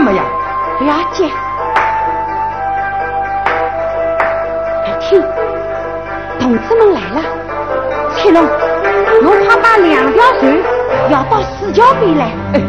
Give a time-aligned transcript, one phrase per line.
[0.00, 0.24] 动静啊没呀？
[0.80, 1.30] 了解。
[5.00, 5.22] 听，
[6.38, 7.22] 同志们来了。
[8.16, 10.42] 翠龙，我快把两条船
[11.10, 12.32] 要到四桥边来。
[12.54, 12.60] 哎。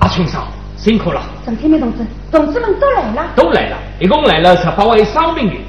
[0.00, 0.46] 阿青嫂，
[0.76, 1.22] 辛苦了。
[1.44, 3.26] 郑天明同志，同志们都来了。
[3.34, 3.76] 都来了。
[4.00, 5.60] 一共来了十八位伤病员，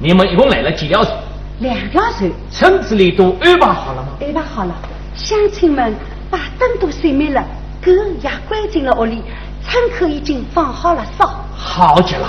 [0.00, 1.16] 你们一共来了几条船？
[1.60, 2.28] 两条船。
[2.50, 4.08] 村子里都安排好了吗？
[4.20, 4.74] 安排好了，
[5.14, 5.94] 乡亲们
[6.28, 7.40] 把灯都熄灭了，
[7.80, 9.22] 狗也关进了屋里，
[9.62, 11.24] 窗口已经放好了哨。
[11.54, 12.26] 好极了，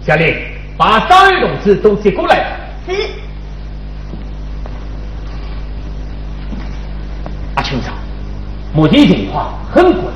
[0.00, 0.34] 小林，
[0.78, 2.56] 把张玉同志都接过来。
[2.88, 2.94] 是。
[7.56, 7.92] 阿青嫂，
[8.72, 10.14] 目前情况很困难，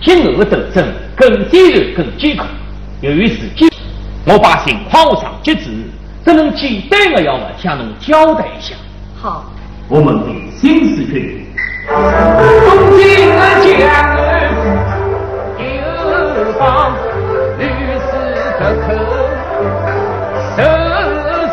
[0.00, 0.82] 天鹅斗争
[1.14, 2.46] 更艰难更艰苦，
[3.02, 3.68] 由于时间。
[4.30, 5.70] 我把情况上截止，
[6.22, 8.74] 只能简单的要向侬交代一下。
[9.16, 9.46] 好，
[9.88, 11.46] 我们的新四军，
[11.88, 11.96] 东
[12.98, 14.52] 京江南
[15.56, 16.92] 有方，
[17.58, 17.64] 绿
[18.04, 18.06] 丝
[18.60, 18.86] 的口，
[20.54, 20.60] 手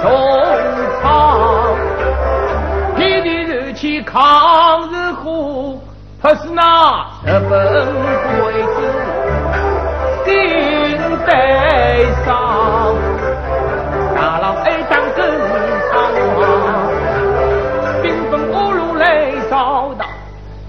[0.04, 0.06] 中
[1.01, 1.04] 长，
[2.98, 5.80] 天地热气抗日火，
[6.21, 7.54] 可是那日本
[8.42, 8.78] 鬼子
[10.25, 10.75] 心
[11.25, 12.95] 悲伤。
[14.16, 15.19] 大郎爱当更
[15.89, 15.94] 苍
[16.38, 16.42] 茫，
[18.01, 19.04] 兵分五路来
[19.50, 20.07] 扫荡，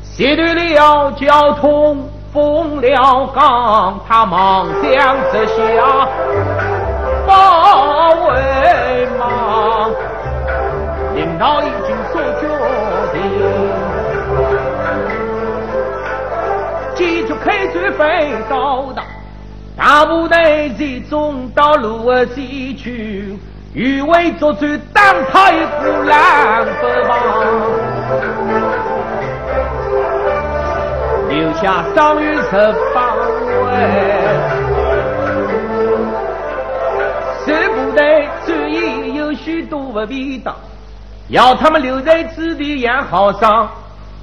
[0.03, 5.55] 斜对了交通，封了岗，他忙将这下
[7.27, 9.91] 包围忙，
[11.15, 12.43] 领导已经做决
[13.13, 13.21] 定。
[16.95, 19.05] 继续开追飞扫荡，
[19.77, 23.37] 大部队集中到路西去，
[23.75, 27.19] 余为作战当他一股蓝不忙。
[31.29, 33.15] 留下伤员十八
[33.67, 33.71] 位，
[37.45, 40.57] 这部队战役有许多不便当，
[41.29, 43.69] 要他们留在此地养好伤。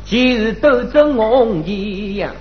[0.03, 2.31] 今日斗争红一样，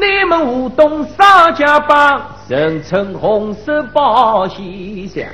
[0.00, 5.24] 你们舞动上家帮，人称红色保险箱。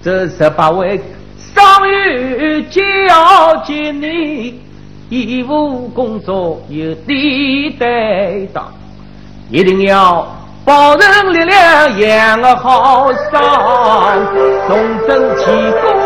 [0.00, 1.00] 这十八位
[1.36, 4.60] 伤于交接你。
[5.10, 7.88] 义务工作有地担
[8.52, 8.70] 当，
[9.50, 10.26] 一定要
[10.66, 13.42] 保人力量养个好伤，
[14.68, 15.97] 重整旗鼓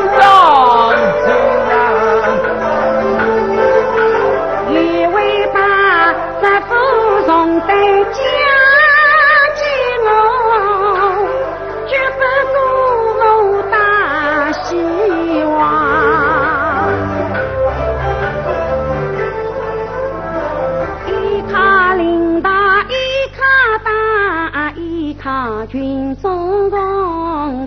[25.33, 26.79] 他军中共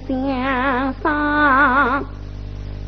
[0.07, 2.05] 相商，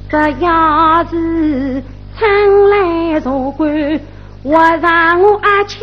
[0.07, 1.83] 这要是
[2.15, 3.99] 春来入关，
[4.43, 5.79] 我让我啊轻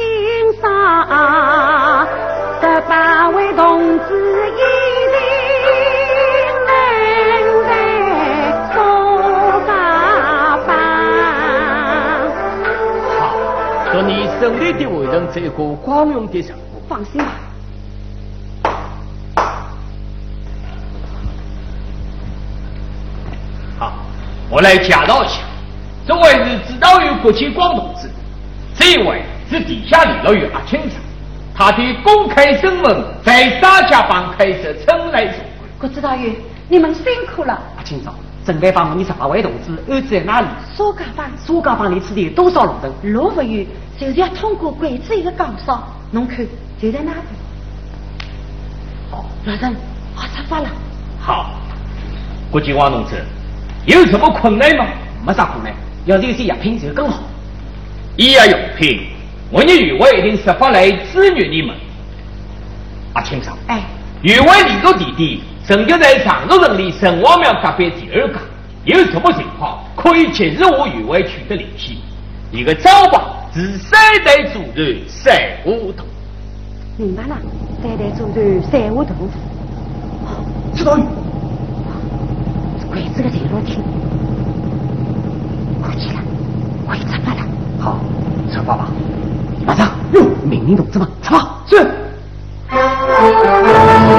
[0.63, 2.07] 伤。
[2.63, 4.63] 这八位同志一
[5.11, 5.19] 定
[6.69, 6.71] 能
[7.67, 7.69] 在
[8.73, 8.75] 苏
[9.67, 9.71] 家
[10.69, 10.71] 帮。
[13.19, 13.21] 好，
[13.91, 15.51] 祝你顺利的完成这个
[15.83, 16.61] 光荣的任务。
[16.89, 17.44] 放心吧。
[24.55, 25.41] 我来介绍一下，
[26.07, 28.09] 这位是指导员郭启光同志，
[28.73, 31.01] 这位是地下联络员阿青长，
[31.53, 35.67] 他的公开身份在沙家浜开设春来总会。
[35.77, 36.33] 郭指导员，
[36.69, 37.61] 你们辛苦了。
[37.77, 38.15] 阿青长，
[38.47, 40.47] 正该帮你十八位同志安置在哪里？
[40.77, 41.29] 苏家浜。
[41.37, 43.13] 苏家浜离此地有多少路程？
[43.13, 43.67] 路不远，
[43.99, 45.83] 就是要通过鬼子一个岗哨。
[46.13, 46.47] 侬看，
[46.81, 47.19] 就在那里。
[49.11, 49.75] 好，老陈，
[50.15, 50.69] 我出发了。
[51.21, 51.51] 好，
[52.53, 53.21] 郭启光同志。
[53.87, 54.87] 有什么困难吗？
[55.27, 55.73] 没啥困难，
[56.05, 57.23] 要是有些药品就更好。
[58.17, 59.01] 医药用品，
[59.51, 61.75] 我们余委一定设法来支援你们。
[63.15, 63.83] 阿青嫂，哎，
[64.23, 68.41] 余委领导弟弟曾经在长寿城里城隍庙隔壁第二家，
[68.85, 71.99] 有什么情况可以及时我原委取得联系。
[72.53, 73.21] 一个招牌
[73.55, 76.07] 是三代祖传三胡同。
[76.97, 77.37] 明白了，
[77.83, 79.29] 三代祖传三胡同。
[80.75, 80.99] 知道。
[82.95, 83.83] 鬼子的铁路厅，
[85.83, 86.21] 过去了，
[86.87, 87.41] 我出发了。
[87.81, 87.99] 好，
[88.53, 88.87] 出发吧。
[89.67, 91.59] 马上，哟，命令同志们出发。
[91.67, 91.75] 是。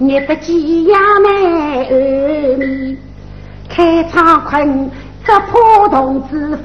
[0.00, 2.96] 他捏得鸡鸭美儿面，
[3.68, 4.90] 开窗困
[5.22, 6.56] 只破同志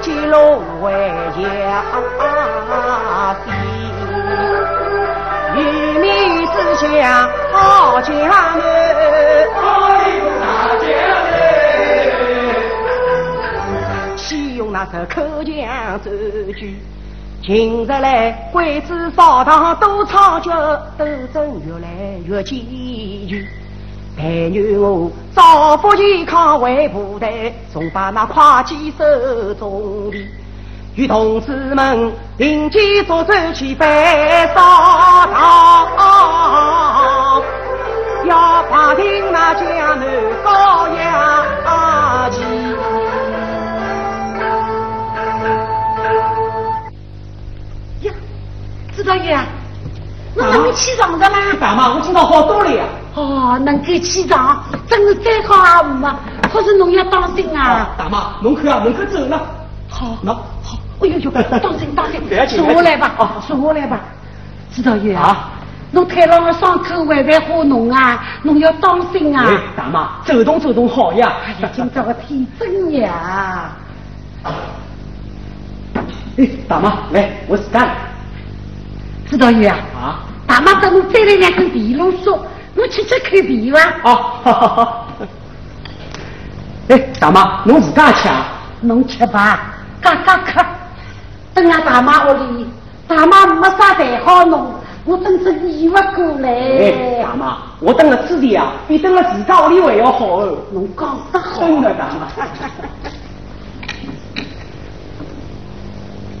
[0.00, 0.92] 几路回
[1.34, 2.06] 家乡，
[5.56, 5.58] 玉
[5.98, 6.06] 米
[6.46, 6.88] 之乡
[7.52, 8.08] 好家
[8.56, 8.62] 门，
[10.40, 10.42] 大
[10.78, 10.82] 家
[13.72, 15.50] 门，喜用那首口腔
[16.02, 16.10] 奏
[16.52, 16.60] 句。
[17.42, 21.88] 近日来，鬼子扫荡都猖獗，斗争越来
[22.26, 22.58] 越艰
[23.28, 23.48] 巨。
[24.20, 30.18] 但愿我造福健康为部队，从把那会计手中的，
[30.96, 33.86] 与同志们并肩作战去反
[34.48, 34.60] 扫
[35.96, 37.42] 荡，
[38.26, 39.64] 要打听那江
[40.00, 40.04] 南
[40.42, 42.40] 高压旗。
[48.08, 48.12] 呀，
[48.96, 49.38] 知道爷，
[50.34, 51.38] 我能够起床的啦。
[51.60, 52.84] 大妈，我今朝好多了呀。
[53.18, 56.20] 哦，能够起床，真是再好啊五啊！
[56.52, 57.88] 可是侬要当心啊。
[57.98, 59.42] 大妈，侬看啊，门口走了。
[59.90, 63.10] 好，那，好，哎呦呦， 当心当心坐下来吧，
[63.44, 64.00] 坐下来吧。
[64.72, 65.50] 指导员啊，
[65.90, 69.46] 侬太郎的伤口会不会好脓啊，侬要当心啊。
[69.48, 71.32] 哎，大妈，走动走动好呀。
[71.44, 73.76] 哎呀，今朝个天真热啊！
[76.36, 77.96] 哎，大妈，来，我自家来。
[79.26, 80.20] 知道爷啊，啊？
[80.46, 82.38] 大妈等侬摘了两根皮龙酥，
[82.78, 83.80] 侬吃吃看皮伐？
[84.04, 84.14] 哦，
[84.44, 85.06] 好好好。
[86.88, 88.46] 哎，大妈，侬自家吃啊？
[88.82, 90.64] 侬吃吧，嘎嘎克。
[91.52, 92.64] 等下大妈屋里，
[93.08, 94.72] 大妈没啥谈好弄，
[95.04, 97.24] 我真是理不过来哎，来。
[97.24, 100.56] 大妈，我等了吃的啊，比等了自家屋里还要好哦。
[100.70, 102.28] 侬讲得好，真的，大妈。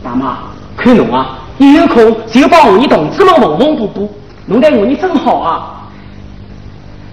[0.04, 0.38] 大妈，
[0.76, 4.14] 看侬啊，一有空就帮我们同志们缝缝补补，
[4.46, 5.74] 侬对我们真好啊。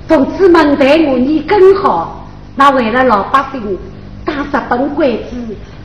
[0.08, 3.78] 同志们对我你更好，那为了老百姓
[4.24, 5.36] 打日本鬼子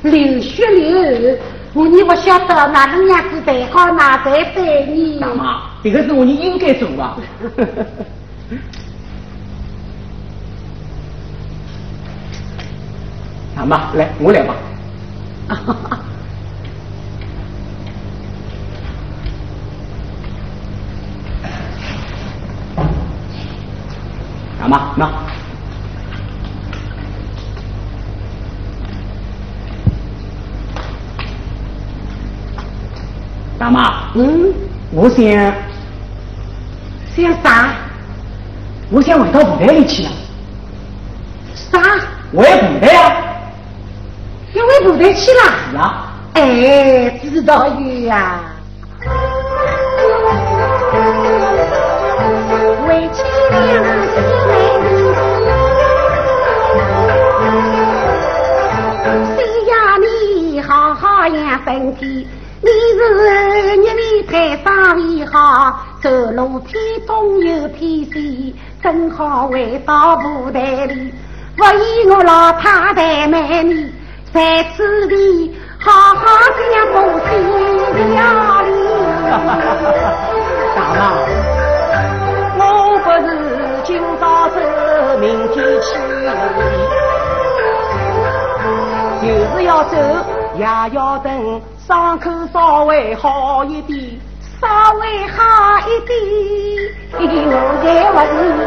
[0.03, 1.39] 流血流汗，
[1.73, 5.19] 我你不晓得哪能样子才好哪才对你。
[5.21, 7.17] 大妈，这个是我们应该做啊。
[13.57, 14.55] 大妈，来，我来吧。
[24.61, 25.11] 大妈，那。
[33.59, 34.53] 大妈，嗯，
[34.93, 35.25] 我想，
[37.17, 37.73] 想啥？
[38.91, 40.11] 我想回到部队里去了。
[41.55, 41.81] 啥？
[42.37, 43.17] 回部队啊？
[44.53, 45.43] 要回部队去了？
[45.71, 46.07] 是啊。
[46.35, 48.41] 哎，知道有呀。
[52.87, 54.00] 为妻两
[61.21, 62.27] 好好养身体，
[62.63, 62.99] 你是
[63.77, 71.13] 日里太上胃好，走路偏东又偏西，正好回到部队里。
[71.59, 73.93] 不依我老太太美丽，
[74.33, 76.25] 在此地好好
[76.73, 76.97] 讲不
[77.29, 77.29] 心
[78.15, 78.71] 料理。
[80.75, 80.79] 大
[82.57, 82.65] 妈，我
[83.05, 83.29] 不是
[83.85, 84.57] 今朝走，
[85.21, 85.91] 明天去，
[89.21, 89.95] 就是要走，
[90.61, 93.99] 也要等伤口稍微好一点，
[94.61, 96.13] 稍微好一点，
[97.49, 98.19] 我才问
[98.59, 98.61] 你。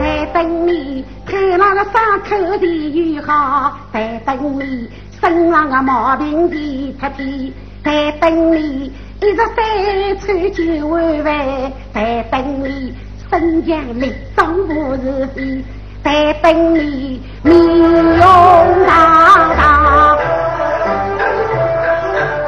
[0.00, 0.02] 在
[0.32, 1.94] 等你看那个伤
[2.28, 7.54] 口的愈好，在等你身上的毛病的脱皮，
[7.84, 9.46] 在等你一日三
[10.18, 12.92] 餐九碗饭，在等你
[13.30, 15.62] 身强力壮不是非，
[16.02, 18.24] 在等你面容
[18.86, 20.18] 堂堂。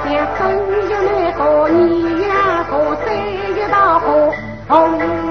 [0.05, 0.41] 像正
[0.89, 1.69] 月来好，二
[2.19, 2.23] 月
[2.69, 2.73] 好，
[3.05, 3.07] 三
[3.55, 4.05] 月到好，
[4.69, 4.71] 红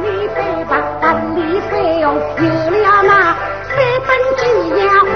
[0.04, 0.06] 里
[0.36, 0.38] 三
[0.70, 1.04] 白，白
[1.36, 1.38] 里
[1.70, 1.72] 三
[2.06, 2.06] 红，
[2.38, 3.12] 有了那
[3.68, 3.74] 三
[4.06, 4.40] 分几
[4.78, 5.12] 样红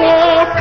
[0.00, 0.02] 颜
[0.44, 0.56] 色。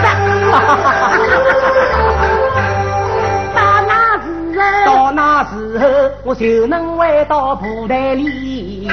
[3.55, 3.57] 到
[3.87, 4.25] 那时
[4.59, 5.81] 候，到那时候
[6.23, 8.87] 我就能回到部队里。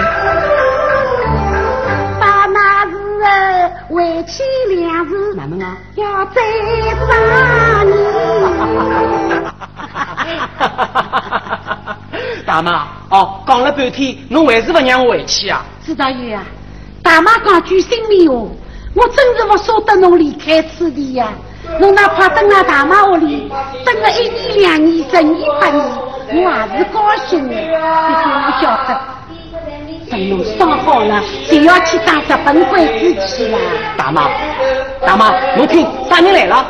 [3.31, 5.77] 到那时候，为妻两字哪能啊？
[5.95, 6.43] 要再
[7.07, 7.93] 杀你。
[12.45, 15.63] 大妈，哦，讲了半天，侬还是不让我回去啊？
[15.85, 16.43] 知道有啊，
[17.03, 18.35] 大妈讲句心里话，
[18.95, 21.29] 我真是不舍得侬离开此地呀。
[21.79, 23.49] 侬哪怕等到大妈屋里
[23.85, 25.81] 等了一年两年、十年八年，
[26.33, 27.55] 我也是高兴的。
[27.55, 29.01] 毕竟我晓得，
[30.11, 33.57] 等侬伤好了，就要去打日本鬼子去了。
[33.97, 34.29] 大妈，
[35.07, 36.67] 大妈，我听啥人来了？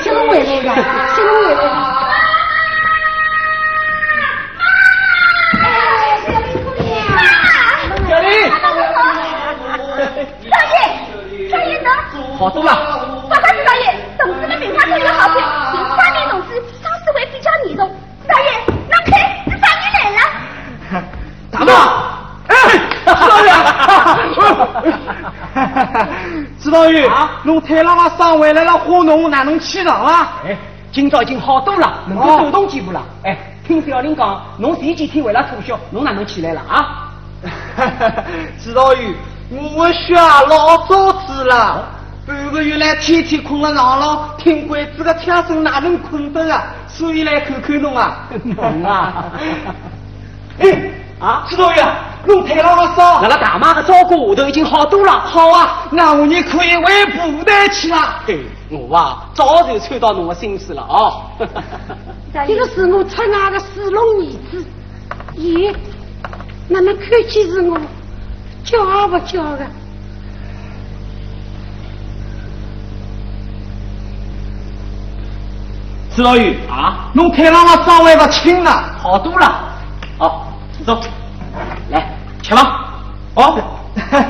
[0.00, 0.74] 小龙回来了，
[1.16, 1.66] 小龙回来了。
[8.08, 8.30] 小林，
[10.48, 10.74] 少爷，
[11.50, 11.88] 少爷能？
[12.38, 12.70] 好多了。
[13.28, 13.84] 报告少爷，
[14.18, 15.36] 同志们名花都有好评，
[15.72, 17.90] 请花面同志伤势会比较严重。
[18.28, 18.46] 少爷，
[18.88, 19.10] 那看
[19.44, 20.20] 是啥人来了？
[21.50, 22.01] 大妈，哎，
[26.58, 27.10] 指导员，
[27.44, 30.34] 侬太郎个伤回来了，花农哪能起床啊？
[30.46, 30.56] 哎，
[30.92, 33.02] 今朝已经好多了，能够走动几步了。
[33.24, 33.36] 哎，
[33.66, 37.08] 听小林讲，侬前几天为了吐血，侬哪能起来了啊？
[38.62, 39.12] 指导员，
[39.74, 41.84] 我的血啊老早子了，
[42.26, 46.64] 半个月来天天困了床上，听鬼子的枪声哪能困得啊？
[46.86, 48.28] 所以来看看侬啊。
[48.44, 49.24] 侬啊，
[50.60, 50.91] 哎
[51.22, 51.86] 啊指导员，
[52.26, 55.12] 侬太郎的伤那，个大妈的照顾下头已经好多了。
[55.12, 57.96] 好啊，那我你可以回部队去了。
[58.26, 61.22] 对，我啊早就猜到侬的心思了哦。
[62.46, 64.66] 这个是我出外的四龙儿子，
[65.36, 65.72] 咦，
[66.68, 67.78] 哪能看见是我，
[68.64, 69.66] 叫也不叫的。
[76.14, 78.90] 指导员，啊，侬太郎的伤还不轻啊？
[78.98, 79.68] 好多了。
[80.18, 80.42] 哦，
[80.84, 81.00] 走，
[81.90, 82.08] 来
[82.42, 83.02] 吃吧。
[83.34, 83.78] 哦。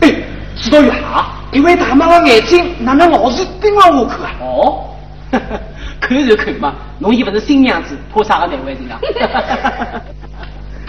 [0.00, 0.10] 哎，
[0.56, 4.30] 指导员啊，一位大妈的眼睛哪能老是盯着我看啊？
[4.40, 4.84] 哦，
[6.00, 9.00] 看就看嘛，侬又不是新娘子，怕啥个难为情啊？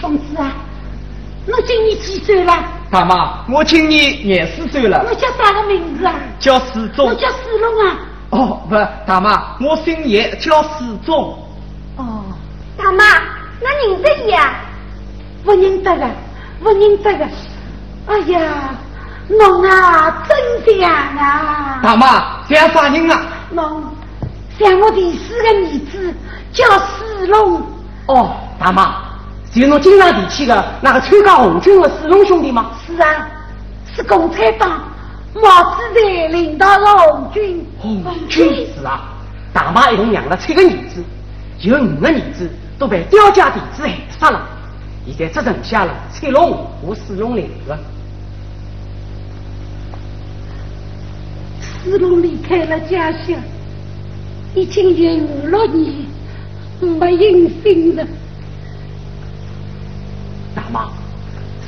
[0.00, 0.52] 同志啊，
[1.46, 2.52] 侬今年几岁了？
[2.90, 6.14] 大妈，我今年廿四岁了，侬叫啥个名字啊？
[6.38, 7.14] 叫史忠我。
[7.14, 7.96] 叫四龙啊。
[8.30, 8.74] 哦，不，
[9.06, 11.38] 大妈，我姓叶，叫史忠。
[11.96, 12.24] 哦，
[12.76, 13.04] 大妈，
[13.60, 14.54] 那认得伊啊？
[15.44, 16.10] 不认得的，
[16.60, 17.28] 不认得的。
[18.06, 18.74] 哎呀，
[19.28, 21.80] 侬啊，真像啊！
[21.82, 23.22] 大妈，像啥人啊？
[23.50, 23.82] 侬
[24.58, 26.14] 像我第四个儿子，
[26.52, 27.62] 叫史龙。
[28.06, 28.96] 哦，大妈，
[29.52, 32.70] 就侬经常提起的那个参加红军的四龙兄弟吗？
[32.86, 33.28] 是啊，
[33.94, 34.82] 是共产党
[35.42, 37.66] 毛主席领导的红军。
[37.78, 39.14] 红军是啊，
[39.52, 41.02] 大妈一共养了七个儿子，
[41.60, 44.46] 有五个儿子都被刁家弟子害死了，
[45.06, 47.78] 现在只剩下了翠龙和四龙两个。
[51.60, 53.38] 史龙离开了家乡，
[54.54, 55.94] 已经有五六年
[56.80, 58.04] 没音信了。
[60.54, 60.88] 大妈，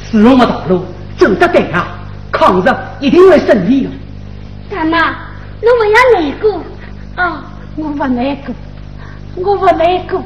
[0.03, 0.85] 四龙的道路
[1.17, 1.99] 走得对啊，
[2.31, 3.91] 抗日一定会胜利的。
[4.71, 4.99] 大妈，
[5.61, 6.63] 侬不要难过。
[7.17, 7.43] 啊，
[7.77, 8.55] 我不难过，
[9.37, 10.23] 我不难过。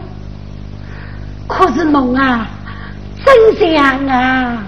[1.48, 2.46] 可是侬啊，
[3.24, 4.62] 真想啊！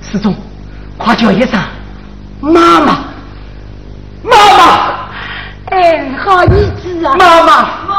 [0.00, 0.34] 四中，
[0.98, 1.60] 快叫一声
[2.40, 3.04] 妈妈，
[4.22, 5.08] 妈妈，
[5.66, 7.14] 哎，好儿子啊！
[7.18, 7.91] 妈妈，妈妈，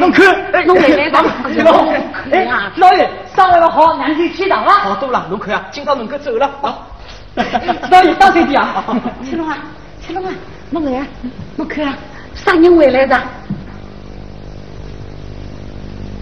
[0.00, 1.28] 侬看，哎侬回来了妈妈，
[2.32, 4.72] 哎老爷，伤还不好，让你去堂了。
[4.72, 6.78] 好多了，侬看啊，今朝能够走了啊。
[7.90, 8.82] 老爷，当 心点啊。
[9.22, 9.58] 七龙啊，
[10.04, 10.32] 七龙啊，
[10.70, 11.06] 侬来啊，
[11.56, 11.94] 侬看啊，
[12.34, 13.20] 啥人回来的？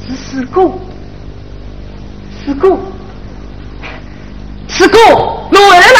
[0.07, 0.73] 是四哥，
[2.45, 2.77] 四哥，
[4.69, 4.99] 四哥，
[5.51, 5.99] 侬回来了。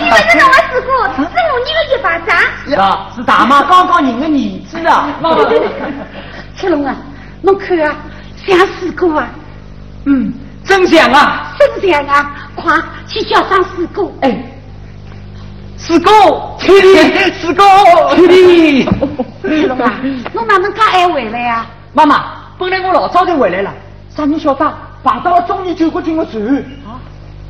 [0.00, 2.36] 你们是侬的师傅，是我女的一巴掌。
[2.64, 5.08] 是啊，是大妈刚刚认的儿子啊。
[6.58, 6.96] 七龙啊，
[7.42, 7.94] 侬看啊，
[8.44, 9.28] 像四哥啊，
[10.06, 10.32] 嗯，
[10.64, 11.54] 真像啊。
[11.58, 12.50] 真像啊！
[12.56, 14.10] 快去叫上四哥。
[14.22, 14.44] 哎，
[15.76, 16.10] 四哥，
[16.58, 17.64] 七弟，四哥，
[18.16, 18.84] 七弟。
[19.42, 19.94] 七龙啊，
[20.32, 21.66] 侬哪能介晚回来啊？
[21.92, 22.24] 妈妈，
[22.58, 23.72] 本来我老早就回来了，
[24.14, 24.72] 啥人晓得
[25.04, 26.42] 碰到了中年救国军的船
[26.86, 26.98] 啊！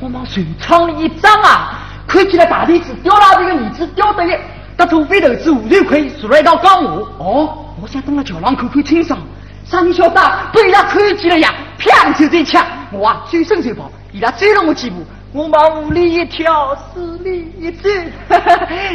[0.01, 4.33] 我往船舱里一张啊，看见了大弟子刁拉这个儿子刁德一，
[4.79, 6.91] 搭土匪头子吴瑞奎坐了一道钢马。
[7.19, 9.19] 哦，我想登了桥上看看清爽，
[9.65, 10.21] 啥人晓得
[10.53, 15.05] 被伊拉看见了呀，啪就这一枪，我啊转身就跑，伊拉追了我几步。
[15.33, 17.91] 我往屋里一跳，死里一走，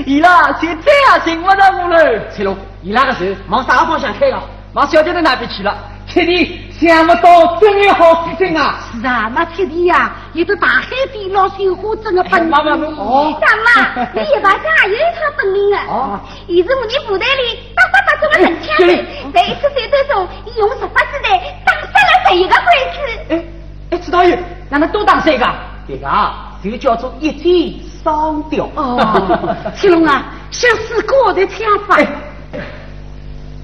[0.05, 2.31] 伊拉就再也寻不着我了。
[2.33, 4.41] 翠龙，伊拉个船往啥个方向开了？
[4.71, 5.77] 往小姐的那边去了。
[6.07, 8.77] 铁弟，想不到真有好事情啊！
[8.91, 12.49] 是啊，那铁弟呀，有的大海底捞绣花针的本领。
[12.49, 15.77] 妈妈哦大妈， 你一把家也有一套本领的。
[15.87, 22.57] 哦伊是我们部队里打打打中的神枪手，在一次战斗中，伊用十八子弹打杀了十一个鬼
[22.91, 22.97] 子。
[23.29, 23.43] 哎
[23.91, 25.45] 哎，指导员，哪能多打三个？
[25.87, 28.69] 这个啊，就叫做一箭双雕。
[28.75, 31.95] 哦，七龙啊，像四哥的枪法。
[31.97, 32.07] 哎，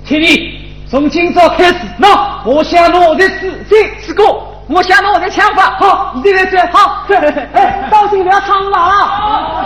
[0.05, 5.77] 铁弟，从今朝开始，喏我想我的事再次过，我想我的枪法。
[5.77, 7.05] 好，你在转好。
[7.53, 9.65] 哎，当心不要闯了啊！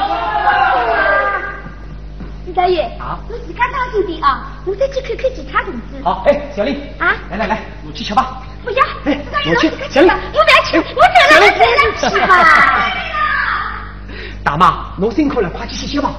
[2.46, 4.52] 李大爷，啊你自家当心点啊！
[4.66, 6.04] 我再去看看其他同志。
[6.04, 8.42] 好，哎，小丽，啊来来来，我去吃吧。
[8.66, 9.18] 不要，哎
[9.90, 11.48] 小丽，我不要去，我走了，我
[12.02, 12.32] 走了，去吧。
[14.44, 16.12] 大妈，侬辛苦了，快去歇歇吧。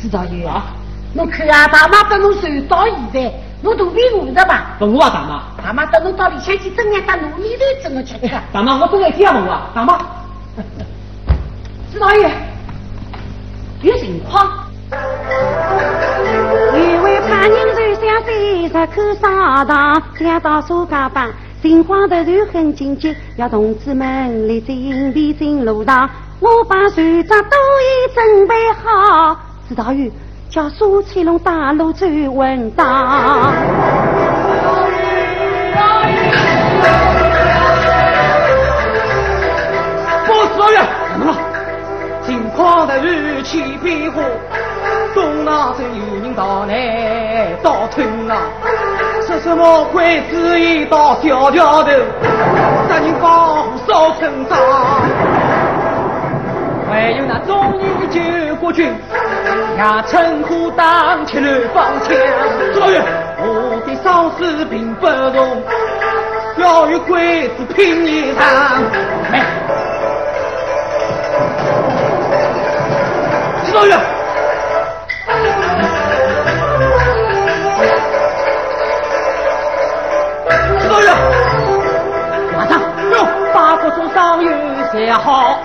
[0.00, 0.64] 知道爷啊？
[1.12, 4.76] 侬看啊，大妈等侬传到现在，侬肚皮饿着吧？
[4.78, 5.42] 问我啊，大妈。
[5.64, 8.30] 大妈等侬到里向去蒸两打糯米饭蒸个吃吃。
[8.52, 9.98] 大妈，我真的这样问我啊，大妈。
[11.92, 12.30] 指导员
[13.82, 14.48] 有情况。
[14.90, 14.96] 有
[17.02, 18.28] 位派人传香三
[18.68, 26.08] 十口砂糖，想到苏家浜，情况突然很紧急，要同志们立即应变进路堂。
[26.40, 29.36] 我把船只都已准备好，
[29.68, 30.10] 知道有
[30.50, 32.84] 叫苏七龙大路走稳当。
[40.26, 41.36] 报司员，怎么了？
[42.26, 44.20] 情况突然起变化，
[45.14, 48.42] 东南镇有人到来倒吞啊！
[49.28, 51.90] 说什么鬼子一到小桥头，
[52.88, 54.58] 杀人放火烧村庄。
[56.90, 58.20] 还有那中年的救
[58.56, 58.92] 国军，
[59.76, 62.16] 也趁火打起乱放枪。
[62.74, 63.00] 少爷，
[63.38, 65.62] 我的伤势并不重，
[66.56, 68.44] 要与刽子拼一场。
[69.32, 69.34] 哎。
[73.64, 73.96] 指导员，
[80.80, 81.14] 指导员，
[82.52, 82.80] 马上
[83.12, 84.50] 用八国中上有
[84.90, 85.59] 写好。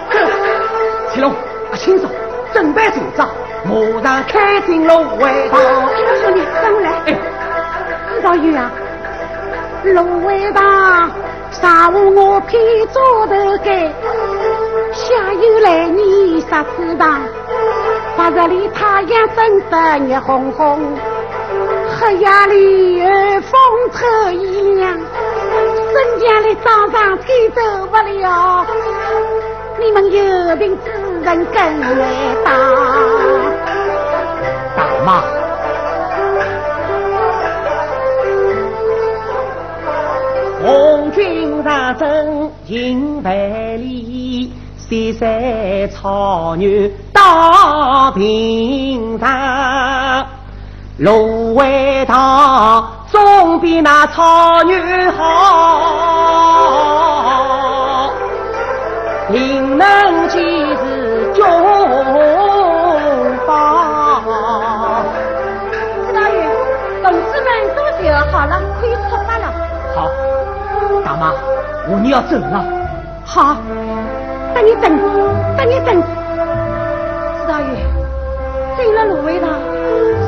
[1.15, 2.09] 乾隆，啊，清早
[2.51, 3.29] 准备走仗，
[3.63, 5.61] 马上开进芦苇塘。
[5.61, 6.89] 兄弟，跟我来。
[7.05, 7.17] 哎，
[8.13, 8.69] 知道有啊，
[9.85, 11.09] 芦苇荡
[11.51, 13.93] 上午我披桌头盖，
[14.91, 17.21] 下游来年杀子塘，
[18.17, 20.79] 白日里太阳升得热烘烘，
[21.97, 23.01] 黑夜里
[23.39, 23.51] 风
[23.93, 28.65] 透衣凉，镇江里早上吹走不了，
[29.79, 30.91] 你们有病之
[31.25, 32.51] 人跟来打。
[34.77, 35.23] 大妈，
[40.61, 43.33] 红军上阵迎万
[43.79, 50.27] 里，山山草原到平常。
[50.99, 55.23] 芦苇塘总比那草原好，
[59.29, 60.39] 灵能几
[71.15, 71.33] 妈，
[71.89, 72.63] 我们要走了。
[73.25, 73.57] 好，
[74.53, 74.91] 等你等，
[75.57, 76.01] 等你等。
[77.37, 77.65] 知道爷，
[78.77, 79.59] 走了芦苇塘，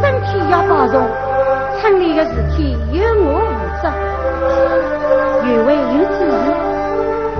[0.01, 1.01] 身体要保重，
[1.79, 3.89] 村里的事体由我负责。
[5.45, 6.45] 员外有指示，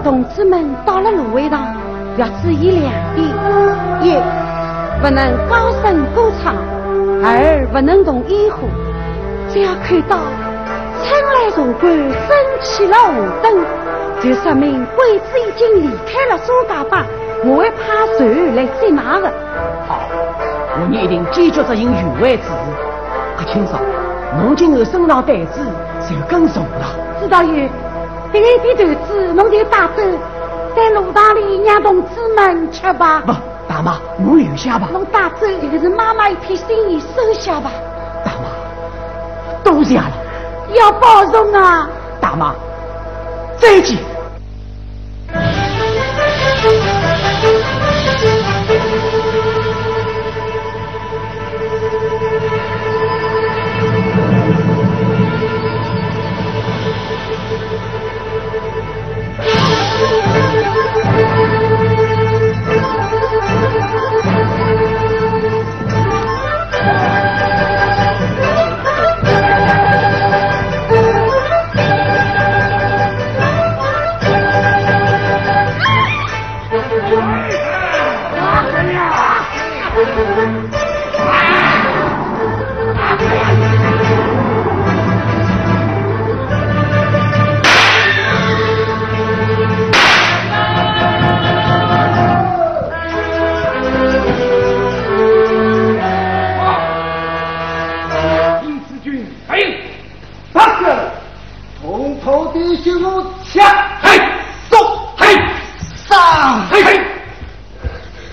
[0.04, 1.76] 同志们到了芦苇塘
[2.18, 3.28] 要注意两点：
[4.02, 4.16] 一，
[5.02, 6.54] 不能高声歌唱；
[7.24, 8.68] 二，不能动烟火。
[9.50, 10.18] 只要看到
[11.04, 12.30] 春来茶馆升
[12.62, 13.66] 起了红灯，
[14.22, 17.04] 就说明鬼子已经离开了苏家浜，
[17.46, 17.78] 我会派
[18.18, 19.32] 船来接马的。
[19.88, 20.00] 好，
[20.80, 22.50] 我们一定坚决执行员外指示。
[23.38, 23.80] 阿清嫂，
[24.38, 25.62] 侬今后身上担子
[26.10, 26.86] 就更重了。
[27.22, 27.70] 指导员，
[28.34, 30.04] 这个一点团子侬就带走，
[30.76, 33.22] 在路上里让同志们吃吧。
[33.26, 33.34] 不，
[33.68, 34.90] 大妈，我留下吧。
[34.92, 37.72] 侬带走这个是妈妈一片心意，收下吧。
[38.26, 40.12] 大妈，多谢了。
[40.74, 41.88] 要保重啊！
[42.20, 42.54] 大妈，
[43.60, 44.17] 再见。
[102.76, 103.26] 英，
[104.02, 104.20] 嘿，
[104.70, 104.80] 送，
[105.18, 105.28] 嘿，
[106.08, 107.02] 上，嘿嘿。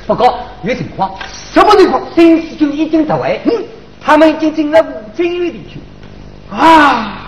[0.07, 2.03] 报告，有情况，什么情况？
[2.15, 3.53] 新四军已经突围，嗯，
[4.01, 5.81] 他们已经进了五千余里去。
[6.55, 7.19] 啊，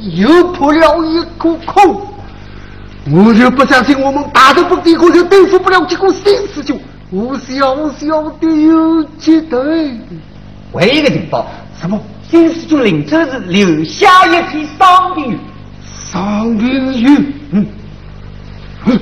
[0.00, 2.00] 又破了一个空。
[3.12, 9.58] 我就不相信我们打得不敌国就对付不了这个新四军，我小小的有期待。
[10.72, 11.46] 唯一的情报，
[11.78, 15.38] 什么新四军领车时留下一批伤兵。
[16.14, 17.08] 伤兵去，
[17.50, 17.66] 嗯，
[18.84, 19.00] 嗯。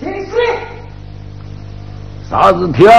[0.00, 0.36] 新司
[2.30, 2.94] 啥事体啊？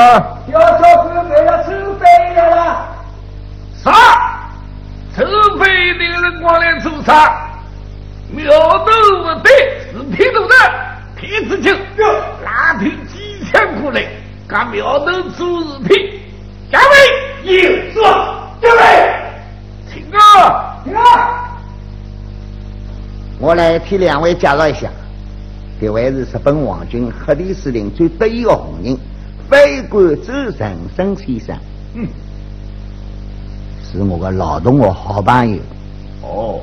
[6.45, 7.49] 光来做啥？
[8.29, 9.51] 苗头不对，
[9.91, 10.55] 是皮头的，
[11.15, 11.71] 皮子球，
[12.43, 14.05] 拉腿几千过来，
[14.47, 16.19] 干苗头做事体。
[16.71, 18.03] 加位，有说，
[18.61, 19.15] 加位，
[19.91, 20.77] 请啊！
[20.83, 21.57] 停啊！
[23.39, 24.87] 我来替两位介绍一下，
[25.81, 28.95] 这位是日本皇军黑地司令最得意的红人，
[29.49, 31.57] 飞官周成生先生。
[31.95, 32.07] 嗯，
[33.83, 35.59] 是我的老同学、好朋友。
[36.25, 36.59] 哦，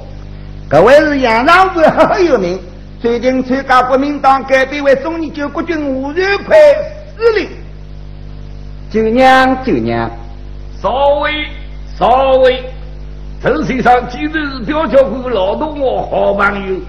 [0.69, 2.59] 这位是杨长官，很有名，
[3.01, 6.57] 最近参加国民党改编为中年救国军五十块
[7.17, 7.49] 司令。
[8.91, 10.11] 九娘，九娘，
[10.83, 11.31] 稍微，
[11.99, 12.09] 稍
[12.43, 12.63] 微，
[13.41, 16.81] 陈先生既然是表教官老同学、好朋友，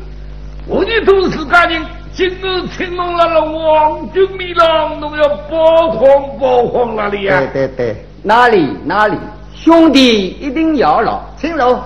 [0.67, 1.81] 我的都是家人，
[2.13, 7.39] 今日请侬来了王军面上，侬要包慌包慌哪里呀？
[7.53, 9.17] 对对对，哪里哪里，
[9.55, 11.21] 兄弟一定要牢。
[11.37, 11.83] 请坐。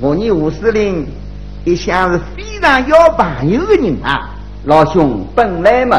[0.00, 1.04] 我你吴司令
[1.64, 4.30] 一向是非常要朋友的人啊。
[4.64, 5.96] 老兄本来嘛，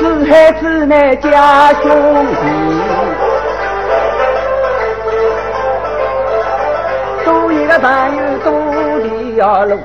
[0.00, 2.36] 四海之内皆兄弟，
[7.24, 8.50] 多一个朋友多
[9.36, 9.78] 条路。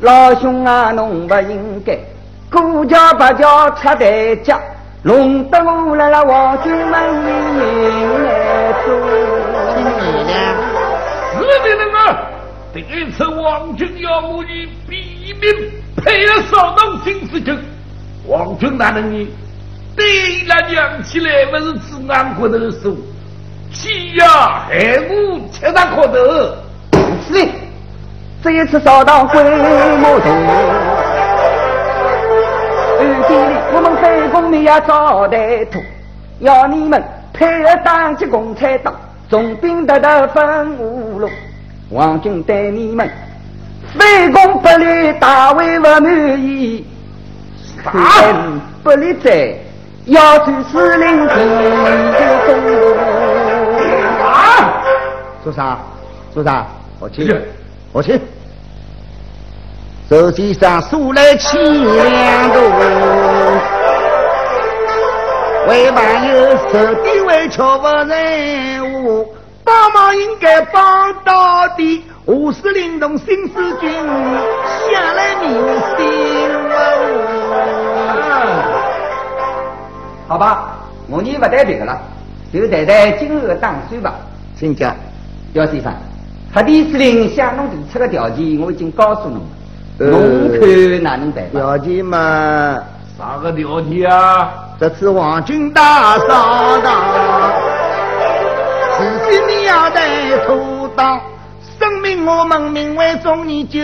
[0.00, 1.98] 老兄啊，侬不应该
[2.50, 4.58] 顾家不家插代家，
[5.02, 7.30] 弄得我来了皇军门里
[8.00, 9.27] 迎来走。
[11.62, 11.74] 请你呢？
[11.74, 11.96] 是的人啊，
[12.72, 17.58] 这一次王军要我以毙命配了扫荡新四军，
[18.26, 19.28] 王军大人你
[19.96, 22.94] 对了娘起来不是只俺骨头手，
[23.72, 26.14] 欺呀害我吃他壳头。
[27.26, 27.50] 司令，
[28.42, 30.30] 这一次扫荡规模大，
[32.98, 35.82] 暗地里我们反共们也招待多，
[36.40, 37.02] 要你们
[37.32, 38.94] 配合党及共产党，
[39.28, 41.28] 总兵得到分五路。
[41.90, 43.10] 皇军对你们
[43.96, 46.04] 反共不利，大为不满
[46.38, 46.86] 意，
[47.82, 48.34] 看来
[48.82, 49.56] 不利在
[50.04, 51.34] 要求司令提
[52.12, 52.54] 的功。
[54.22, 54.82] 啊！
[55.42, 55.78] 说啥？
[56.34, 56.66] 说啥？
[57.00, 57.48] 我去是，
[57.92, 58.20] 我去。
[60.10, 62.60] 手机上数来千两多，
[65.68, 69.34] 为朋友受地位却不任务，
[69.68, 72.02] 帮忙应该帮到底。
[72.24, 75.50] 吴司令同新四军向来明
[75.96, 75.98] 心
[76.70, 76.74] 哦。
[80.26, 81.98] 好吧，我你不谈别的了，
[82.52, 84.14] 就谈谈今后的打算吧。
[84.58, 84.94] 请讲。
[85.54, 85.92] 姚先生，
[86.54, 89.44] 黑地司令向侬提出的条件，我已经告诉侬了，
[89.98, 91.50] 呃侬看哪能办？
[91.50, 92.78] 条件嘛，
[93.16, 94.50] 啥个条件啊？
[94.78, 97.02] 这次皇军大扫荡，
[99.68, 100.00] 要得
[100.46, 101.20] 妥当，
[101.78, 103.78] 声明我们名为中年救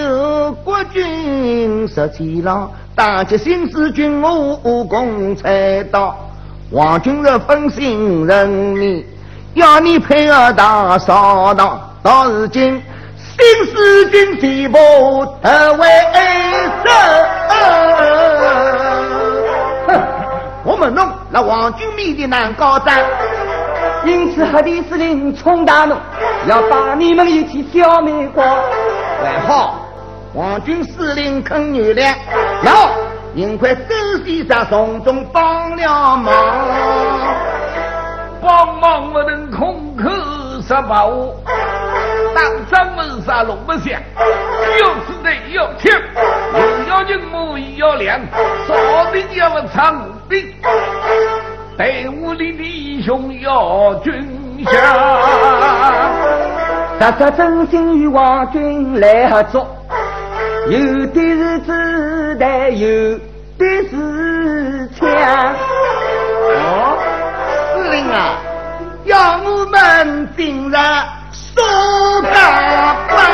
[0.65, 5.53] 国军，十七郎打击新四军我共产
[5.91, 6.17] 党，
[6.73, 9.05] 皇军是分心人民，
[9.53, 12.83] 要你配合大扫荡，到如今。
[13.17, 14.79] 新四军全部
[15.43, 15.87] 得为
[16.83, 16.91] 守。
[20.67, 23.05] 我们弄那皇军面的难高站，
[24.05, 25.95] 因此黑地司令冲大怒，
[26.47, 28.47] 要把你们一起消灭光。
[29.23, 29.81] 还好。
[30.35, 32.15] 皇军司令肯原谅，
[32.63, 32.91] 然后
[33.37, 33.95] 幸亏周
[34.27, 36.35] 先生从中帮了忙。
[38.43, 40.11] 帮忙不能空口
[40.61, 41.09] 说白话，
[42.35, 43.93] 打仗问啥弄不响，
[44.81, 45.91] 要吃的要听，
[46.53, 48.21] 又要人马又要粮，
[48.69, 50.53] 少兵要不长兵，
[51.77, 54.13] 队伍里的英雄要军
[54.65, 54.71] 饷。
[57.01, 59.67] 大家真心与皇军来合作，
[60.69, 63.19] 有的是子弹有
[63.59, 65.09] 的是枪。
[66.57, 66.97] 哦，
[67.75, 68.39] 司令啊，
[69.05, 70.77] 要我们进入
[71.33, 71.61] 苏
[72.23, 73.34] 家浜，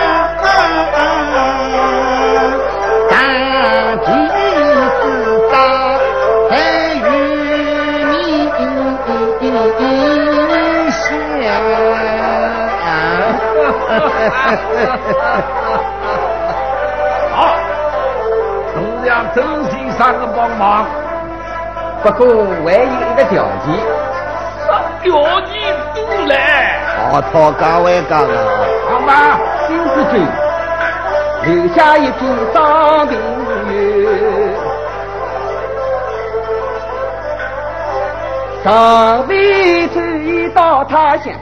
[17.34, 17.56] 好，
[18.74, 20.86] 同样周先生的帮忙，
[22.02, 22.26] 不过
[22.64, 23.66] 还有一个条件。
[24.66, 24.68] 啥
[25.02, 25.08] 条
[25.42, 25.52] 件
[25.94, 26.32] 都来？
[27.10, 28.26] 好，讨价还价了。
[28.90, 29.10] 好吧，
[29.66, 30.14] 新四军
[31.44, 32.20] 留下一座
[32.52, 33.18] 张平
[33.68, 33.72] 原，
[38.62, 41.32] 上辈子已到他乡，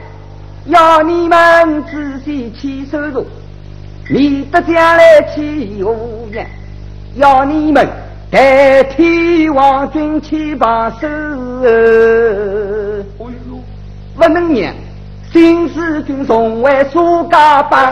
[0.69, 3.25] 要你们仔细去收容，
[4.07, 6.45] 免得将来去无恙。
[7.15, 7.87] 要你们
[8.29, 11.07] 代替王军去把守。
[11.07, 11.69] 哎
[13.19, 13.59] 呦，
[14.15, 14.73] 不能让
[15.33, 17.91] 新四军重回苏家浜。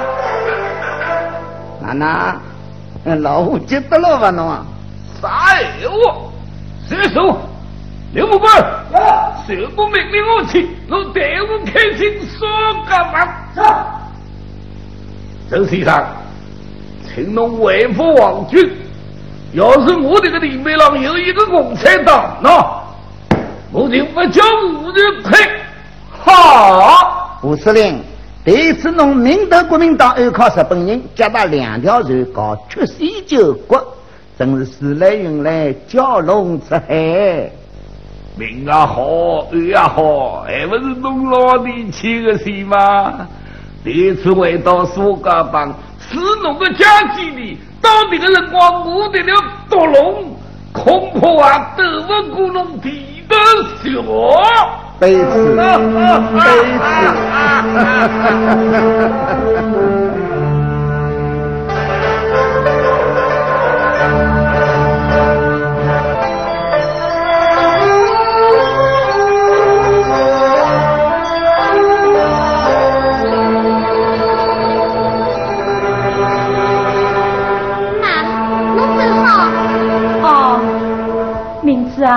[1.82, 2.36] 娜娜，
[3.16, 4.64] 老虎急得了吧侬啊？
[5.20, 6.16] 啥闲话？
[6.88, 7.40] 射手，
[8.14, 8.50] 刘副官，
[9.46, 10.68] 什么命令我去？
[10.90, 12.46] 我带我开进苏
[12.90, 13.28] 家浜。
[15.52, 16.06] 周先生，
[17.06, 18.72] 请侬回复王军。
[19.54, 22.50] 要是我这个地面上有一个共产党，呢
[23.72, 25.50] 我就不叫五人配。
[26.10, 28.02] 好，吴司令，
[28.46, 33.82] 这次侬明德国民党暗靠日本人，夹带两条船搞缺水救国，
[34.40, 37.52] 真是时来运来，蛟龙出海。
[38.38, 43.28] 命也好，安也好，还不是侬老弟去的事吗？
[43.84, 47.58] 第一次回到苏家浜，是侬的家基地。
[47.80, 49.34] 到那个辰光，我得了
[49.70, 50.36] 毒龙，
[50.74, 53.36] 恐怕啊斗不过侬地的
[53.84, 53.88] 小。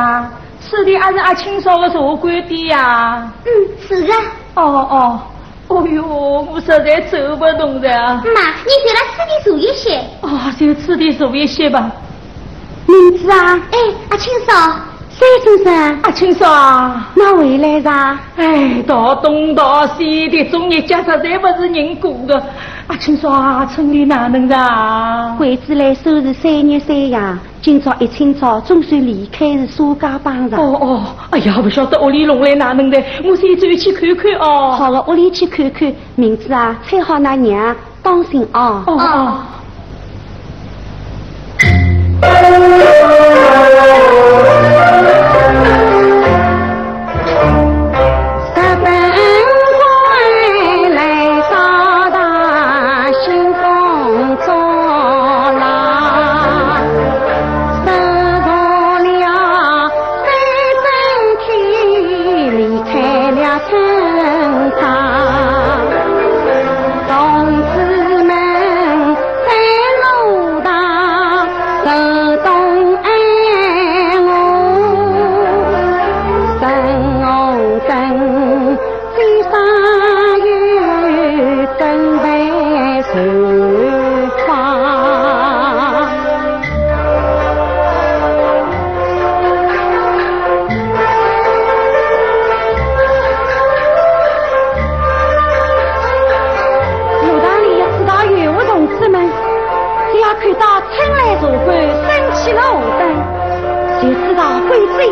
[0.01, 0.31] 啊，
[0.61, 3.31] 吃的还是阿青嫂的茶馆的呀。
[3.45, 3.51] 嗯，
[3.87, 4.15] 是的。
[4.55, 5.21] 哦哦，
[5.69, 6.05] 哦哟，
[6.53, 8.15] 我实在走不动了。
[8.17, 10.03] 妈，你就来此地坐一些。
[10.23, 11.91] 哦，就此地坐一些吧。
[12.87, 13.61] 名字啊？
[13.71, 13.79] 哎，
[14.11, 14.53] 阿青嫂，
[15.11, 16.47] 三先生，阿青嫂，
[17.15, 18.19] 那回来噻？
[18.37, 22.43] 哎，到东到西的，中日家实在不是人过的。
[22.87, 25.35] 阿青嫂啊，村里哪能的？
[25.37, 27.21] 鬼子来收拾三日三夜，
[27.61, 30.59] 今朝一清早总算离开是苏家帮上。
[30.59, 34.71] 哦哦，哎呀，不晓得屋里弄来哪能的，我先走去看看哦。
[34.79, 35.93] 好的，屋里去看看。
[36.15, 38.83] 明子啊，猜好那娘，当心哦。
[38.87, 39.39] 哦哦。
[39.39, 39.60] 青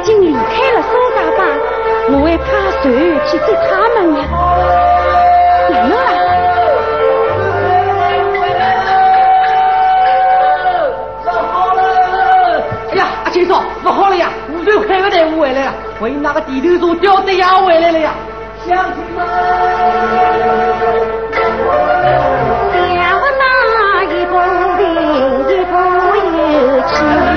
[0.09, 0.41] 已经离开
[0.73, 1.45] 了苏家坝，
[2.11, 2.47] 我会派
[2.81, 2.89] 船
[3.27, 4.17] 去接他们的。
[5.69, 5.93] 来了，
[8.41, 8.61] 回来
[12.57, 14.31] 了，呀，阿金嫂，不好了呀！
[14.51, 18.15] 五队派个队，伍回来了，还那个地头蛇刁德洋回来了呀。
[18.67, 19.27] 乡亲们，
[22.95, 24.33] 两难一步
[24.79, 24.89] 平，
[25.51, 25.77] 一步
[26.17, 27.28] 有情。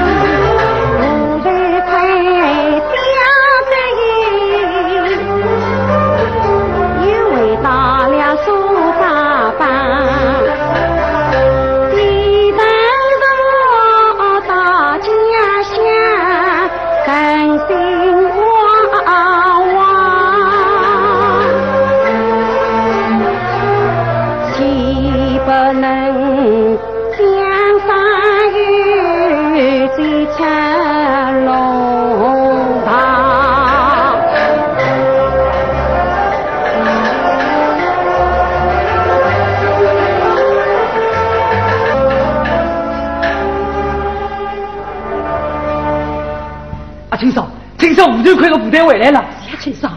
[48.32, 49.20] 青嫂五头块的部队回来了。
[49.20, 49.90] 呀，青嫂，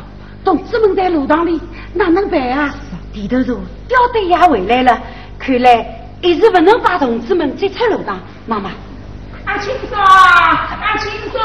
[0.45, 1.61] 同志们在路堂里
[1.93, 2.74] 哪能办啊？
[3.12, 3.57] 地头蛇
[3.87, 4.99] 刁队也回来了，
[5.39, 5.87] 看来
[6.20, 8.18] 一时不能把同志们再出路堂。
[8.47, 8.70] 妈妈，
[9.45, 11.39] 阿青嫂，阿青嫂，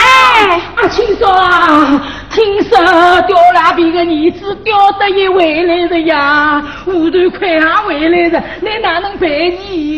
[0.00, 2.76] 哎，阿青嫂啊，听说
[3.22, 9.91] 刁拉皮的儿子刁德也回来了呀，五头快也回来了，你哪能办呢？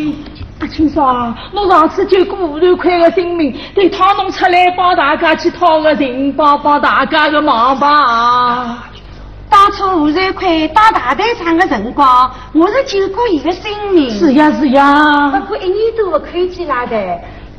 [0.75, 8.89] 阿青嫂啊，我上次救过五头块的性命，得讨侬出来帮大家去讨个情，帮帮大家的忙吧。
[9.49, 14.09] 当初吴瑞奎当大队长的辰光，我是救过伊的性命。
[14.09, 16.97] 是呀是呀，不过一年多不看见他的。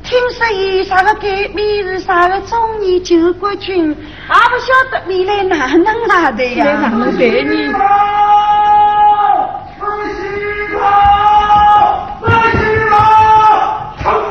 [0.04, 6.66] 听说伊啥个改名是啥个中年救国军，也不晓得未来哪能来的呀？
[6.82, 7.72] 哪能办呢？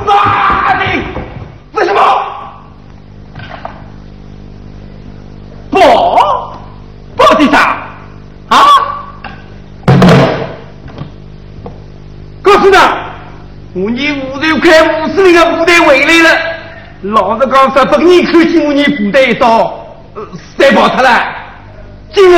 [0.05, 0.85] 妈的！
[1.73, 2.01] 为什么？
[5.71, 6.55] 报
[7.17, 7.61] 报队长
[8.47, 8.57] 啊！
[12.41, 12.97] 告诉他，
[13.73, 16.39] 我你五十块五十人的部队回来了。
[17.01, 20.25] 老实讲，十八年看见我你部队一刀，呃，
[20.57, 21.09] 晒跑脱了。
[22.13, 22.37] 今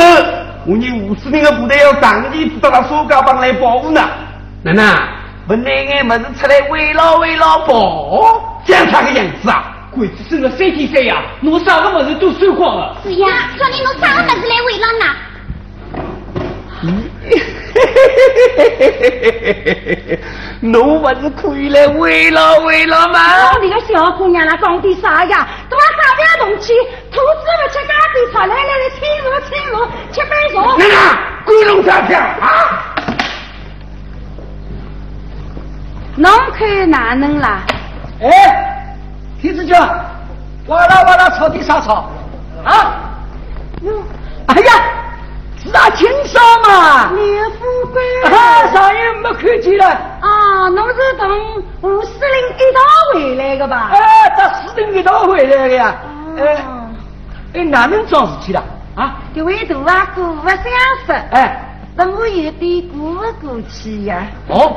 [0.66, 4.00] 我你五十人的部队要长期到了苏家帮来保护呢。
[4.62, 4.82] 奶奶，
[5.48, 9.64] 不拿眼么子出来慰劳慰劳宝，这样啥个样子啊？
[9.90, 12.94] 鬼子生了三天三夜，侬啥个么子都收光了。
[13.02, 15.06] 是呀，说你侬啥个么子来慰劳呢？
[20.60, 23.18] 侬不是可以来慰劳慰劳吗？
[23.54, 25.48] 我这个小姑娘啦，讲的啥呀？
[25.70, 26.74] 都要打不要动气，
[27.10, 27.22] 兔子
[27.62, 30.76] 不吃咖喱草，来来来，请坐请坐，吃杯茶。
[30.76, 30.94] 奶奶，
[31.46, 32.84] 关龙啥票啊？
[36.18, 37.60] 侬看哪能啦？
[38.20, 38.88] 哎，
[39.40, 39.78] 天子叫，
[40.66, 42.10] 哇啦哇啦，草地啥草？
[42.64, 42.96] 啊？
[43.82, 44.02] 哟，
[44.48, 44.72] 哎呀，
[45.62, 47.12] 是啊，青少嘛。
[47.12, 48.02] 刘富贵。
[48.24, 49.86] 啊，上月没看见了。
[49.86, 52.80] 啊，侬是同吴司令一道
[53.14, 53.90] 回来的吧？
[53.92, 55.94] 哎，搭司令一道回来的呀。
[56.36, 56.90] 哎，哦，
[57.54, 58.60] 哎，哪能桩事体了？
[58.96, 59.14] 啊？
[59.32, 60.58] 这位大啊，过不相
[61.06, 61.64] 识，哎，
[61.96, 64.26] 让我有点过不过去呀。
[64.48, 64.76] 哦，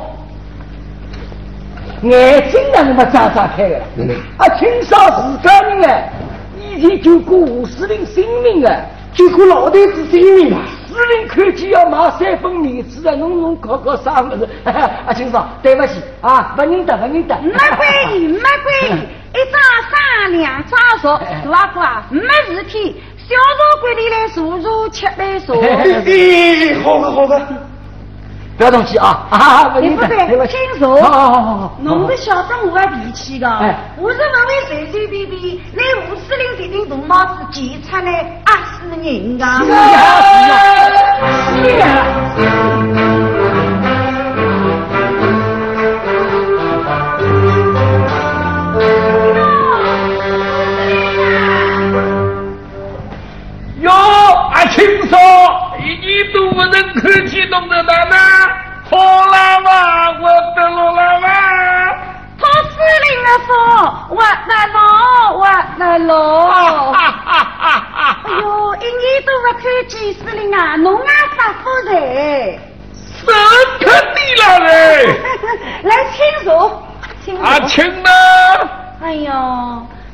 [2.03, 3.85] 眼睛哪能么张张开的了？
[4.37, 6.11] 啊，青少自家人哎，
[6.59, 8.75] 以前救过吴司令性命啊，
[9.13, 10.61] 救过老头子性命啊。
[10.87, 14.49] 司令看见要买三分面子啊，侬侬搞搞啥么子？
[14.65, 17.35] 啊，青少，对不起啊，不认得，不认得。
[17.41, 17.79] 没关
[18.11, 18.49] 系，没关
[18.81, 21.17] 系， 一张三两张熟，
[21.49, 25.53] 大阿哥啊，没事体，小茶馆里来坐坐，吃杯茶。
[25.53, 27.41] 哎，好的好个，
[28.61, 29.25] 不要动气啊！
[29.31, 30.27] 啊，不认得，对不对？
[30.27, 30.55] 对不起。
[30.71, 31.01] 请坐。
[31.01, 31.75] 好好好好。
[31.81, 35.41] 侬不晓得我的脾气的，哎我是不会随随便便
[35.73, 35.81] 拿
[36.11, 38.11] 吴司令这顶大帽子剪出来
[38.45, 39.43] 压死人的。
[39.65, 39.75] 是呀
[40.21, 41.25] 是啊
[41.57, 41.83] 是呀。
[53.81, 53.89] 哟，
[54.53, 55.70] 阿青嫂，一年
[56.33, 58.17] 都不能看见侬的奶奶，
[58.89, 61.27] 好了吧，我得了了吧。
[62.39, 62.69] 他司
[63.03, 63.53] 令的说，
[64.09, 64.23] 我
[65.37, 65.45] 我
[65.77, 66.49] 来喽。
[66.49, 66.53] 哈
[67.25, 67.33] 哈哈
[67.91, 71.05] 哈哎呦，一年都不看见司令啊，侬也
[71.37, 72.59] 发福了嘞！
[75.83, 76.81] 来，请坐。
[77.43, 78.09] 阿青呢？
[79.03, 79.31] 哎呦，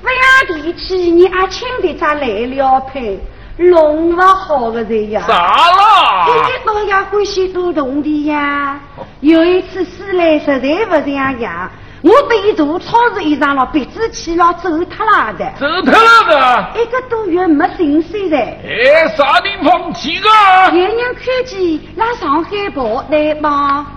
[0.01, 0.16] 不要
[0.55, 3.18] 提起你阿青的咋来了配，
[3.58, 5.24] 弄不好的人呀。
[5.28, 6.28] 咋了？
[6.30, 8.80] 一到也欢喜多动的呀。
[9.22, 11.70] 有一次思来实在不这样样，
[12.01, 15.51] 我被大超市衣裳了，鼻子气了，走脱了的。
[15.60, 16.82] 走脱了的。
[16.82, 20.30] 一个多月没信息的，哎，啥地方去个？
[20.74, 23.88] 有人看见来上海跑来吧，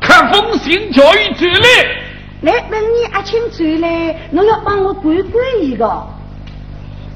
[0.00, 1.68] 看风行教育局来。
[2.42, 6.06] 来等你阿青转来，侬要帮我管管伊个。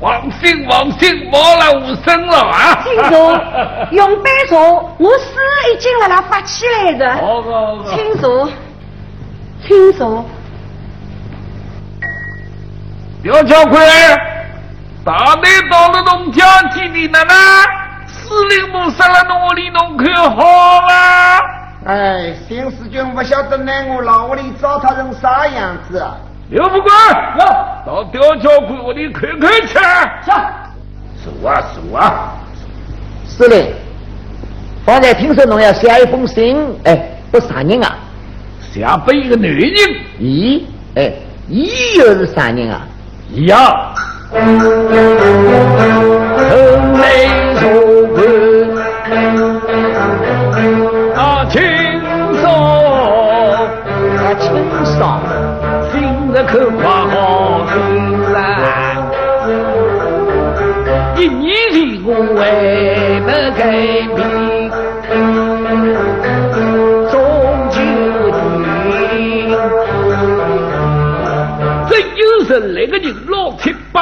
[0.00, 2.82] 放心王心，冇了无声了啊！
[2.82, 3.10] 姓茶，
[3.92, 7.14] 用杯茶，我水已经辣辣发起来的。
[7.16, 7.90] 好好好个。
[7.90, 8.48] 请坐，
[9.62, 10.24] 请坐。
[13.22, 13.78] 刘小奎，
[15.04, 17.34] 大队到了农家去的奶奶，
[18.06, 21.40] 司令部杀了农屋里农看好了。
[21.84, 26.16] 哎，新四军不晓得拿我老屋里糟蹋成啥样子啊！
[26.50, 26.92] 刘副官，
[27.86, 29.78] 到刁教官屋里看看去。
[31.24, 32.32] 走啊走啊！
[33.24, 33.72] 司令，
[34.84, 36.98] 方才听说侬要写一封信，哎，
[37.30, 37.96] 不啥人啊？
[38.74, 39.70] 下边一个男人，
[40.18, 40.62] 咦，
[40.96, 41.12] 哎，
[41.48, 42.80] 咦又是啥人啊？
[43.46, 43.94] 呀，
[44.32, 44.40] 城
[46.98, 47.28] 内
[47.60, 48.18] 入关
[51.14, 51.62] 啊，轻
[52.40, 52.42] 松
[54.16, 54.50] 啊，清
[54.98, 55.22] 爽，
[56.40, 57.74] 今日可夸好平
[58.32, 58.38] 然，
[61.16, 63.28] 一年前我为不
[63.58, 63.60] 改
[64.16, 64.18] 变，
[67.10, 67.12] 终
[67.68, 67.76] 究
[68.30, 68.40] 定。
[71.90, 73.98] 真有神来个人老七八，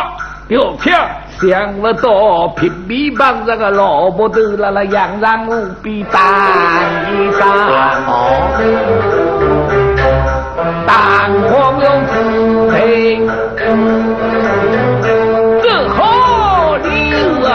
[0.46, 0.96] 表票
[1.40, 6.20] 想不到拼命帮这个老婆头啦啦养上无比打
[7.10, 7.48] 一仗。
[10.86, 12.12] 蛋黄用自
[12.70, 13.20] 配，
[15.62, 16.88] 这好礼
[17.44, 17.48] 啊！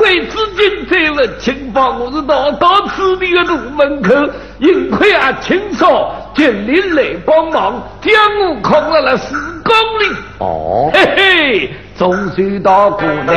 [0.00, 4.14] 为此今再问情况，我是到到此地的路门口，
[4.60, 10.14] 幸亏啊清嫂见邻来帮忙，将我扛了了四公里。
[10.38, 13.34] 哦，嘿嘿，总算到过来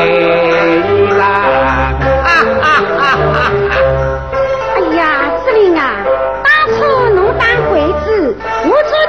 [1.18, 1.24] 啦！
[2.02, 2.28] 哈
[2.62, 2.68] 哈
[2.98, 3.52] 哈哈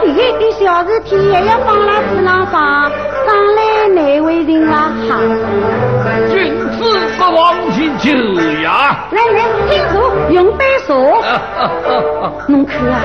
[0.09, 2.91] 一点小事体也要帮拉子郎帮，
[3.27, 4.73] 上来难为人了
[5.09, 5.11] 哈。
[6.31, 6.79] 君子
[7.19, 8.05] 不忘其咎
[8.63, 8.69] 呀！
[9.11, 9.39] 来来，
[9.69, 9.95] 听茶，
[10.31, 10.95] 用杯茶。
[12.47, 13.01] 侬看啊，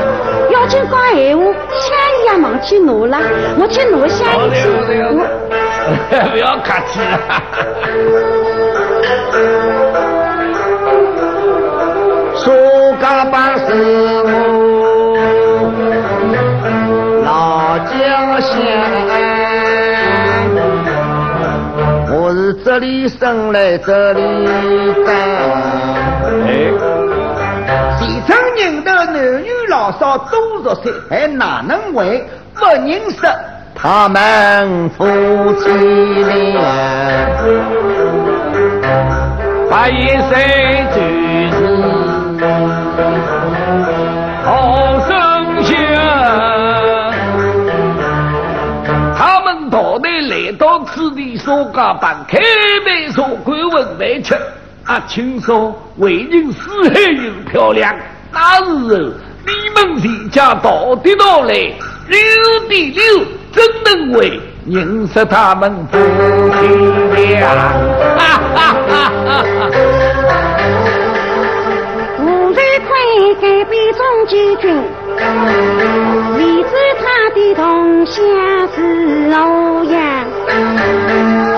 [0.52, 1.43] 要紧讲闲话，
[1.80, 1.89] 香
[2.26, 3.18] 烟也忘记拿了，
[3.60, 5.14] 我去拿香好的烟好的好去。
[6.12, 7.14] 的， 不要客气了。
[12.41, 12.54] 说
[12.99, 13.64] 家把是
[14.24, 14.26] 我
[18.42, 18.50] 乡，
[22.10, 24.22] 我是这里生来这里
[25.06, 25.14] 长。
[26.48, 26.50] 哎，
[28.00, 32.26] 前村人的男女老少都熟悉，还哪能会
[32.56, 33.18] 不认识？
[33.74, 35.06] 他们夫
[35.60, 35.70] 妻
[36.24, 36.62] 俩，
[39.70, 40.32] 八一岁
[40.94, 40.98] 就
[41.58, 41.70] 是
[49.72, 52.38] 到底来到此地说家办，开
[52.86, 54.36] 门说官问饭吃。
[54.84, 57.95] 啊，听说为人四海又漂亮，
[58.34, 58.97] 那时候
[59.45, 62.19] 你们全家到底到来，六
[62.67, 63.01] 的六，
[63.53, 65.97] 怎能为认识他们夫
[66.59, 66.67] 妻
[67.15, 67.55] 俩？
[68.17, 68.19] 哈
[68.53, 68.57] 哈
[68.89, 68.93] 哈
[69.26, 69.69] 哈哈！
[72.19, 72.89] 吴瑞奎
[73.36, 74.63] 改变中间军，
[76.38, 76.91] 离走他
[77.30, 78.24] 的同乡
[78.76, 79.99] 是欧阳，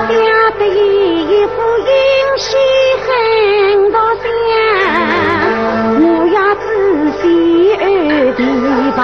[0.07, 0.11] 嗲
[0.59, 1.87] 得意一副英
[2.37, 2.55] 气
[3.01, 3.07] 很
[3.91, 4.23] 大相，
[5.99, 6.03] 我
[6.33, 6.63] 要仔
[7.21, 7.23] 细
[7.79, 7.81] 而
[8.37, 8.39] 提
[8.95, 8.99] 防。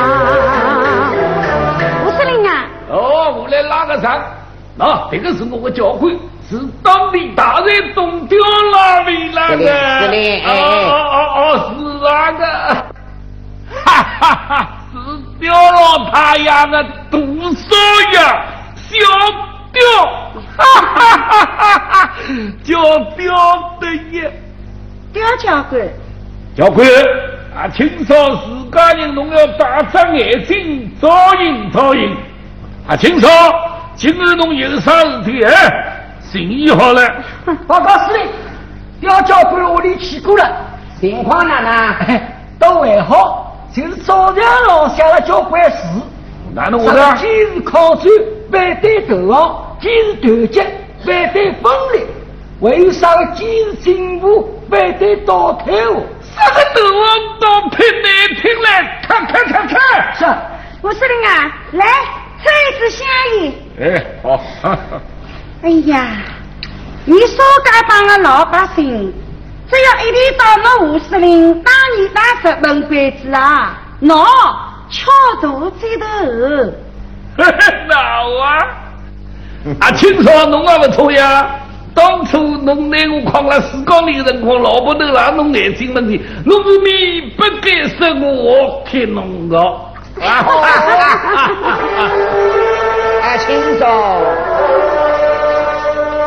[2.05, 2.49] 吴司令啊，
[2.89, 2.93] 哦，
[3.39, 4.22] 我来拉个场。
[4.76, 6.18] 那、这个是我的教诲，
[6.49, 8.38] 是当地大人东雕
[8.72, 9.57] 那位那个。
[9.57, 9.68] 司令
[10.01, 10.55] 司令哎哦
[10.86, 12.45] 哦哦哦，是那个。
[13.86, 14.09] 哈，
[15.40, 17.18] 是雕了太阳的杜
[17.54, 17.76] 少
[18.12, 18.20] 爷，
[18.76, 18.98] 小
[19.72, 19.82] 表，
[20.58, 22.10] 哈哈哈哈哈，
[22.64, 22.76] 叫
[23.16, 24.32] 雕的爷。
[25.12, 25.82] 刁教官，
[26.56, 26.88] 教官，
[27.56, 32.16] 啊，听说自家人侬要大张眼睛，照应照应。
[32.88, 33.30] 啊，听说
[33.96, 35.96] 今日侬有啥事体哎？
[36.22, 37.02] 心意好了。
[37.66, 38.28] 报告司令，
[39.02, 40.48] 刁教官屋里去过了，
[41.00, 42.22] 情况哪能？
[42.60, 45.78] 都还好，就是早上落下了交关事。
[46.54, 47.18] 哪能我啥的个？
[47.20, 48.10] 今日靠山，
[48.52, 50.64] 反对投降；既是团结，
[51.06, 52.06] 反对分裂。
[52.62, 56.04] 还有啥个既是进步，反对倒退哦？
[56.36, 58.12] 啥个斗王倒太难
[58.42, 58.68] 听嘞，
[59.04, 60.16] 看看看看。
[60.18, 60.26] 是，
[60.82, 61.86] 吴司令啊，来
[62.44, 63.08] 抽一支香
[63.42, 63.54] 烟。
[63.82, 64.42] 哎，好。
[65.62, 66.18] 哎呀，
[67.06, 69.14] 你说家帮的老百姓，
[69.72, 70.44] 只要一天到
[70.80, 74.16] 我吴司令打你打日本鬼子啊，喏，
[74.90, 75.12] 敲
[75.42, 76.06] 肚子头。
[77.38, 77.96] 哪
[78.44, 78.48] 啊？
[79.80, 81.50] 啊，听说侬也不错呀。
[81.94, 89.60] 当初侬拿我扛了四公里的辰光，老婆头让侬眼睛问题，侬是面不该说我听侬的。
[89.60, 90.72] 啊哈哈
[91.18, 92.10] 哈哈！
[93.22, 93.86] 啊，清嫂，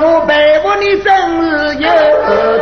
[0.01, 0.31] 我佩
[0.61, 1.07] 服你真
[1.43, 1.89] 是有
[2.27, 2.59] 德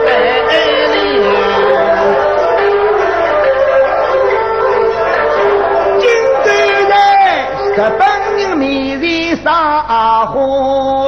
[7.81, 8.07] 在日本
[8.37, 10.35] 人面前撒花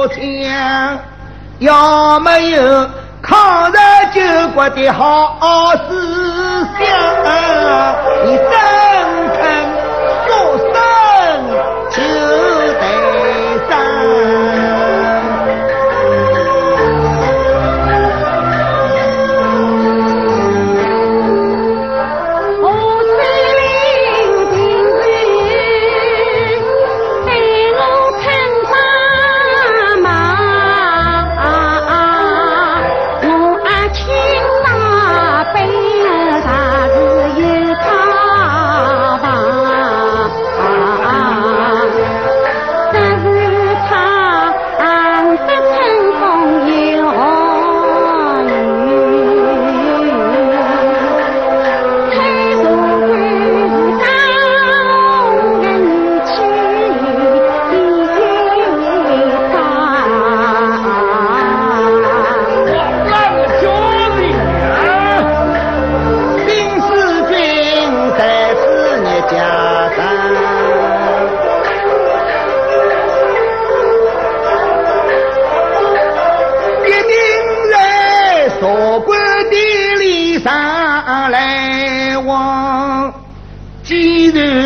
[0.07, 0.17] 枪，
[1.59, 2.89] 要没有
[3.21, 3.75] 抗日
[4.11, 4.19] 救
[4.55, 5.37] 国的好
[5.87, 6.81] 思想，
[8.25, 8.47] 你真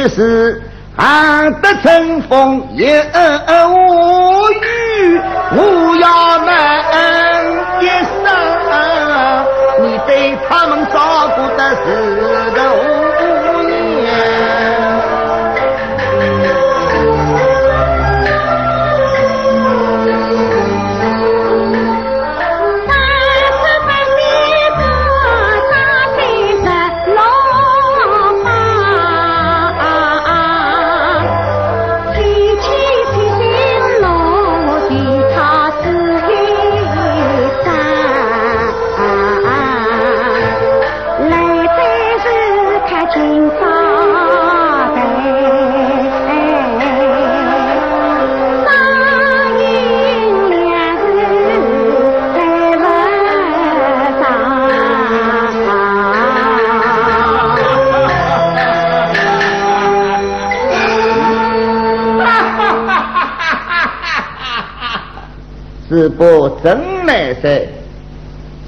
[0.08, 0.62] 之事，
[0.96, 3.04] 安得春风也
[3.68, 5.20] 无语，
[5.52, 5.58] 我
[6.02, 6.50] 要问
[7.82, 7.86] 一
[8.24, 8.26] 声，
[9.84, 10.96] 你对他们照
[11.36, 11.86] 顾的是
[65.98, 67.68] 是不真来噻？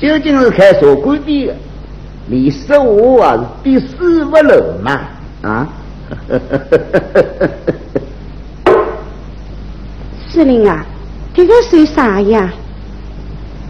[0.02, 1.54] 究竟是开茶馆的，
[2.26, 5.00] 你说我啊是第四不楼嘛？
[5.44, 5.70] 啊？
[10.28, 10.84] 司令啊，
[11.36, 12.52] 这个算啥呀？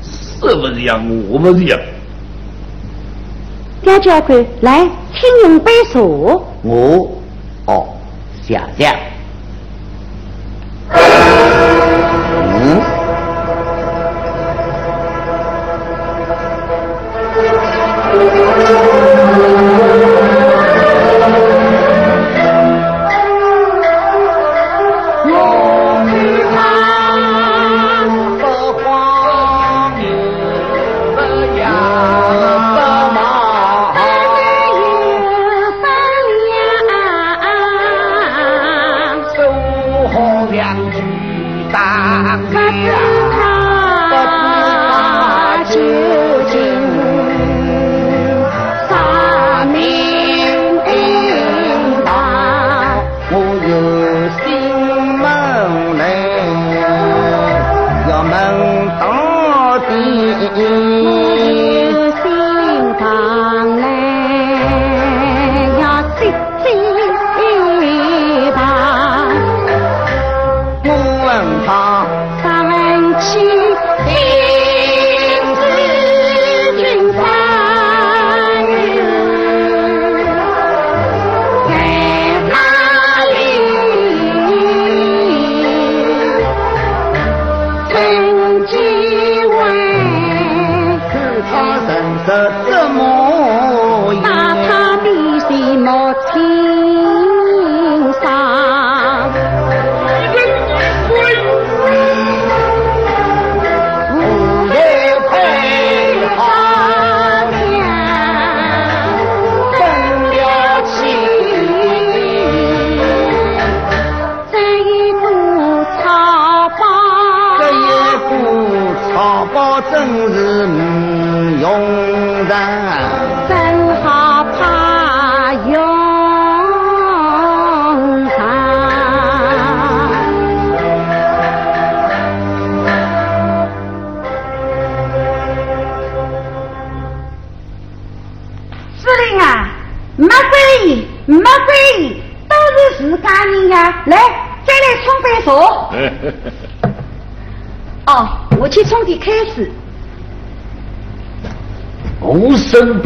[0.02, 0.98] 是不是呀？
[1.30, 1.78] 我不是呀。
[3.82, 6.00] 刁教官，来，请用杯茶。
[6.00, 7.12] 我，
[7.66, 7.88] 哦，
[8.42, 9.09] 谢谢。
[18.40, 19.09] Thank you.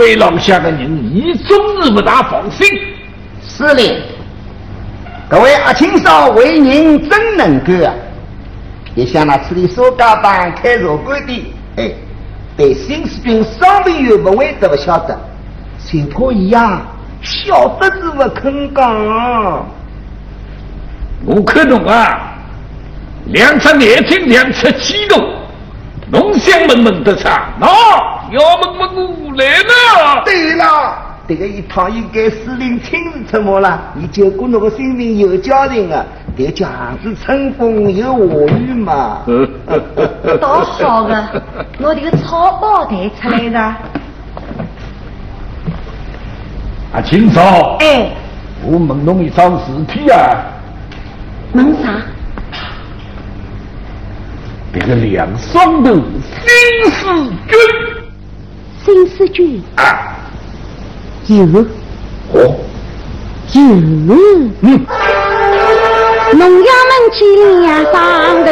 [0.04, 2.68] 身背廊下的人，你终日不大放心。
[3.42, 4.02] 司令，
[5.30, 7.94] 各位阿青嫂为人真能干啊！
[8.96, 11.92] 也像那处理苏家班开茶馆的，哎，
[12.58, 15.18] 对新士兵伤病又不会得不晓得，
[15.80, 16.82] 谁可以呀？
[17.22, 19.66] 晓得是不肯讲。
[21.26, 22.34] 我看懂啊，
[23.28, 25.34] 两只眼睛，两侧激动，
[26.12, 27.68] 浓香闷闷的茶，喏。
[28.32, 30.24] 要么我来了。
[30.26, 30.96] 对了，
[31.28, 33.94] 这个一趟应该司令亲自出马了。
[33.96, 36.06] 你救过那个性命有家庭啊，
[36.36, 39.20] 得讲是春风有我雨嘛。
[39.26, 41.42] 多好的，
[41.80, 43.60] 我这个草包带出来的。
[46.94, 47.78] 啊，秦嫂。
[47.80, 48.12] 哎。
[48.66, 50.38] 我问侬一桩事体啊。
[51.52, 52.02] 问啥？
[54.74, 57.04] 这个梁双头新四
[57.50, 57.83] 军。
[58.94, 59.82] 新四军啊，
[61.26, 61.44] 有。
[62.32, 62.38] 哦，
[63.52, 63.60] 有。
[63.64, 64.86] 嗯，
[66.34, 67.26] 农药们去
[67.62, 67.92] 两上
[68.46, 68.48] 头，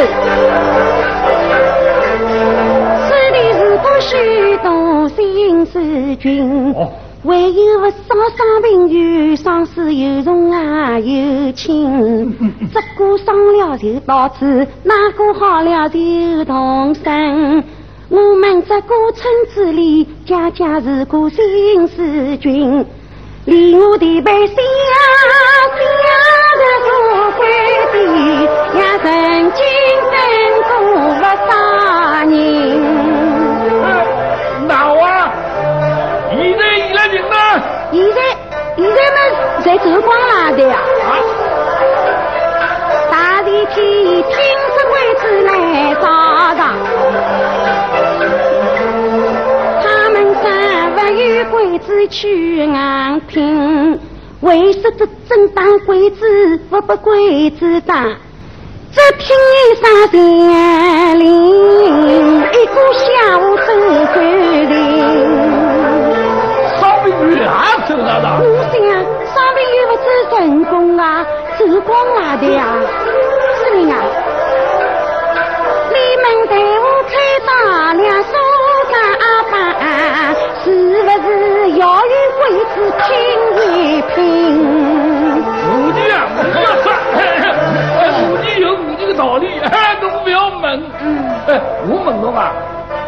[3.06, 4.10] 手里是个许
[4.64, 6.74] 多新四军。
[7.24, 7.92] 还有不少
[8.36, 12.34] 伤病有伤势有重啊有轻，
[12.74, 17.62] 这个伤了就到此，那个好了就同生。
[18.08, 22.86] 我们这个村子里家家是个新四军，
[23.44, 24.60] 连我的百姓家
[26.58, 26.88] 的做
[27.32, 27.40] 官
[27.92, 27.94] 的，
[28.72, 29.04] 也曾
[29.52, 29.60] 经
[30.12, 30.14] 等
[30.68, 30.70] 过
[31.18, 31.50] 不少
[32.30, 32.32] 人。
[34.68, 35.04] 哪啊？
[36.30, 37.34] 现在伊拉人呢？
[37.90, 38.16] 现在
[38.76, 39.18] 现在们
[39.64, 40.74] 在走光了的呀。
[41.04, 41.10] 啊
[43.10, 44.21] 大地天
[51.52, 54.00] 鬼子去硬拼，
[54.40, 58.06] 为什这正当鬼子不把鬼子打？
[58.90, 61.28] 这拼一上山林，
[62.38, 63.66] 一个下午走
[64.14, 64.72] 桂林。
[66.80, 67.46] 伤病院也
[67.86, 68.26] 走了的。
[68.40, 68.74] 我想
[69.28, 71.22] 伤病院不是成功啊，
[71.58, 72.60] 走光来的呀，
[81.12, 82.42] 是不是要与鬼
[82.74, 83.04] 子拼
[83.60, 84.16] 一拼？
[84.64, 86.14] 母鸡啊，
[88.18, 90.82] 母鸡要有母鸡的道理，哎，侬不要问。
[91.48, 92.52] 哎，我问侬啊，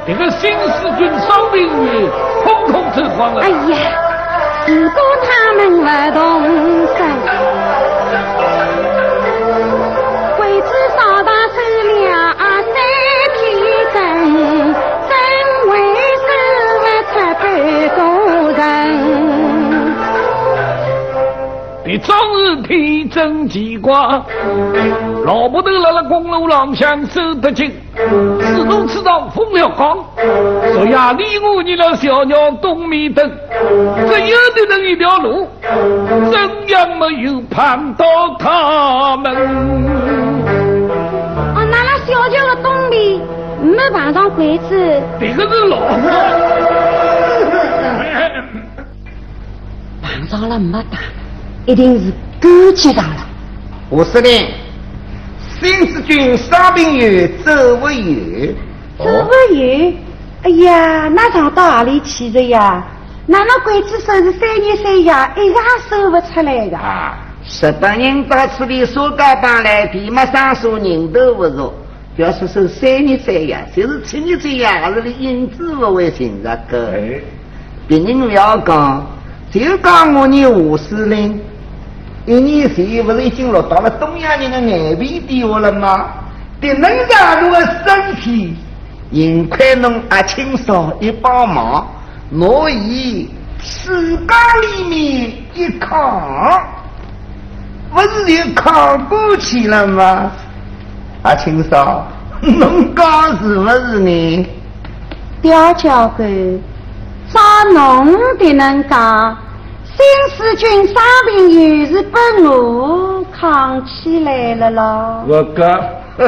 [0.07, 2.11] 这个新四军伤病员
[2.45, 3.41] 统统走光了。
[3.41, 3.75] 哎呀，
[4.67, 6.21] 如果他们不动
[6.95, 7.01] 身，
[21.87, 23.95] 你终日天真奇怪，
[25.27, 27.71] 老婆头辣辣公路浪向走得紧，
[28.41, 29.99] 自动吃到风了光。
[30.73, 33.31] 昨夜里我你了小鸟东面等，
[34.09, 35.47] 只有的人一条路，
[36.33, 38.05] 怎样没有盼到
[38.39, 39.37] 他们？
[41.55, 43.21] 哦，那那小桥的东边
[43.63, 46.94] 没碰上鬼子，这个是老婆。
[50.25, 50.99] 碰上了没打，
[51.67, 53.27] 一定是勾结上了。
[53.91, 54.47] 吴司令，
[55.61, 58.55] 新四军伤病院走不远。
[58.99, 59.95] 走不远。
[60.43, 62.85] 哎呀，那上到哪里去的呀？
[63.27, 65.55] 哪能鬼子手是三年三夜，一夜
[65.89, 66.77] 收不出来的。
[66.77, 67.19] 啊，
[67.49, 71.73] 日本人到此地说家帮来，地没上数人都不入。
[72.17, 76.93] 不要说说三年三夜，就是七年三夜，还是里影子不会寻着个。
[77.87, 79.07] 别人不要讲，
[79.61, 81.41] 就讲我你吴司令，
[82.27, 86.07] 一年前不是已经落到了东亚人的眼皮底下了吗？
[86.61, 88.57] 敌人上路的身体，
[89.13, 91.87] 幸亏侬阿青嫂一帮忙，
[92.33, 93.31] 我以
[93.61, 96.61] 四缸里面一扛，
[97.93, 100.33] 不是就扛过去了吗？
[101.23, 102.05] 阿青嫂，
[102.41, 104.47] 侬讲是不是呢？
[105.41, 106.29] 刁教官，
[107.33, 107.41] 照
[107.73, 109.37] 侬的能讲，
[109.97, 110.05] 新
[110.37, 115.25] 四军伤病又是被我扛起来了咯。
[115.29, 115.63] 我个，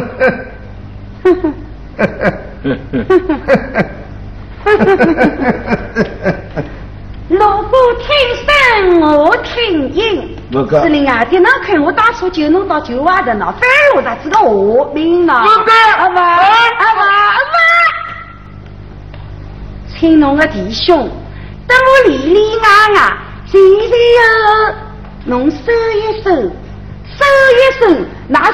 [7.29, 8.07] 锣鼓听
[8.47, 10.37] 声，我听音。
[10.53, 15.35] 我个司令啊，电脑看我当初就弄到九外的呢，反而我咋知道我命呢？
[15.35, 16.39] 我个阿爸，阿
[16.95, 17.59] 爸，阿爸，
[19.99, 21.11] 请侬个弟兄，
[21.67, 22.63] 等我里里外
[22.95, 23.13] 外，
[23.57, 23.97] 前前
[24.45, 24.75] 后后，
[25.25, 25.57] 侬收
[25.95, 27.25] 一收，收
[27.57, 27.83] 一收，
[28.29, 28.51] 那收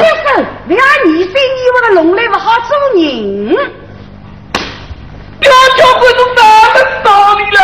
[0.00, 1.34] 一收，不要疑心以
[1.74, 2.68] 为的弄来不好做
[3.00, 3.00] 人。
[5.38, 6.42] 刁教官侬哪
[6.74, 7.58] 门道理了？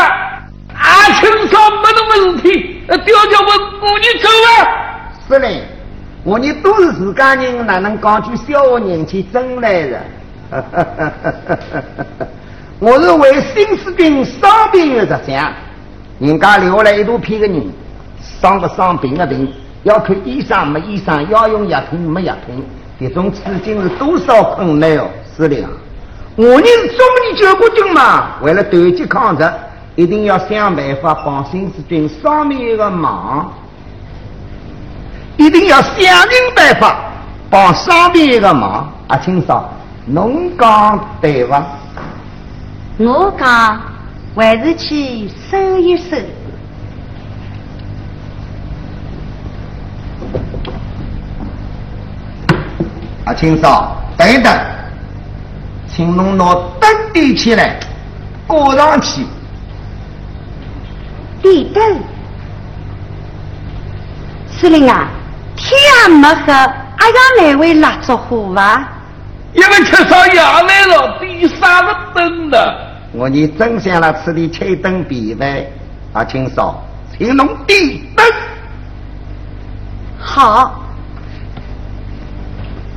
[0.78, 5.10] 阿清嫂没那么事体，呃刁教官我你走啊！
[5.28, 5.66] 是嘞，
[6.22, 10.00] 我你都是自家人，哪能讲句笑话人去争来的？
[12.78, 15.52] 我是为新四军伤病的着想，
[16.18, 17.62] 人家留下来一大批个人，
[18.40, 19.52] 伤不伤病的病，
[19.82, 22.64] 要看医生没医生，要用药品没药品，
[22.98, 25.66] 这种处境是多少困难哦，司令！
[26.36, 29.44] 我们是中立救国军嘛，为了团结抗日，
[29.94, 33.52] 一定要想办法帮新四军伤病一个忙。
[35.36, 36.96] 一定要想尽办法
[37.50, 38.90] 帮伤病一个忙。
[39.08, 39.70] 阿清嫂，
[40.06, 41.62] 侬讲对伐？
[42.98, 43.78] 我讲
[44.36, 46.14] 还是去搜一搜。
[53.24, 54.54] 阿青嫂，等一等，
[55.88, 57.80] 请侬拿灯点起来，
[58.46, 59.26] 挂上去。
[61.42, 61.98] 点灯，
[64.50, 65.08] 司令啊，
[65.56, 66.68] 天没黑，阿
[67.08, 68.86] 要来回蜡烛火吧？
[69.54, 72.58] 因为缺少夜来了，点三个灯呢？
[73.16, 75.64] 我你真想了吃的吹灯比饭，
[76.12, 76.84] 阿青嫂，
[77.16, 77.78] 请侬点
[78.14, 78.26] 灯。
[80.18, 80.82] 好。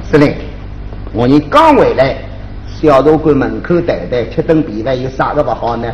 [0.04, 0.36] 司令，
[1.14, 2.18] 我你刚回来，
[2.68, 5.90] 小茶馆门口待待，吃顿便饭，有啥个不好呢？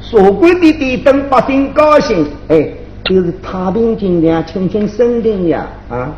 [0.00, 2.68] 茶馆的点灯，百姓高兴，哎，
[3.04, 6.12] 就是太平尽量，清清生灵呀，啊！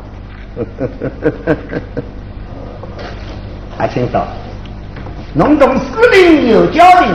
[3.79, 4.27] 阿 青嫂，
[5.33, 7.15] 侬同司令有交情，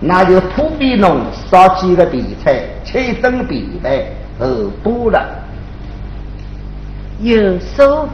[0.00, 1.20] 那就普遍侬
[1.50, 3.92] 烧几个地菜，吃一顿便饭，
[4.38, 5.22] 后补了。
[7.20, 8.08] 有说。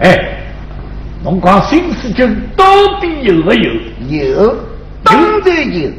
[0.00, 0.42] 哎，
[1.22, 2.64] 侬讲新四军到
[3.00, 3.70] 底有没有？
[4.08, 4.56] 有，
[5.02, 5.90] 当然有。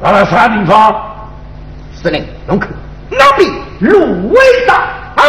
[0.00, 0.94] 到了啥地方？
[1.92, 2.70] 司令，侬看
[3.10, 3.50] 那边
[3.80, 5.22] 芦苇上啊！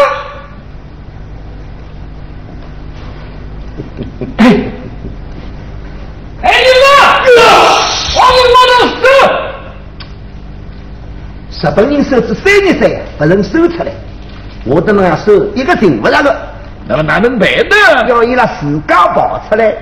[4.37, 4.45] 哎，
[6.41, 6.85] 哎你们，
[8.17, 8.57] 往里头
[9.01, 9.05] 收！
[11.59, 13.91] 日本人手指三年三不能收出来，
[14.63, 16.35] 我等侬要收一个顶不上的。
[16.87, 18.07] 那么哪能办呢？
[18.07, 19.73] 要伊拉自家跑出来，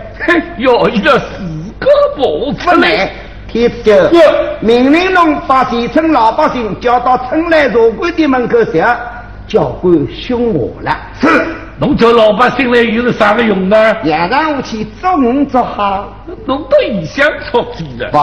[0.57, 1.43] 要伊拉自
[1.80, 3.11] 家跑出来。
[3.47, 4.19] 天子就
[4.59, 8.84] 命令侬把全村老百姓叫到春来茶馆的门口去，
[9.47, 10.97] 教官凶我了。
[11.21, 11.28] 是，
[11.78, 13.95] 侬叫老百姓来又是啥个用呢？
[14.03, 16.03] 夜上武器捉鱼捉虾，
[16.45, 18.09] 侬到异乡出去了。
[18.11, 18.17] 不，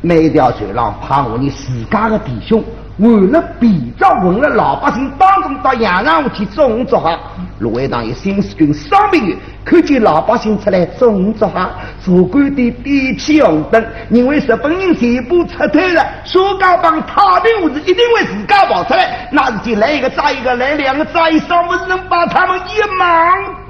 [0.00, 2.64] 每条船上派我们自家的弟兄。
[2.98, 7.16] 为了比照混了老百姓当中到洋上屋去捉鱼捉虾，
[7.60, 11.70] 芦苇塘有新四军双兵员，看见老百姓出来捉鱼捉虾，
[12.04, 13.80] 茶馆的点起红灯，
[14.10, 19.28] 认为日本人全部撤退了，沙家浜太平无事，一定会自家跑出来。
[19.30, 23.08] 那是就来一个抓一个，来两个抓一，双不是能把他们一网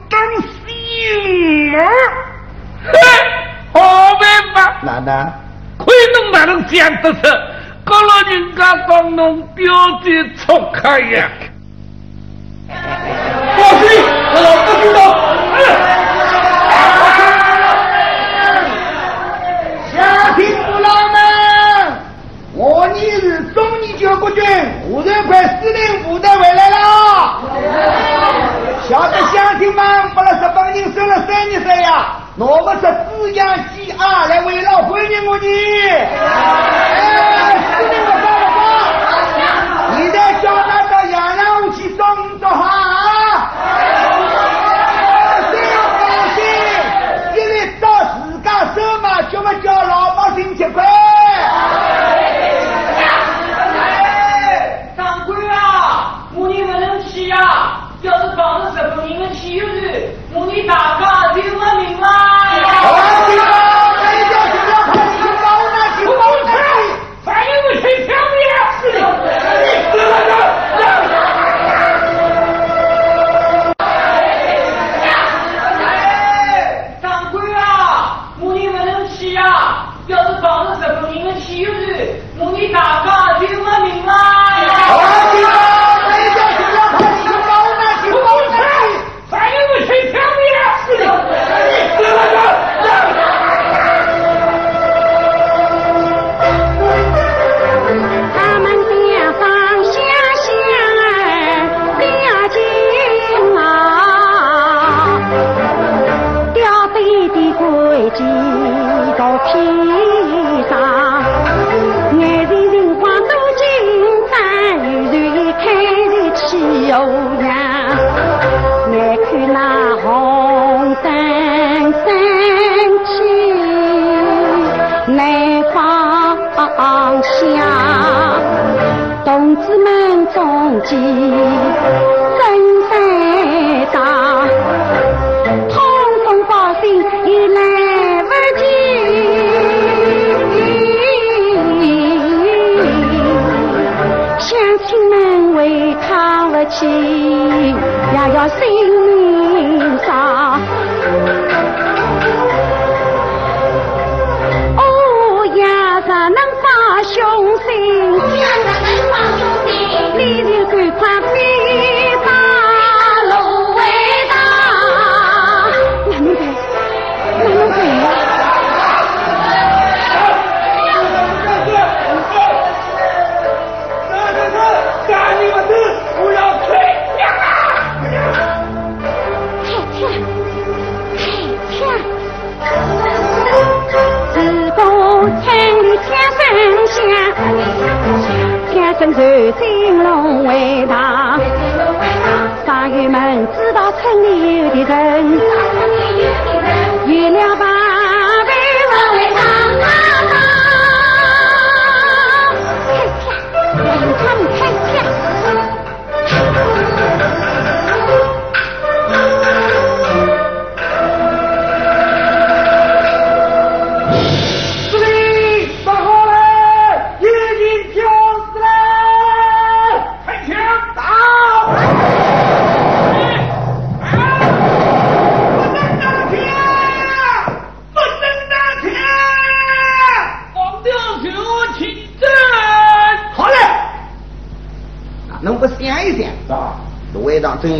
[0.08, 0.18] 打
[0.66, 1.84] 尽吗？
[3.74, 3.80] 好
[4.18, 4.80] 办法！
[4.82, 5.30] 哪能？
[6.08, 7.20] 亏侬哪能想得出？
[7.84, 9.64] 搞了人家帮侬标
[10.02, 11.28] 的出开呀！
[13.56, 13.88] 报信，
[14.34, 14.98] 老子知道。
[19.92, 19.96] 乡
[20.36, 21.16] 亲父老们，
[22.54, 24.44] 我你是中年救国军
[24.88, 26.76] 五十块司令部的回来了。
[28.86, 35.46] 晓得乡亲们把了日本人收了三年岁呀，我们是滋养鸡啊来为了欢迎我你。
[37.74, 38.27] 司令我发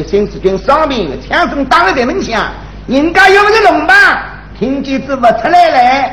[0.08, 2.50] 新四军伤兵，枪声打了在门响，
[2.86, 4.24] 人家有个龙吧，
[4.58, 6.12] 听见子不出来嘞。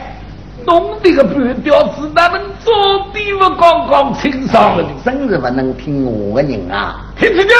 [0.65, 2.71] 弄这个半吊子，他们早
[3.13, 4.89] 比我刚刚清爽了的。
[5.05, 7.05] 真是不能听我的人啊！
[7.17, 7.55] 听清楚，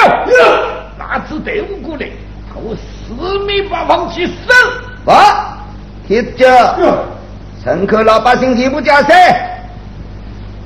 [0.98, 2.06] 拿支队伍过来，
[2.54, 5.10] 我四面八方去搜。
[5.10, 5.56] 啊，
[6.06, 6.46] 铁子舅，
[7.64, 9.14] 城口老百姓全部加塞，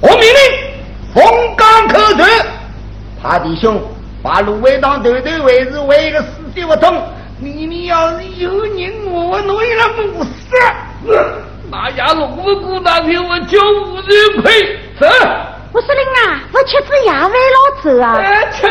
[0.00, 1.22] 我命令，奉
[1.56, 2.28] 岗口传，
[3.22, 3.80] 他弟兄
[4.22, 7.02] 把芦苇荡头头为是为一个死地不通。
[7.40, 10.30] 里面要是有人，我弄一了不死。
[11.70, 15.06] 那家龙不姑那天我就无人亏，走。
[15.72, 18.16] 我司令啊，我吃子夜饭老走啊。
[18.18, 18.66] 哎，吃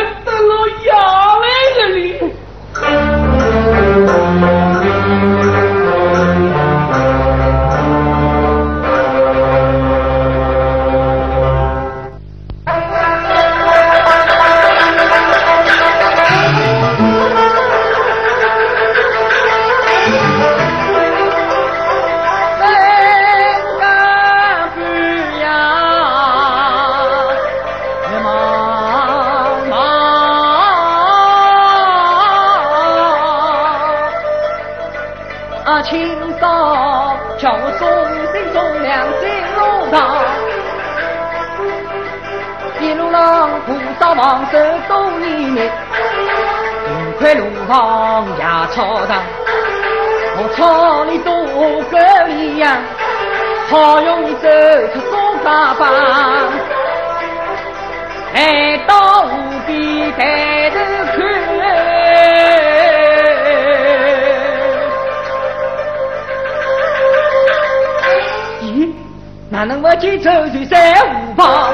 [69.49, 71.73] 哪能不见走船在湖旁？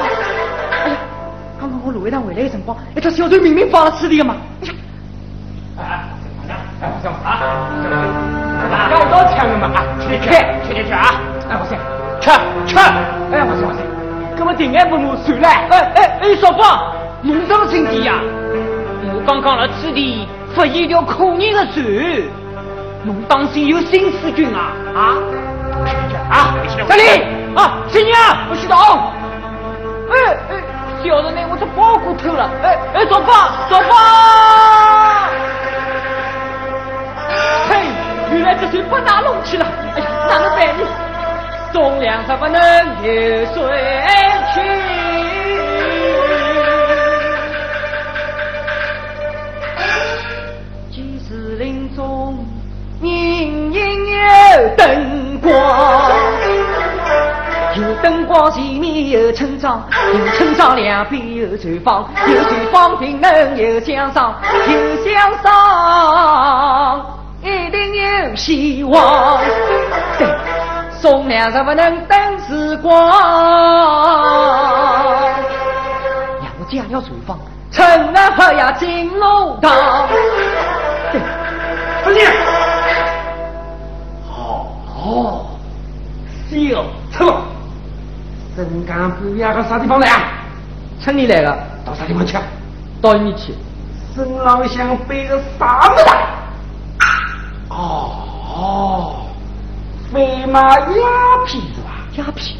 [1.60, 4.36] 刚刚我芦苇荡回来的辰光，一条小船明明放了此地的嘛。
[5.78, 5.82] 哎
[6.48, 6.56] 呀！
[6.80, 7.42] 哎，我想啊，
[8.70, 10.28] 拿到刀枪了嘛啊，去去
[10.66, 11.20] 去去去啊！
[11.50, 11.78] 哎，我想
[12.20, 12.30] 吃
[12.66, 13.80] 吃，哎，我想我想，
[14.38, 15.48] 那么定安不如算了。
[15.48, 18.20] 哎哎哎，少芳，侬当心点呀！
[19.14, 21.84] 我刚刚在此地发现一条可疑的船，
[23.04, 25.18] 侬当心有新四军啊啊！
[25.84, 26.54] 去去啊！
[26.88, 27.02] 这里
[27.56, 28.14] 啊，新娘，
[28.50, 28.76] 我去到。
[30.12, 30.14] 哎
[30.50, 30.52] 哎，
[31.02, 32.50] 小的呢，我这包裹偷了。
[32.62, 35.30] 哎哎，走吧，走吧。
[37.68, 37.70] 嘿，
[38.32, 39.66] 原来这水不拿弄去了，
[39.96, 40.86] 哎呀，哪能办呢？
[41.72, 42.60] 送粮食不能
[43.02, 43.10] 流
[43.54, 43.58] 水
[44.54, 44.60] 去。
[50.90, 52.46] 几时林中
[53.02, 54.16] 隐隐有
[54.76, 55.15] 灯光，
[57.76, 59.82] 有灯光前面有村庄，
[60.14, 64.34] 有村庄两边有船房，有船房平门有香商，
[64.66, 67.06] 有香商。
[67.42, 69.38] 一定有希望。
[70.18, 70.26] 对，
[70.90, 73.08] 送粮食不能等时光。
[76.40, 77.38] 呀，我这样要厨房，
[77.70, 77.84] 趁
[78.14, 80.08] 俺喝呀进路堂。
[81.12, 81.20] 对，
[82.02, 82.32] 不念。
[84.28, 84.66] 好，
[85.04, 85.46] 哦
[86.48, 86.56] 小
[87.12, 87.34] 车，
[88.56, 90.32] 深干半夜到啥地方来啊？
[90.98, 92.38] 村里来了，到啥地方去？
[93.02, 93.54] 到你去。
[94.14, 96.04] 孙老乡背个啥么子？
[97.68, 99.26] 哦，
[100.10, 100.86] 飞马鸦
[101.44, 101.90] 片是吧？
[102.16, 102.56] 鸦片，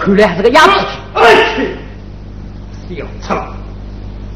[0.00, 0.86] 看来还是个鸦片。
[1.12, 1.76] 哎去，
[2.88, 3.54] 笑死了，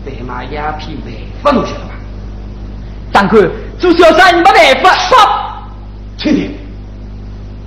[0.04, 1.94] 飞马鸦片办法侬晓得吧？
[3.10, 4.90] 长官，做小生意没办法。
[5.08, 5.18] 说，
[6.18, 6.54] 听听，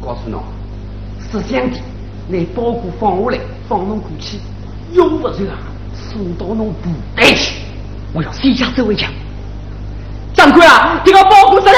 [0.06, 0.44] 告诉侬，
[1.32, 1.82] 摄像机
[2.28, 3.40] 拿包裹放下来，
[3.70, 4.40] 放侬过去，
[4.94, 5.58] 用不着啊，
[5.94, 7.56] 送到侬部队去。
[8.14, 9.12] 我要先下手为强。
[10.34, 11.78] 长官啊，这个包裹实在了。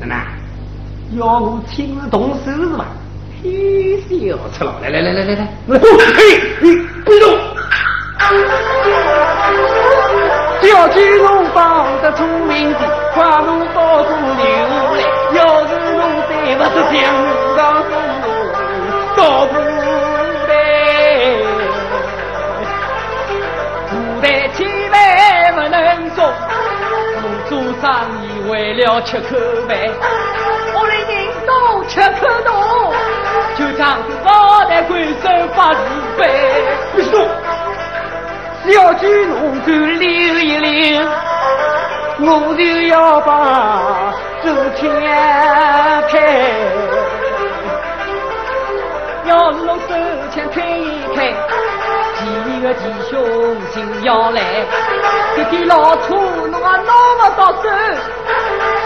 [0.00, 0.26] 奶奶，
[1.18, 2.86] 要我亲自动手是吧？
[3.42, 5.80] 嘿，小车了，来来来来来来，我，嘿，
[6.60, 6.66] 你
[7.04, 7.24] 别动。
[10.62, 12.78] 这样小鸡侬放得聪明的，
[13.14, 14.44] 把侬包裹留
[14.96, 15.00] 来。
[15.34, 16.94] 要是侬再不是听
[17.54, 18.13] 上风路，
[19.24, 20.52] 到不来。
[23.88, 24.94] 古代千万
[25.54, 26.18] 不能做，
[27.22, 27.82] 我做生
[28.20, 29.28] 意为了吃口
[29.66, 29.70] 饭。
[30.74, 31.10] 我的人
[31.46, 31.50] 多
[31.88, 32.92] 吃口多，
[33.56, 34.28] 就仗着高
[34.66, 34.92] 抬贵
[35.22, 35.24] 手
[35.56, 35.78] 发是
[36.18, 36.20] 非。
[36.92, 37.16] 不许动！
[38.66, 39.34] 小鸡侬
[39.64, 40.06] 就溜
[40.38, 41.00] 一溜，
[42.20, 44.44] 我就要把手
[44.76, 44.82] 枪
[46.10, 46.12] 开。
[49.26, 49.88] 要是侬手
[50.34, 51.32] 枪开一开，
[52.16, 52.20] 几
[52.60, 52.80] 个弟
[53.10, 53.12] 兄
[53.72, 54.40] 心要来，
[55.36, 57.68] 这点老粗侬也拿不到手，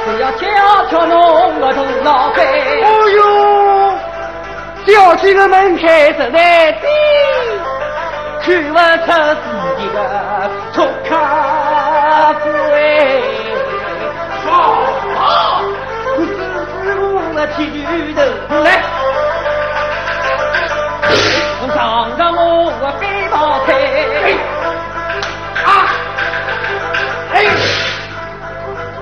[0.05, 2.36] 只要挑挑侬个大老板。
[2.44, 2.86] 哎
[3.16, 3.20] 呦，
[4.86, 6.86] 小区的门开着在低。
[8.40, 9.12] 看不出
[9.44, 9.47] 自
[9.78, 9.97] 己的
[10.73, 11.12] 粗咖
[12.43, 12.47] 鬼，
[14.47, 14.48] 好，
[16.16, 17.05] 我是我
[17.35, 17.59] 的剃
[18.15, 18.19] 头
[18.65, 18.66] 来，
[21.90, 23.73] 我上着我的飞毛腿，
[25.65, 25.69] 啊，
[27.32, 27.35] 哎，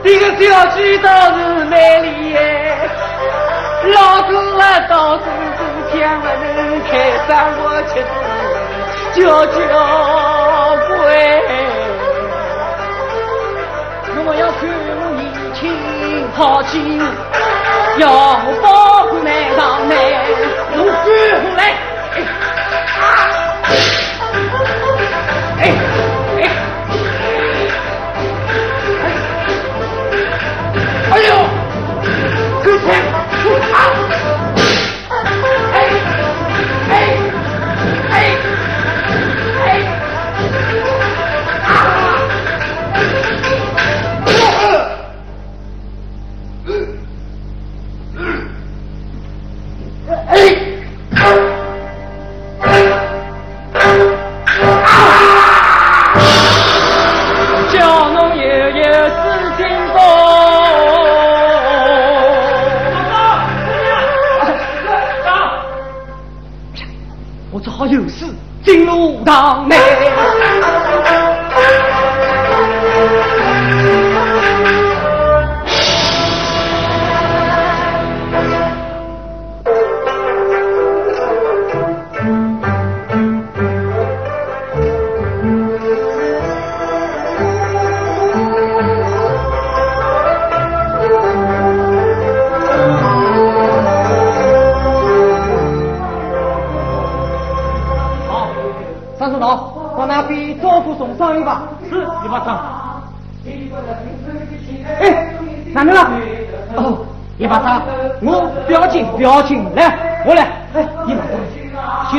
[0.04, 2.78] 这个小鸡倒是美丽耶，
[3.92, 4.30] 老子
[4.60, 5.24] 啊倒是
[5.58, 5.60] 真
[6.00, 6.90] 想不能开
[7.26, 8.06] 上我吃子。
[9.14, 9.52] 叫叫
[10.86, 10.94] 贵，
[14.24, 14.62] 我要看
[15.00, 15.58] 我年轻
[16.36, 16.70] 好气，
[17.98, 18.06] 要
[18.62, 18.64] 保
[19.08, 19.58] 护难上
[19.88, 19.92] 难，
[20.70, 21.04] 我赶
[21.42, 21.60] 回来。
[23.62, 24.05] 哎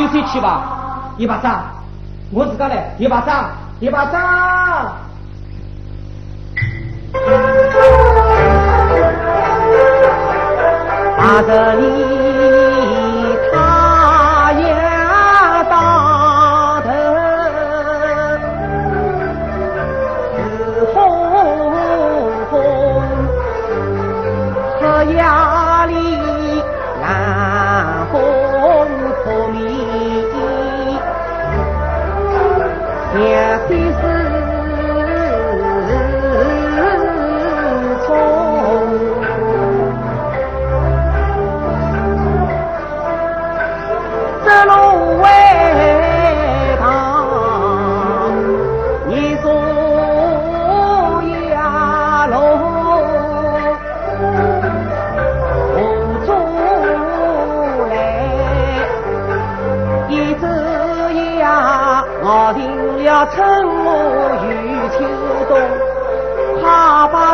[0.07, 1.13] 上，休息去吧。
[1.17, 1.63] 一把掌，
[2.31, 2.95] 我自个来。
[2.97, 4.95] 一把掌，一把掌。
[11.17, 12.26] 把这里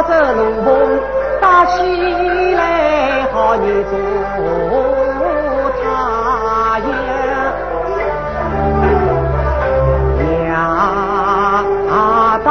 [0.06, 1.00] 这龙凤
[1.42, 1.82] 打起
[2.56, 3.92] 来，好你做
[5.82, 5.84] 太
[6.80, 6.92] 阳。
[10.48, 10.52] 呀
[12.44, 12.48] 大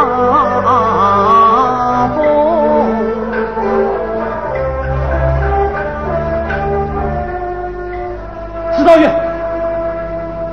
[2.17, 2.19] 风，
[8.77, 9.15] 指导员，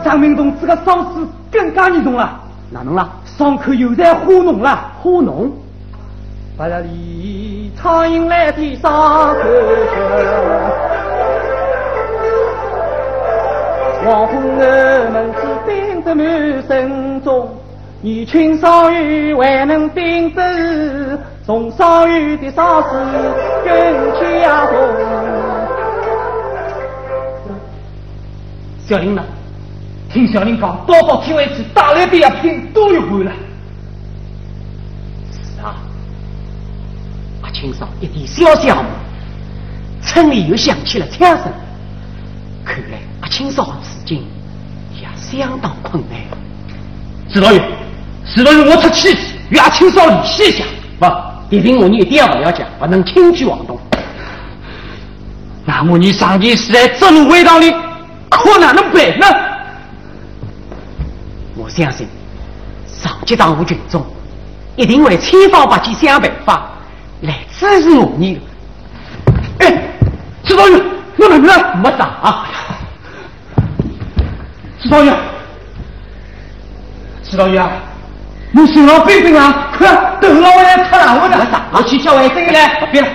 [0.04, 2.30] 张明同志的伤势更加严重了。
[2.72, 3.10] 哪能了？
[3.26, 4.92] 伤口又在化脓了。
[5.02, 5.50] 化脓？
[6.60, 9.40] 把那里苍蝇来的伤口
[14.04, 17.50] 黄昏儿门子盯得满身中，
[18.02, 22.90] 年轻少女还能顶得从少女的少时
[23.64, 24.76] 更加重。
[28.86, 29.24] 小林呢？
[30.10, 33.32] 听小林讲，到到天为止，打来的药品都有回了。
[35.32, 35.76] 是啊，
[37.60, 38.90] 阿青嫂一点小项目，
[40.02, 41.52] 村里又响起了枪声，
[42.64, 44.26] 看来阿青嫂处境
[44.96, 46.18] 也相当困难。
[47.30, 47.62] 指导员，
[48.26, 49.14] 指导员，我出去
[49.50, 50.64] 与阿青嫂联系一下。
[50.98, 51.06] 不，
[51.54, 53.78] 一定我你一点也不了解，不能轻举妄动。
[55.66, 57.76] 那么你上件事在这路围挡里，
[58.30, 59.28] 可哪能办呢？
[61.58, 62.08] 我相信
[62.88, 64.02] 上级党务群众
[64.78, 66.70] 一定会千方百计想办法
[67.68, 68.42] 来支持我你的。
[69.60, 69.84] 哎，
[70.44, 70.82] 指导员，
[71.18, 72.48] 我哪能没打啊？
[74.82, 75.14] 指导员，
[77.24, 77.64] 指导员，
[78.56, 79.88] 我手上背背啊，快
[80.22, 81.66] 等老外出哪位了？
[81.74, 83.08] 我去叫外甥来，别了，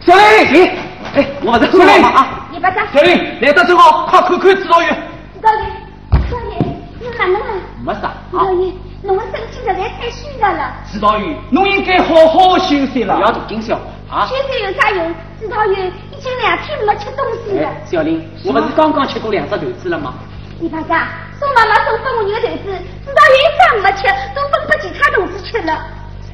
[0.00, 0.76] 小林，哎，
[1.14, 2.86] 哎我在小林啊，你把他。
[2.92, 4.90] 小林来得正好，快看看指导员。
[5.34, 5.66] 指导员，
[6.12, 7.48] 指导员，你哪能啊？
[7.84, 8.12] 没啥。
[8.30, 8.72] 指导员，
[9.02, 10.72] 侬的身体实在太虚弱了。
[10.90, 13.16] 指导员，侬应该好好休息了。
[13.16, 14.26] 不要大惊小怪啊！
[14.26, 15.14] 休息有啥用？
[15.40, 17.68] 指导员已经两天没吃东西了。
[17.84, 20.14] 小林，我不是刚刚吃过两只豆子了吗？
[20.60, 21.08] 你把家
[21.40, 22.70] 宋妈妈送给我一个豆子，
[23.04, 25.72] 指导员一张没吃，都分给其他同事吃了。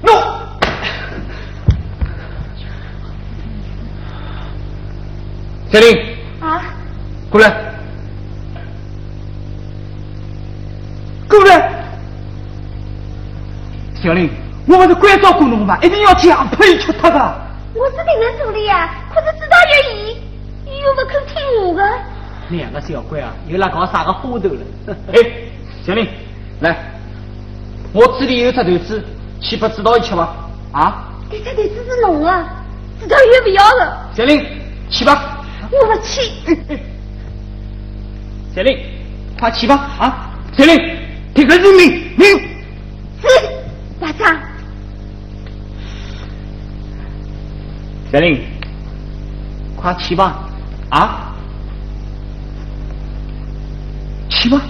[0.02, 0.12] 喏，
[5.72, 6.62] 小林，啊，
[7.30, 7.50] 过来，
[11.28, 11.77] 过来，
[14.08, 14.30] 小林，
[14.66, 15.76] 我不是关照过侬吗？
[15.82, 17.18] 一定要强迫伊吃脱的。
[17.74, 20.16] 我是定了做的呀，可是指导员伊，
[20.64, 21.82] 伊又不肯听我的。
[22.48, 24.96] 两个小鬼啊，又来搞啥个花头了？
[25.12, 25.20] 哎，
[25.84, 26.08] 小林，
[26.60, 26.74] 来，
[27.92, 29.04] 我这里有只豆子，
[29.42, 30.34] 去不指导伊吃吧？
[30.72, 31.12] 啊？
[31.30, 32.46] 这只豆子是侬的，
[32.98, 33.98] 指导员不要的。
[34.16, 34.42] 小林，
[34.88, 35.44] 去吧。
[35.70, 36.22] 我不去。
[38.54, 38.78] 小林，
[39.38, 39.74] 快去吧！
[39.98, 40.96] 啊，小林，
[41.34, 42.48] 听个是命命。
[43.98, 44.36] 是，大长。
[48.12, 48.40] 小林，
[49.76, 50.48] 快去吧！
[50.90, 51.34] 啊，
[54.28, 54.60] 去吧。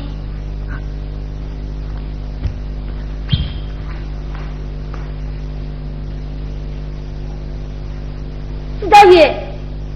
[8.80, 9.34] 指导员，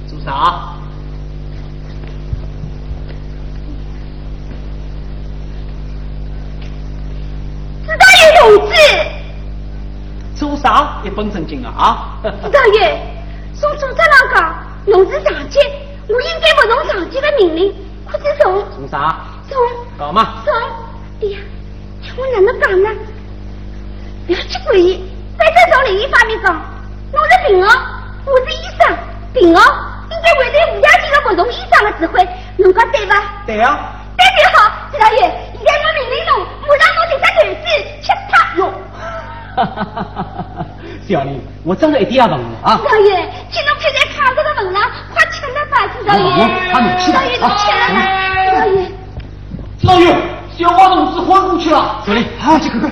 [0.06, 0.74] 做啥？
[7.84, 8.74] 指导员同志，
[10.43, 10.98] 做啥？
[11.05, 12.19] 一本正经的啊！
[12.24, 12.98] 指导员，
[13.55, 14.52] 从组织上讲，
[14.86, 15.60] 侬是上级，
[16.09, 17.73] 我应该服从上级的命令，
[18.10, 19.20] 可是从做啥？
[19.48, 19.56] 从
[19.97, 20.43] 搞嘛？
[20.44, 20.52] 从，
[21.23, 21.39] 哎呀，
[22.02, 22.90] 听我哪能讲呢？
[24.27, 25.01] 不要去管伊，
[25.39, 26.52] 反正从另一方面讲，
[27.12, 27.81] 侬是病号，
[28.27, 28.98] 我是医生，
[29.32, 29.62] 病号
[30.10, 33.14] 应该会对吴家军的服从医生的指挥，侬讲对吧？
[33.47, 33.78] 对啊。
[34.19, 35.20] 对对好，指导员，
[35.55, 37.66] 现在我命令侬，马上拿这只豆子
[38.02, 38.59] 吃它。
[38.59, 38.73] 哟，
[41.06, 42.76] 小林，我真的一点也问你啊！
[42.76, 44.80] 指导员，请侬看在卡这个门上，
[45.12, 46.24] 快吃了吧，指导员。
[46.68, 47.60] 指导员，你吃了吧，指
[48.56, 48.76] 导员。
[49.78, 50.06] 指导员，
[50.56, 52.00] 小王同志昏过去了。
[52.06, 52.90] 小林，快去看看。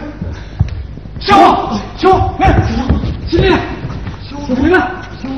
[1.20, 2.48] 小王，小王，来，
[3.30, 3.50] 小林，
[4.48, 4.76] 小林来，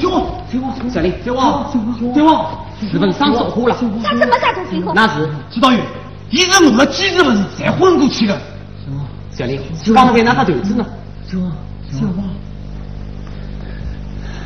[0.00, 0.14] 小王，
[0.50, 1.70] 小王，小林，小王，
[2.14, 3.76] 小王，日本上手火了。
[3.76, 4.92] 上次没啥东西火。
[4.94, 5.80] 那是指导员，
[6.30, 8.36] 伊是我们机智不是才昏过去的。
[9.30, 9.60] 小林，
[9.94, 10.84] 刚才那只豆子呢？
[11.32, 11.50] 小王，
[11.90, 12.28] 小王，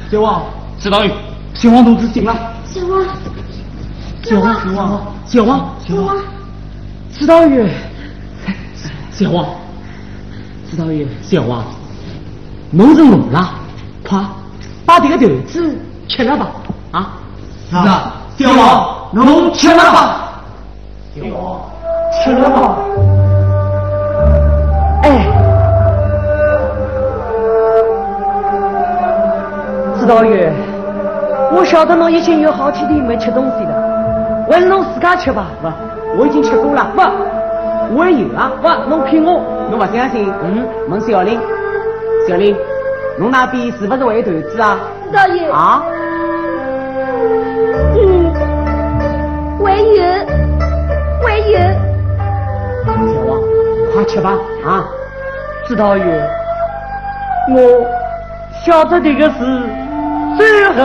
[0.09, 0.43] 小王，
[0.79, 1.13] 指导员，
[1.53, 2.33] 小王同志醒了。
[2.65, 3.05] 小王，
[4.23, 6.17] 小王，小王，小王，小王，
[7.13, 7.69] 指导员，
[9.11, 9.45] 小王，
[10.71, 11.65] 指导员，小王，
[12.71, 13.51] 侬是饿了，
[14.09, 14.25] 快
[14.85, 15.77] 把这个豆子
[16.07, 16.51] 吃了吧，
[16.93, 17.19] 啊！
[17.69, 20.41] 是啊，小王，侬吃了吧？
[21.17, 21.61] 小王，
[22.23, 22.79] 吃了吧？
[30.07, 30.53] 指导员，
[31.53, 35.49] 我晓得侬已经有好几天没吃东西了，还是侬自家吃吧。
[35.61, 35.69] 不，
[36.17, 36.87] 我已经吃过了。
[36.95, 37.03] 不，
[37.93, 38.53] 我也有啊。
[38.63, 39.43] 不，侬骗我。
[39.69, 40.33] 侬不相信？
[40.45, 41.41] 嗯，问小林，
[42.29, 42.55] 小林，
[43.19, 44.79] 侬那边是不是还有团子啊？
[45.11, 45.51] 指导员。
[45.51, 45.83] 啊？
[47.99, 48.33] 嗯，
[49.59, 50.05] 还有，
[51.27, 51.59] 还有。
[52.87, 52.93] 小
[53.27, 53.41] 王，
[53.93, 54.87] 快吃吧，啊！
[55.67, 56.25] 指导员，
[57.51, 57.85] 我
[58.65, 59.63] 晓得这个是
[60.37, 60.43] 最
[60.73, 60.83] 后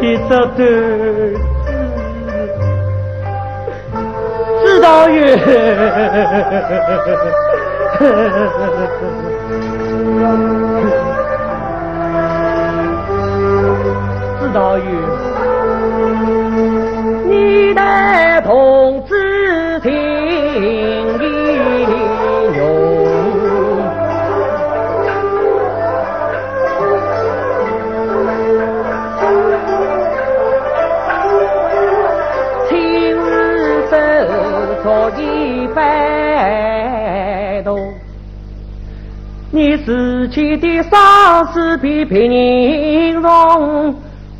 [0.00, 0.58] 一只豆子。
[4.64, 5.38] 指道员，
[14.40, 14.84] 知道员，
[17.28, 17.80] 你的
[18.42, 18.83] 头
[39.54, 43.94] 你自己的伤势比别人容，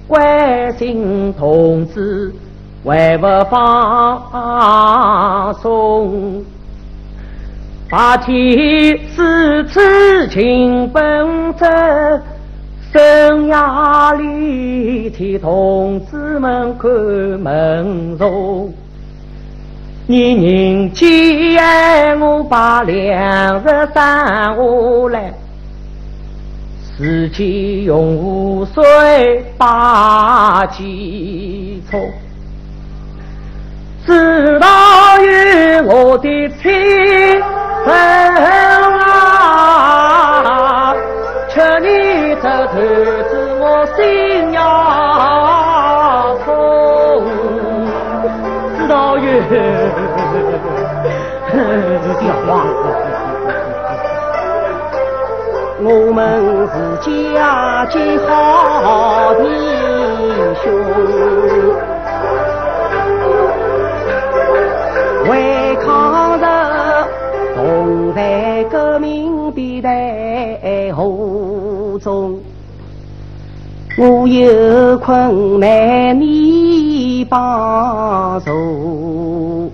[0.09, 2.33] 关心同志
[2.85, 6.45] 还不放松。
[7.89, 9.79] 白天四处
[10.33, 11.65] 勤奔走，
[12.93, 13.55] 深夜
[14.19, 18.75] 里替同志们看门容。
[20.07, 24.55] 你人间我把粮食省下
[25.11, 25.33] 来，
[26.99, 28.83] 自己用湖水
[29.57, 32.07] 把鸡冲。
[34.07, 34.69] 知道
[35.19, 36.29] 有我的
[36.63, 37.43] 亲人
[39.01, 40.95] 啊，
[41.49, 41.89] 求你
[42.43, 42.75] 这头
[43.31, 43.65] 子我
[43.97, 44.61] 心要
[52.21, 52.51] 小王。
[55.87, 56.19] 我们
[56.69, 57.95] 是家结
[58.27, 59.43] 好弟
[60.63, 60.65] 兄。
[65.31, 65.33] 为
[65.85, 66.43] 抗日，
[67.55, 67.59] 同
[68.15, 72.41] 在革命的队伍中，
[73.97, 79.73] 我有困难你帮助，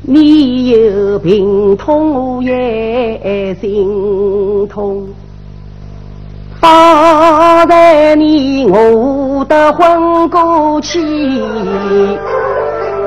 [0.00, 5.06] 你有病痛我也心痛。
[6.60, 10.98] 方才你我的昏过去。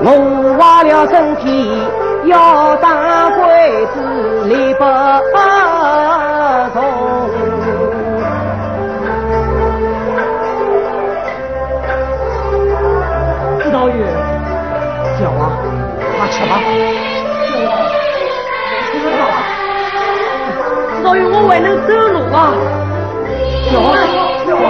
[0.06, 1.68] 我坏了身体，
[2.26, 3.99] 要当鬼子
[4.48, 4.84] 力不
[16.34, 16.52] 快吃吧。
[18.92, 19.32] 小王，
[20.98, 22.36] 知道有我还能走路啊。
[23.70, 23.74] 小
[24.56, 24.66] 王，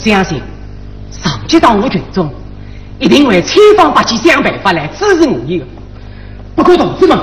[0.00, 0.40] 相信
[1.10, 2.32] 上级党和群众
[2.98, 5.62] 一定会千方百计想办法来支持我们的。
[6.56, 7.18] 不过，同志们，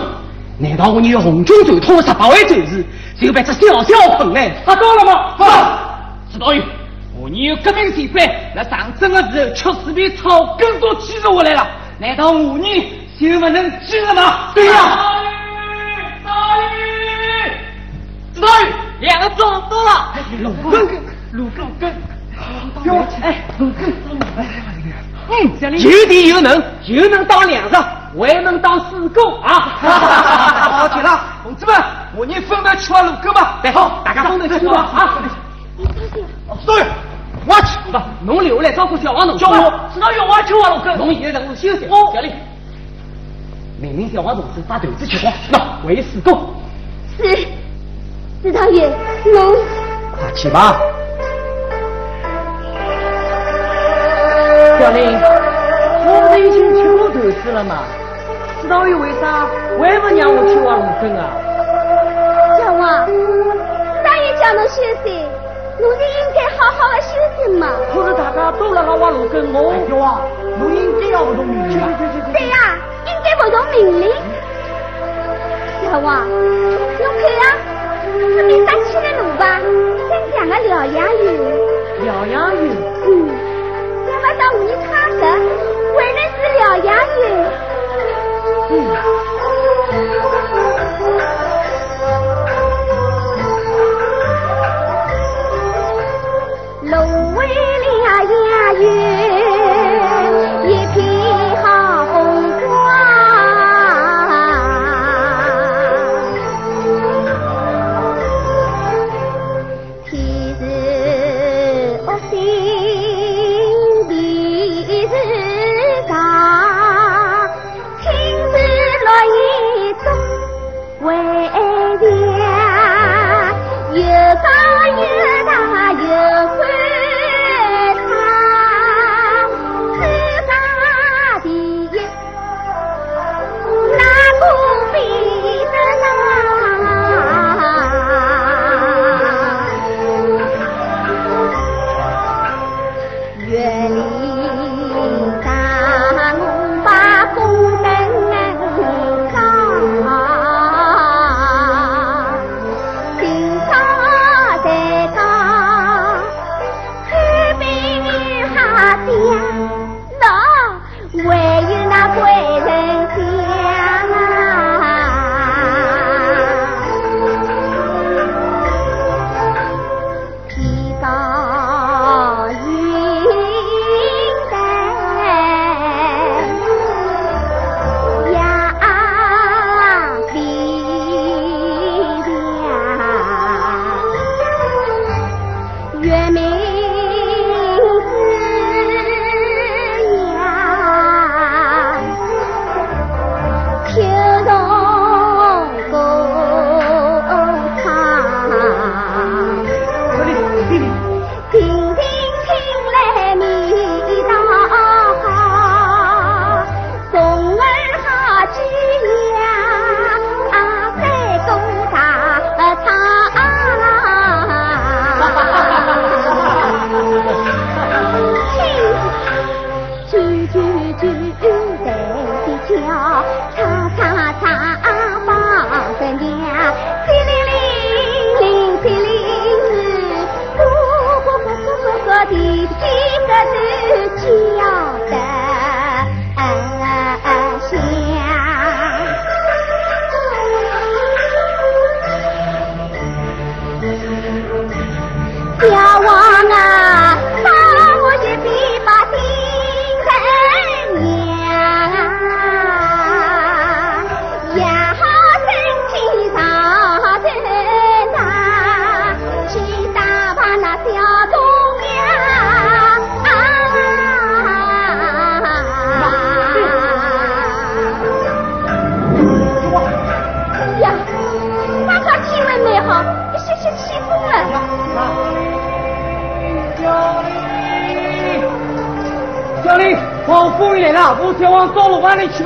[0.59, 2.85] 难道我们有红军传统的十八位战士
[3.19, 5.35] 就被这小小困难杀到了吗？
[5.37, 5.43] 不，
[6.31, 6.63] 指导员，
[7.19, 8.25] 我们有革命前辈
[8.55, 11.67] 在长征的时候确实被草根都坚持下来了，
[11.99, 12.63] 难道我们
[13.19, 14.51] 就不能坚持吗？
[14.53, 14.73] 对呀。
[18.33, 20.87] 指导员，两个撞到了，鲁根，
[21.31, 21.49] 鲁
[21.79, 21.91] 根，
[22.83, 23.93] 根，哎，鲁根，
[25.29, 25.35] 嗯，
[25.79, 27.75] 有地有能，又能当粮食，
[28.17, 29.49] 还能当死狗啊！
[30.79, 31.75] 好极了，同志们，
[32.15, 33.59] 我们分头去挖路根吧。
[33.63, 35.21] 来，好，大家分头去挖啊！
[36.65, 36.85] 对，
[37.45, 39.43] 我去，不，侬留下来照顾小王同志。
[39.43, 41.85] 叫我指导员，我去挖路现在任务休息。
[41.85, 42.31] 哦，小李，
[43.81, 46.53] 命令小王同志把头子吃光，那为死狗。
[47.17, 47.47] 是。
[48.43, 48.89] 指导员，
[49.25, 49.55] 侬
[50.15, 50.79] 快去吧。
[54.79, 55.09] 小林，
[56.05, 57.83] 我不是已经全过投资了吗？
[58.61, 59.47] 指导员为啥
[59.79, 61.33] 还不让我去挖路根啊？
[62.59, 63.11] 小王，师
[64.03, 65.25] 大叫你休息，
[65.77, 67.67] 你就应该好好的休息嘛。
[67.93, 70.21] 可是大家都在我挖路根，我小王，
[70.61, 71.79] 你应该要服从命令。
[72.33, 74.13] 对呀，应该服从命令。
[75.89, 77.43] 小王，你看啊，
[78.13, 79.59] 是明早去的路吧？
[80.09, 81.25] 先讲个疗养院。
[82.03, 82.61] 疗养院。
[84.37, 85.21] 到你他身，
[85.95, 86.87] 为来是疗养
[87.19, 87.21] 院。
[96.83, 96.91] 芦
[97.35, 98.07] 苇里呀，
[98.73, 99.26] 月。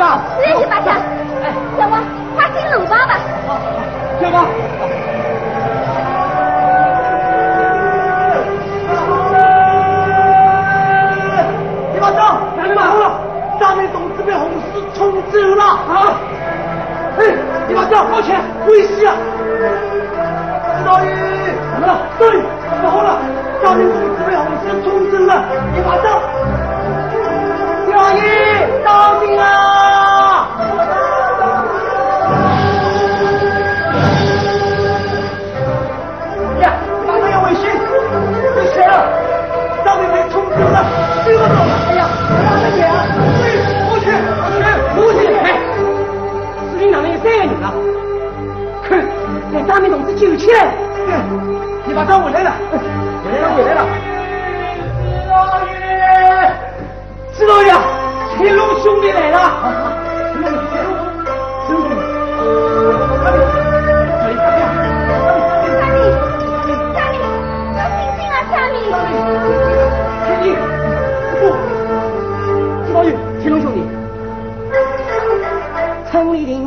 [0.02, 0.31] 吧。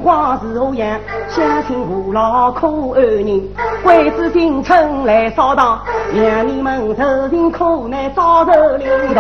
[0.05, 1.01] 花是何样
[1.31, 3.43] 乡亲父老可安人
[3.83, 5.83] 鬼子进村来扫荡
[6.15, 9.15] 让你们受尽苦难遭受领悟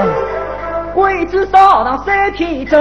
[0.92, 2.78] 鬼子扫荡三天整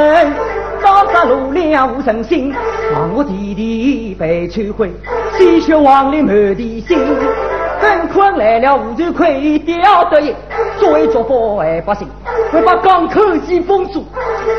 [0.82, 2.54] 朝杀路两无人心
[2.94, 4.92] 望我弟弟被摧毁
[5.38, 7.00] 鲜血往里满地心。
[7.82, 10.36] 人困来了无人可以得赢
[10.78, 12.08] 作为作福还不行。
[12.56, 14.06] 我把港口先封住，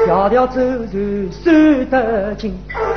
[0.05, 0.61] 条条走
[0.91, 2.53] 船守得紧。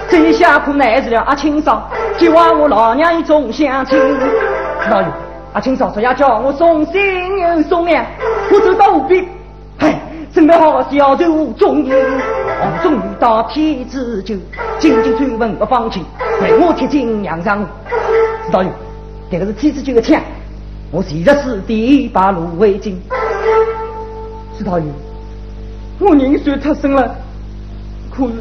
[0.10, 1.88] 最下可难住了阿青嫂，
[2.18, 3.96] 今晚我老娘一众相亲。
[4.90, 5.08] 老爷，
[5.54, 8.04] 阿青嫂昨夜叫我送信又送娘，
[8.52, 9.24] 我走到湖边，
[9.78, 9.96] 嘿，
[10.34, 14.34] 准备好小酒中饮，我终于到天子酒，
[14.80, 16.04] 紧紧追问不放弃，
[16.42, 17.64] 为我贴金娘上。
[18.52, 18.70] 老爷。
[19.30, 20.20] 这个是天子酒的枪，
[20.90, 23.00] 我现在是第一把芦苇精。
[24.58, 24.86] 石大爷，
[26.00, 27.16] 我人虽出生了，
[28.10, 28.34] 可是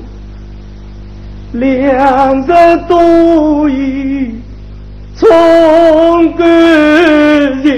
[1.53, 4.41] 两人多已
[5.15, 5.29] 从
[6.37, 7.77] 个人。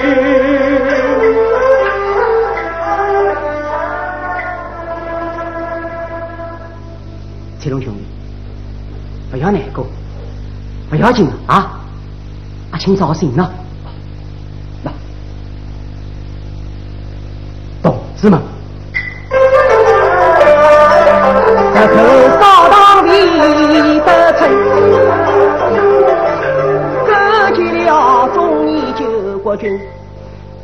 [7.60, 8.00] 铁龙兄弟，
[9.32, 9.84] 不要难过，
[10.88, 11.74] 不要紧啊。
[12.70, 13.50] 阿青早醒了，
[14.84, 14.92] 那
[18.20, 18.42] 是吗，
[21.72, 21.94] 这口
[22.40, 24.50] 扫荡里的城，
[27.06, 27.12] 勾
[27.54, 29.80] 结了中义救国军，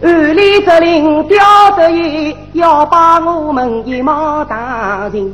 [0.02, 1.38] 暗里责令刁
[1.76, 5.32] 德义要把我们一网打尽。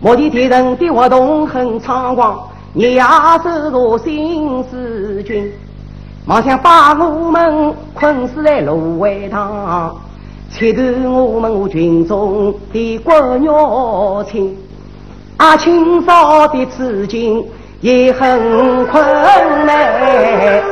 [0.00, 2.36] 目的敌人的活动很猖狂，
[2.74, 3.00] 也
[3.44, 5.48] 收入新四军。
[6.26, 9.96] 妄想把我们困死在芦苇塘，
[10.56, 13.10] 切断我们群众的骨
[13.44, 14.56] 肉情。
[15.38, 17.44] 阿青嫂的处境
[17.80, 19.04] 也很困
[19.66, 20.62] 难，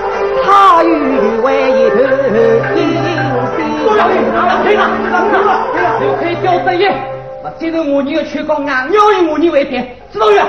[0.44, 1.96] 他与为一头
[2.76, 3.02] 阴心。
[3.96, 4.00] 对了，
[4.62, 4.88] 对了，
[5.98, 6.86] 刘开表得意，
[7.42, 10.44] 把这头母女的全靠俺要以我女为天，知道没有？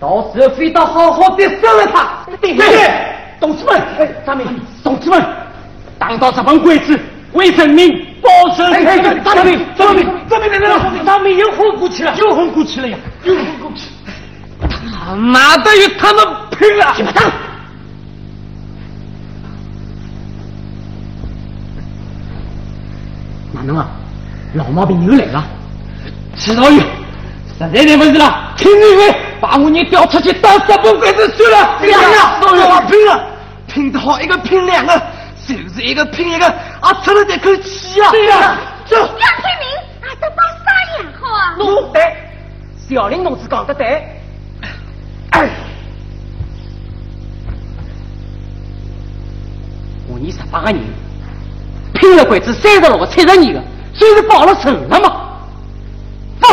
[0.00, 2.24] 到时候非得好好的收了他。
[2.40, 2.56] 对。
[3.38, 4.46] 同志们，哎，咱们
[4.82, 5.22] 同志们，
[5.98, 6.98] 当到这帮鬼子
[7.32, 7.90] 为人民
[8.20, 8.64] 保守。
[8.64, 13.84] 哎哎，咱们咱们咱们来了，咱们又混过去了，又混过去了呀，又混过去。
[14.92, 16.94] 他妈的与他们拼了！
[16.96, 17.22] 去吧，打！
[23.52, 23.88] 哪能啊，
[24.54, 25.44] 老毛病又来了。
[26.36, 31.78] 齐老爷，实在忍不住了，听你的把我人调出去当日本鬼子算了。
[31.80, 33.24] 哎呀，老爷，拼了！
[33.66, 35.02] 拼得好，一个拼两个，
[35.46, 38.10] 就是一个拼一个，啊，出了这口气啊！
[38.10, 38.56] 对呀，
[38.86, 38.96] 走。
[38.96, 39.68] 杨翠明，
[40.00, 40.64] 啊，得把三
[41.02, 41.54] 两好啊！
[41.58, 42.00] 路对，
[42.88, 44.06] 小林同志讲的对。
[45.30, 45.50] 哎，
[50.08, 50.80] 我你十八个人，
[51.94, 53.62] 拼了鬼子三十六个、七十二个，
[53.94, 55.38] 算是保了城了嘛？
[56.40, 56.46] 不，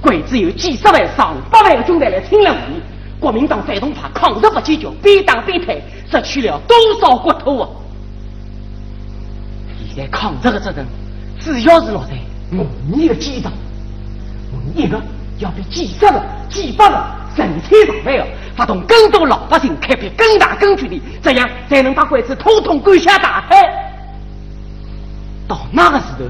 [0.00, 2.82] 鬼子有几十万、上百万的军队来侵略我们。
[3.18, 5.80] 国民党反动派抗日不坚决，边打边退，
[6.10, 7.68] 失去了多少骨头啊！
[9.94, 10.86] 现在抗日的责任，
[11.38, 12.12] 主要是落在
[12.52, 13.52] 我们的肩上。
[14.50, 14.98] 我们一个
[15.38, 16.96] 要比几十个、几百个
[17.36, 23.92] 成千上万的，发动更多老百姓开辟更大根据地，这样才能把鬼子统统赶下大海。
[25.46, 26.24] 到那个时候，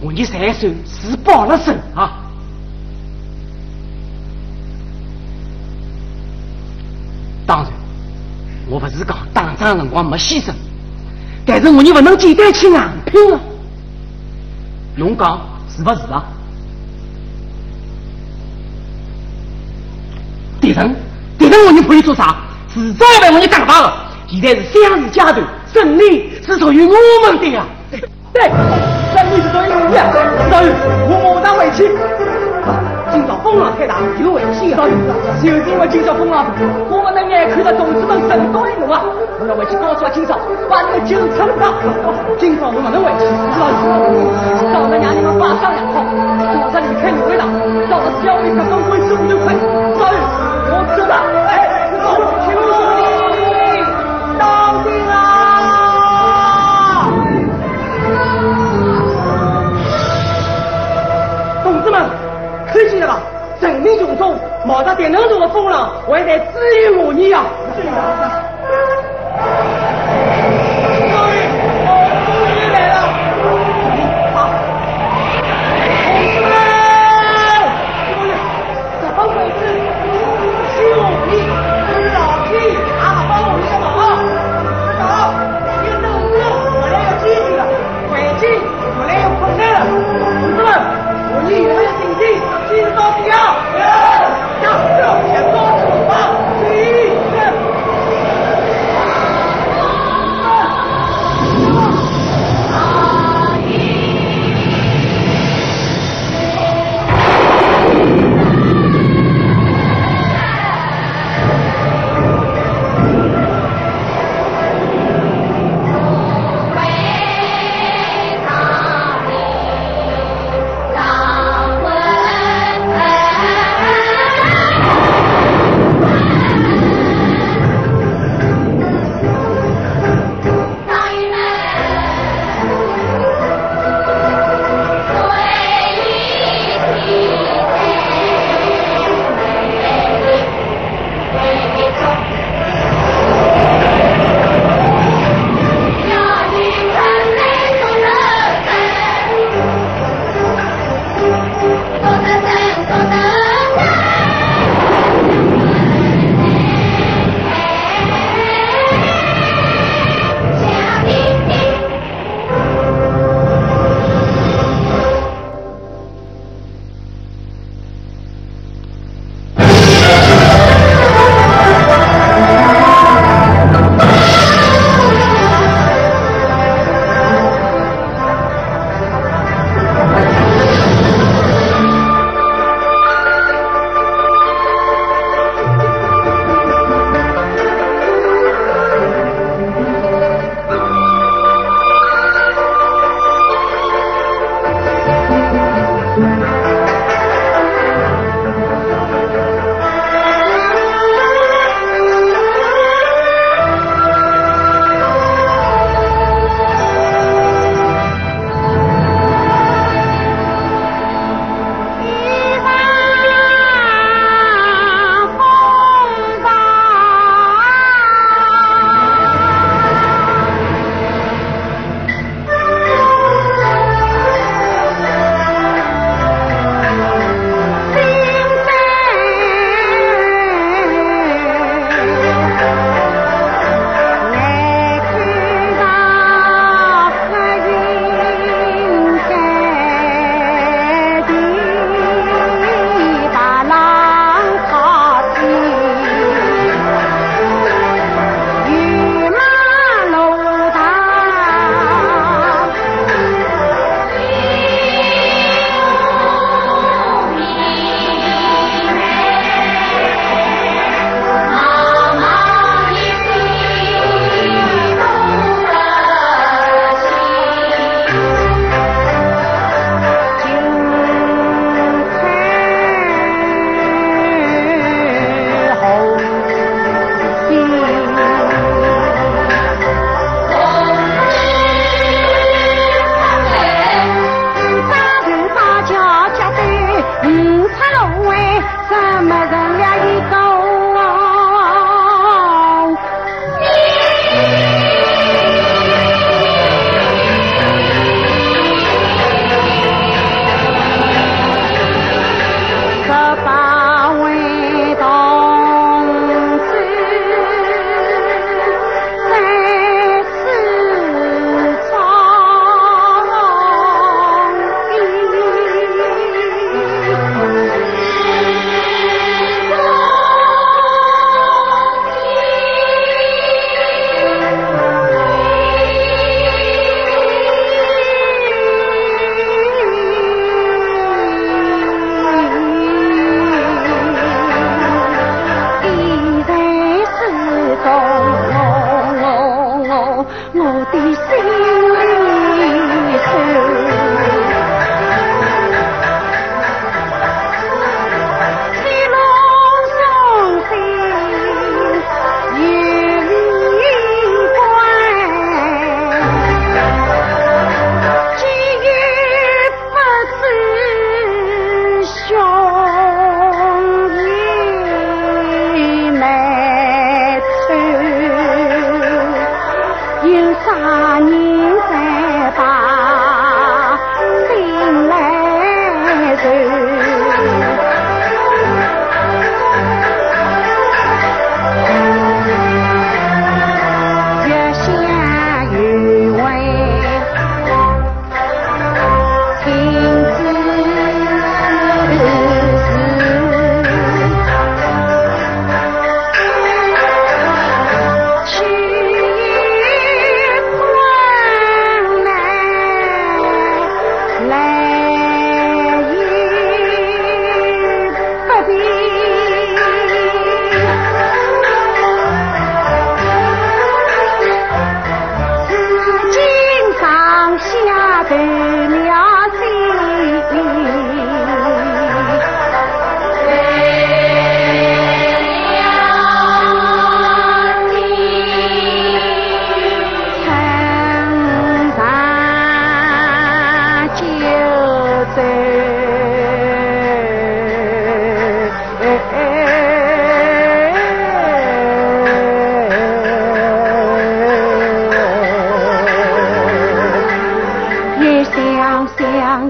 [0.00, 2.18] 我们才算是报了仇啊！
[7.44, 7.72] 当然，
[8.68, 10.52] 我不是讲打仗辰光没牺牲，
[11.44, 13.40] 但是我你不能简单去硬拼啊！
[14.96, 15.40] 侬讲
[15.74, 16.24] 是不是啊？
[20.60, 20.94] 敌人，
[21.38, 22.36] 敌人我你可以做啥？
[22.72, 24.06] 迟早要被我你打败了。
[24.28, 25.42] 现在是相持阶段，
[25.72, 26.94] 胜利是属于我
[27.26, 27.66] 们的呀！
[28.32, 28.48] 对，
[29.12, 29.98] 胜利是属于我们的，
[31.08, 32.21] 我马上回去。
[33.12, 34.88] 今朝风浪太大，有危险啊！
[35.44, 36.52] 就是因为今朝风浪大，
[36.88, 39.04] 我们能眼看着同志们成功的路啊！
[39.38, 41.52] 我要回去告诉今朝，把你们救出来。
[42.40, 43.84] 今朝我不能回去，知道吗？
[44.72, 46.00] 早上让你们马上养好，
[46.72, 47.52] 早上离开芦苇塘，
[47.92, 49.52] 到了消灭这帮鬼子就快。
[50.00, 50.16] 早日，
[50.72, 51.14] 我走了。
[51.52, 51.68] 哎，
[63.68, 67.44] 人民群众冒着敌人中的风浪，还在支援我你呀！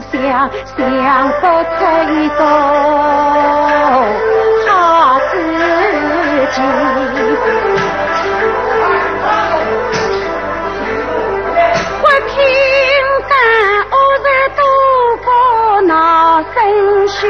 [0.01, 1.81] 想想，不出
[2.13, 2.41] 一个
[4.67, 4.71] 好
[5.31, 5.33] 自
[6.53, 6.57] 己。
[12.01, 12.35] 不听
[13.29, 13.33] 得
[13.91, 14.61] 恶人多
[15.25, 15.29] 过
[15.83, 15.91] 那
[16.55, 16.57] 生
[17.09, 17.21] 事。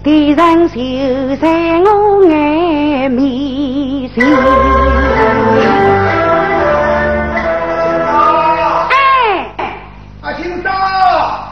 [0.00, 1.46] 就在
[1.80, 4.24] 我眼面前。
[8.88, 8.96] 哎，
[10.22, 10.70] 阿青嫂，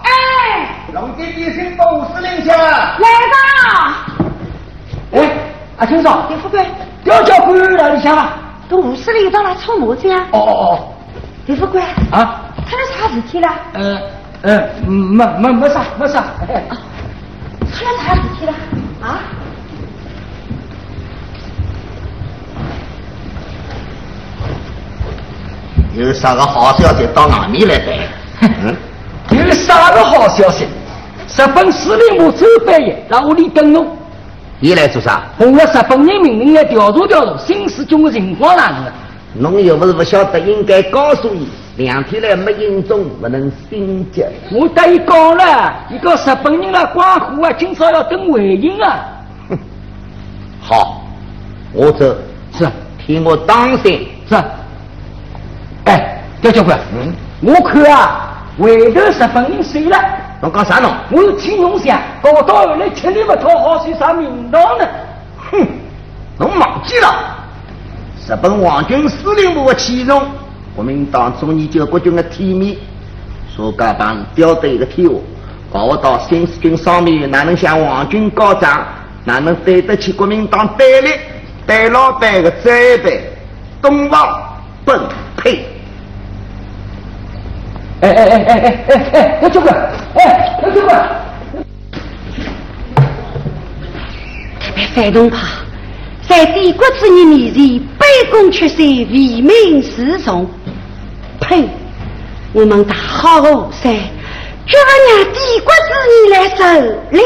[0.05, 0.09] 哎，
[0.93, 2.49] 龙弟弟先报五司令去。
[2.49, 2.57] 来
[3.33, 3.37] 吧。
[5.13, 5.17] 哎，
[5.79, 6.65] 阿青嫂，李副官，
[7.03, 8.33] 调教官哪里去了？
[8.69, 10.89] 到五司令到那出马子哦哦哦。
[11.47, 11.85] 李副官。
[12.13, 12.43] 啊。
[12.69, 13.49] 出了啥事体了？
[13.75, 14.01] 呃
[14.43, 16.25] 呃，没没没啥没啥。
[17.87, 18.53] 出了啥事体了？
[19.01, 19.21] 啊？
[25.95, 28.09] 有啥个好消息到外面来带？
[28.43, 28.77] 嗯，
[29.31, 30.67] 有啥个好消息？
[31.37, 33.97] 日本司令部周半夜在屋里等侬。
[34.59, 35.23] 你来做啥？
[35.39, 38.93] 奉我日本人命令来调查调查新四军的情况哪能了？
[39.35, 41.47] 侬又不是不晓得，应该告诉伊，
[41.77, 44.25] 两天来没应中，不能心急。
[44.51, 49.05] 我答伊讲了，伊讲日本人来关火啊，今朝要等回应啊。
[49.51, 49.59] 哼，
[50.63, 51.03] 好，
[51.73, 52.17] 我走。
[52.53, 52.67] 是，
[52.99, 54.09] 替我当心。
[54.27, 54.35] 是。
[55.85, 57.13] 哎，刁教官，嗯，
[57.43, 59.99] 我看啊，回头日本人睡了。
[60.41, 60.91] 侬讲啥侬？
[61.11, 64.89] 我是听侬讲，搞到后来吃力不讨好，算啥名堂呢？
[65.51, 65.67] 哼，
[66.39, 67.15] 侬忘记了，
[68.27, 70.23] 日本皇军司令部的器重，
[70.77, 72.77] 国民党中研究国军的体面，
[73.49, 75.15] 所加帮标的一个天下，
[75.73, 78.87] 搞不到新四军上面，哪能向皇军告状？
[79.25, 81.11] 哪能对得起国民党戴笠、
[81.67, 83.33] 戴老板的栽培？
[83.81, 84.39] 东方
[84.85, 85.01] 本
[85.37, 85.65] 配。
[88.03, 89.75] 哎哎哎哎哎哎哎，姚教官，
[90.15, 91.09] 哎，教官，
[94.61, 95.39] 特别反动派
[96.29, 97.63] 在帝国主义面前
[97.99, 100.47] 卑躬屈膝、唯命是从，
[101.41, 101.69] 呸！
[102.53, 103.93] 我们大好河山
[104.67, 106.61] 绝不让帝国主义来蹂
[107.13, 107.21] 躏。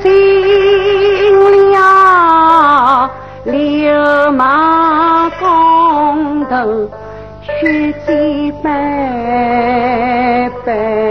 [0.00, 0.10] 进
[1.72, 3.10] 了
[3.44, 6.90] 流氓公头
[7.42, 8.72] 血迹斑
[10.64, 11.05] 斑。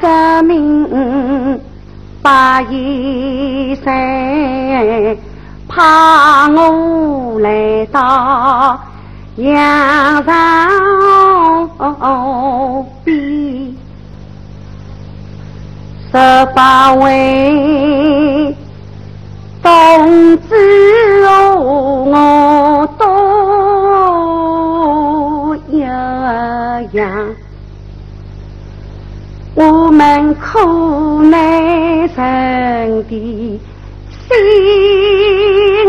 [0.00, 1.60] 革命，
[2.22, 5.18] 把一生
[5.68, 8.80] 怕我来到
[9.36, 10.70] 阳上
[13.04, 13.76] 边，
[16.10, 16.16] 十
[16.54, 18.56] 八位
[19.62, 23.30] 同志哦，我都。
[26.92, 27.29] 样，
[30.00, 31.38] 们苦难
[32.06, 33.60] 人的
[34.26, 35.79] 心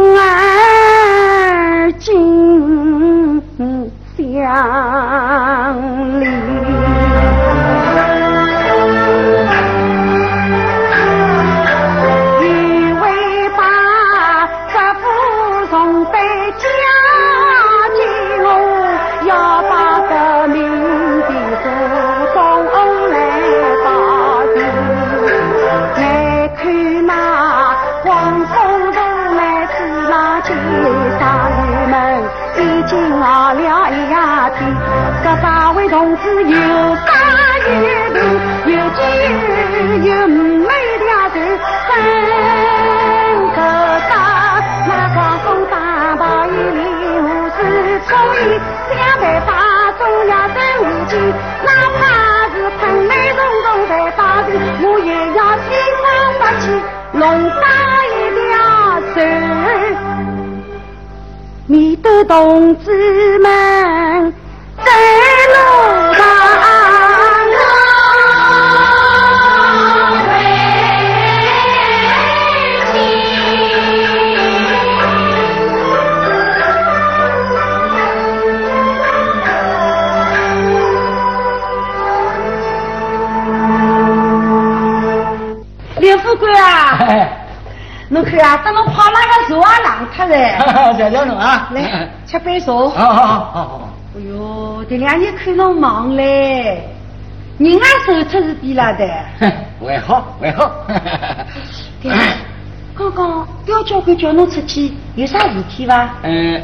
[92.44, 92.72] 来吃杯茶。
[92.74, 93.90] 好好好好好。
[94.16, 96.84] 哎呦，这两年看侬忙嘞，
[97.58, 99.08] 人啊手出是低了的。
[99.80, 100.70] 还好还好。
[102.02, 102.12] 对
[102.94, 106.10] 刚刚刁教官叫侬出去，有啥事体伐？
[106.24, 106.62] 嗯，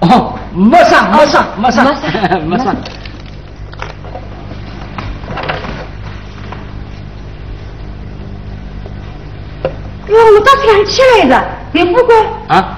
[0.00, 2.74] 哦，没啥没啥没啥没啥 没啥。
[10.08, 12.26] 哟，我倒想起来了，刘副官。
[12.48, 12.76] 啊。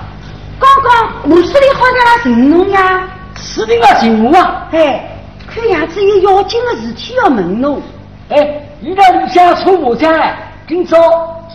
[1.33, 3.09] 刚刚吴司令好像来寻侬呀。
[3.37, 4.69] 司令啊，寻我啊。
[4.73, 5.19] 哎，
[5.49, 7.81] 看样子有要紧的事体要问侬。
[8.29, 10.37] 哎，你在里向搓麻将哎，
[10.69, 10.99] 今朝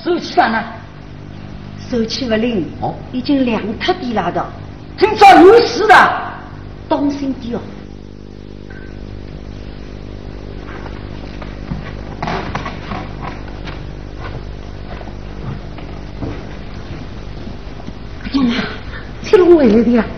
[0.03, 0.63] 手气咋呢？
[1.91, 2.67] 手气不灵。
[2.81, 2.95] 哦。
[3.11, 4.43] 已经凉脱地了的。
[4.97, 5.95] 今朝有事的，
[6.89, 7.59] 当心点哦。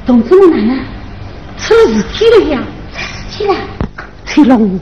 [0.10, 0.84] 同志们哪能
[1.56, 2.64] 出了事体了呀？
[3.30, 3.56] 出事体了，
[4.26, 4.80] 崔龙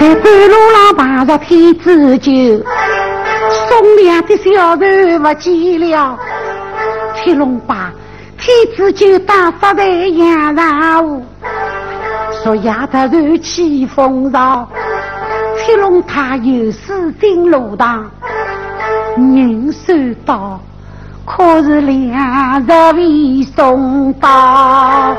[0.00, 2.32] 在半路上碰着天子酒，
[3.68, 6.18] 送粮的小人不见了。
[7.14, 7.92] 崔龙把
[8.36, 11.24] 天天子就打发在杨上屋，
[12.42, 14.68] 说夜突然起风潮，
[15.54, 18.10] 飞龙他有事进路堂，
[19.16, 19.94] 人收
[20.26, 20.57] 到，
[21.48, 25.16] 可是两日未送到。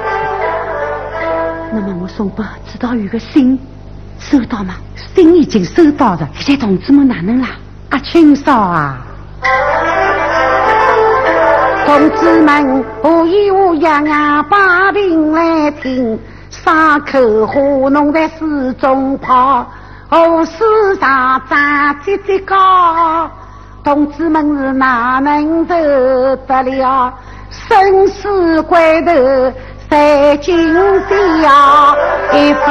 [1.73, 3.59] 那么我送给指导员个信
[4.19, 4.75] 收到吗？
[5.15, 7.47] 信已经收到了，现在同志们哪能啦？
[7.89, 8.99] 阿青少啊！
[11.87, 16.19] 同志们，我一我样样把病来听，
[16.51, 19.65] 伤口花弄在水中泡，
[20.07, 21.59] 河水上涨
[22.05, 23.31] 叽叽高。
[23.89, 25.73] 同志们是哪能受
[26.45, 27.11] 得了？
[27.49, 29.11] 生死关头
[29.89, 30.55] 在今
[31.41, 31.95] 宵，
[32.31, 32.67] 一分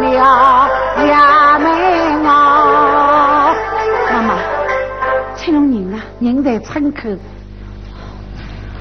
[0.00, 0.66] 了
[0.96, 3.54] 衙门啊！
[4.10, 4.34] 妈妈，
[5.36, 7.10] 青龙人啊，人在村口。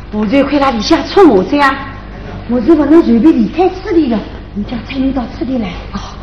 [0.09, 1.59] 部队快来里下冲我噻！
[2.49, 4.17] 我是不能随便离开此地的，
[4.53, 5.67] 你叫蔡林到此地来。
[5.91, 6.15] 啊！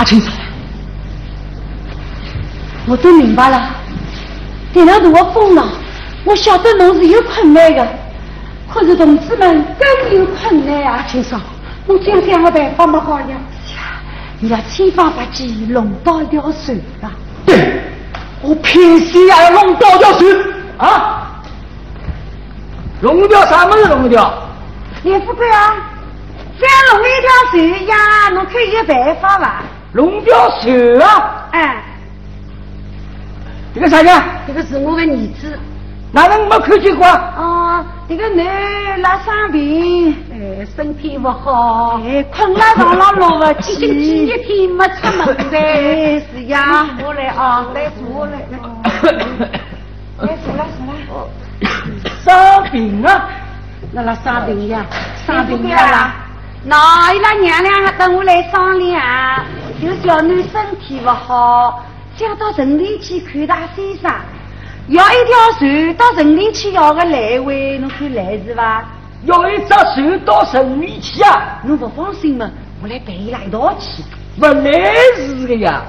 [0.00, 0.30] 阿清嫂，
[2.86, 3.68] 我都明白了。
[4.72, 5.68] 点了大我风浪，
[6.24, 7.86] 我晓得侬是有困难的，
[8.72, 11.04] 可是同志们更有困难啊！
[11.06, 11.38] 青嫂，
[11.86, 13.36] 我想想个办法么好呀？
[14.38, 17.12] 你要千方百计弄到一条船啊！
[17.44, 17.82] 对，
[18.40, 20.30] 我偏心也要弄到条船
[20.78, 21.42] 啊！
[23.02, 23.86] 弄掉啥么子？
[23.86, 24.32] 弄掉？
[25.02, 25.76] 连副官啊，
[26.58, 29.62] 再弄一条船呀，侬可以有办法吧？
[29.92, 31.48] 弄掉船啊！
[31.52, 31.82] 哎，
[33.74, 34.22] 这个啥人？
[34.46, 35.58] 这个是我的儿子。
[36.12, 37.06] 哪能没看见过？
[37.06, 46.20] 哦，这个男拉伤病，哎，身体不好，哎，困了床上落不起，几 天没出门噻。
[46.32, 48.32] 是呀，我来啊，来坐来，
[50.18, 51.28] 来坐来坐来。
[52.24, 53.28] 伤病啊，
[53.92, 54.84] 那拉伤病呀，
[55.26, 56.12] 伤病呀。
[56.62, 59.00] 那伊拉娘俩还等我来商量，
[59.80, 61.82] 就小囡身体不好，
[62.14, 64.12] 想到城里去看大先生。
[64.88, 68.84] 要一条船到城里去要个来回，侬看来是吧？
[69.24, 71.62] 要一只船到城里去啊？
[71.64, 72.50] 侬不放心嘛？
[72.82, 74.02] 我来陪伊拉一道去。
[74.38, 75.82] 不来是的呀，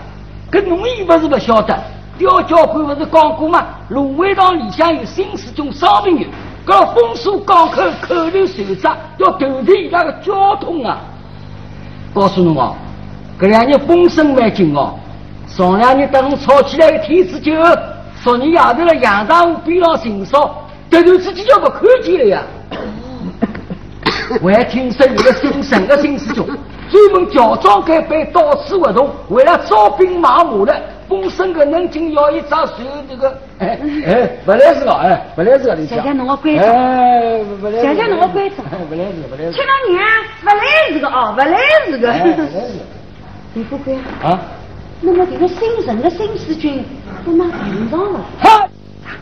[0.49, 1.77] 搿侬又不是不晓得，
[2.17, 3.65] 刁教官不是讲过吗？
[3.89, 6.29] 芦苇塘里向有新四种伤病员，
[6.65, 11.01] 搿封锁港口口头守着，要断绝伊拉个交通啊！
[12.13, 12.75] 告诉侬哦，
[13.41, 14.93] 搿两日风声蛮紧哦，
[15.47, 17.51] 上两日等吵起来个天子酒。
[18.23, 22.43] 昨日夜头了，杨大湖边上寻烧，突然之间就不看见了呀！
[24.43, 30.79] 我还听说有个姓陈的新师兄，专门乔装改扮，到处活动，为了招兵买马的。
[31.09, 32.77] 风声个能紧要一张船，
[33.09, 35.97] 这个哎哎，不来是个哎，不来是个，你讲。
[35.97, 36.61] 谢谢侬个关注。
[36.61, 37.81] 哎，不来。
[37.81, 38.55] 谢谢侬个关注。
[38.87, 39.53] 不来是不来是。
[39.53, 40.05] 亲老娘，
[40.41, 41.57] 不来是个哦，不来
[41.89, 42.07] 是个。
[43.53, 43.95] 李富贵。
[44.23, 44.39] 啊。
[45.01, 46.85] 那么这个姓陈的新四军。
[47.23, 48.67] 都拿平上了，哈，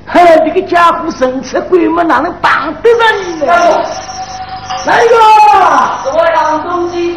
[0.05, 3.53] 哈，这个家伙神出鬼没，哪能办得上你呢？
[4.85, 5.15] 来一个，
[6.13, 7.13] 我杨东西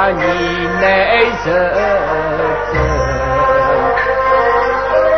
[0.00, 0.16] 长。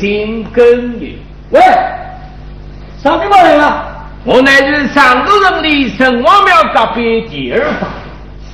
[0.00, 1.12] 病情根源。
[1.50, 1.60] 喂，
[3.02, 3.86] 啥地方来了？
[4.24, 7.88] 我乃是上都城的城隍庙隔壁第二房，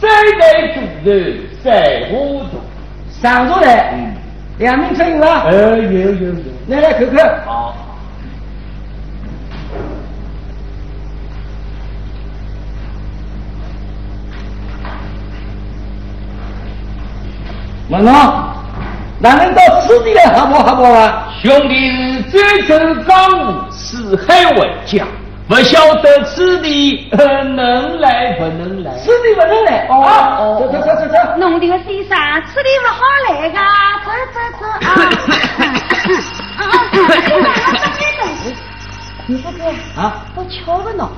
[0.00, 2.16] 三代主人赛花
[2.50, 2.60] 图。
[3.20, 3.94] 上都来，
[4.58, 5.44] 两名车有啊？
[5.46, 6.34] 呃，有有有。
[6.68, 7.40] 来来看看。
[7.46, 7.76] 好。
[17.88, 18.12] 问侬，
[19.18, 21.28] 哪能到此地来好不好不啊？
[21.42, 25.06] 兄弟是追求江湖，四海为家，
[25.48, 28.92] 不晓得此地能来不能来？
[28.98, 29.86] 此地不能来。
[29.88, 31.14] 哦，走走走走走。
[31.38, 33.58] 弄的个先生，此地不好来噶，
[34.04, 34.88] 走走走啊！
[36.58, 36.62] 啊，
[39.26, 39.64] 你说哥
[40.00, 41.08] 啊，我瞧不喏，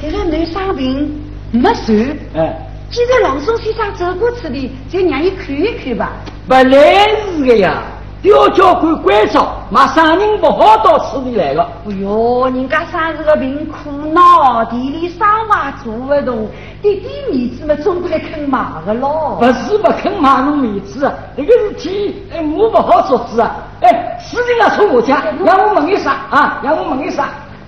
[0.00, 1.22] 这个男生病
[1.52, 2.56] 没事，哎，
[2.94, 6.12] 既然郎中先生走过此地，就让伊看一看吧。
[6.46, 7.82] 不来是的呀，
[8.22, 11.62] 吊交关关照，马上人不好到此地来的。
[11.88, 16.48] 哎哟，人家生是个病苦孬，地里生娃做不动，
[16.80, 19.38] 弟弟面子嘛总不来啃马的咯。
[19.40, 23.56] 不是不肯买侬面子啊，这个事体哎我不好做主啊。
[23.80, 27.24] 哎，事情要从我家，让我问一声啊，让我问一声。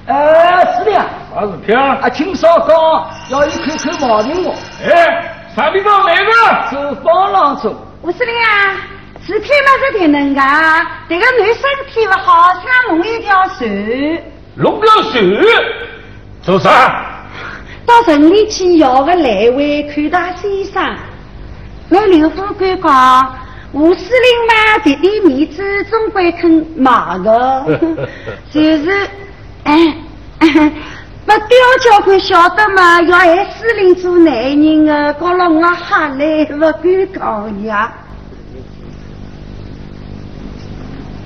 [0.07, 1.99] 呃，司令啊，啥事体啊？
[2.03, 2.71] 啊，听说讲
[3.31, 4.55] 要一口口毛病我，
[4.89, 6.71] 哎，啥地方来的？
[6.71, 7.75] 走方郎中。
[8.03, 8.77] 吴司令啊，
[9.27, 10.41] 事体嘛是挺能噶，
[11.09, 11.63] 这个男身
[11.93, 13.69] 体不好，想弄一条船，
[14.55, 15.25] 弄条船，
[16.43, 17.03] 做啥？
[17.85, 20.97] 到城里去要个来回看大先生。
[21.89, 23.35] 那刘副官讲，
[23.73, 26.91] 吴司令嘛，弟弟面子总归肯买
[27.25, 27.65] 的，
[28.53, 29.09] 就是，
[29.67, 29.95] 哎，
[31.25, 31.49] 那刁
[31.83, 37.93] 教官晓得嘛，要爱司令做男人的，搞了我吓来不敢讲呀。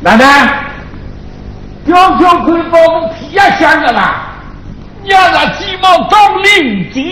[0.00, 0.64] 奶奶，
[1.84, 4.32] 刁教官把我皮也香了啦，
[5.04, 7.04] 让他鸡毛当令箭。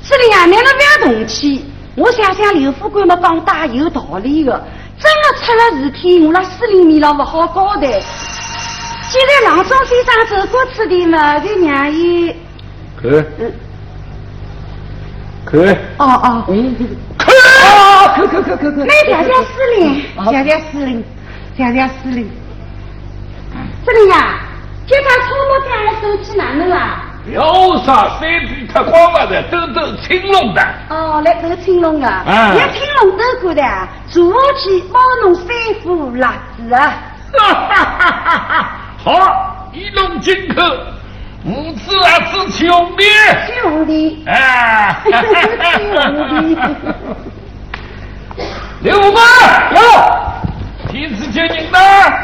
[0.00, 1.64] 司令啊，你们不要动气。
[1.96, 4.64] 我想想，刘副官嘛讲大有道理的。
[5.00, 8.00] 真的出了事体，我那司令面上不好交代。
[9.08, 12.30] 现在郎中先生走过此地嘛，就让伊……
[13.00, 13.52] 看，嗯，
[15.46, 15.58] 看，
[15.96, 16.44] 哦哦，
[17.16, 18.86] 看，啊，看看看看看。
[18.86, 21.02] 那条条司令，条条司令，
[21.56, 22.30] 条条司令。
[23.84, 24.40] 司令呀，
[24.86, 27.06] 叫他搓摸这样的手气哪能啊？
[27.32, 30.62] 有啥三皮脱光了的，抖抖青龙的。
[30.90, 33.62] 哦，来斗青龙的，啊要青龙斗过的，
[34.10, 35.46] 坐下去包侬三
[35.82, 36.92] 副辣子啊！
[37.30, 38.70] 哈哈哈哈哈！
[39.08, 40.60] 好，一龙进口，
[41.42, 43.04] 母子啊子兄弟。
[43.62, 45.02] 兄弟，啊！
[45.02, 45.14] 兄
[46.42, 46.54] 弟，
[48.82, 49.24] 刘副官，
[49.76, 49.80] 哟，
[50.90, 51.78] 天子接人呢？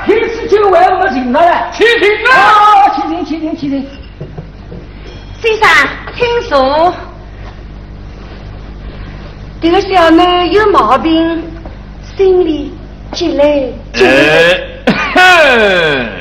[0.04, 1.70] 平时就为我请到了。
[1.72, 2.36] 启禀啊！
[2.36, 3.88] 啊，起请起请起请。
[5.40, 5.66] 先生，
[6.14, 6.94] 请坐。
[9.62, 11.42] 这个小囡有毛病，
[12.14, 12.74] 心里
[13.10, 14.60] 急来急来。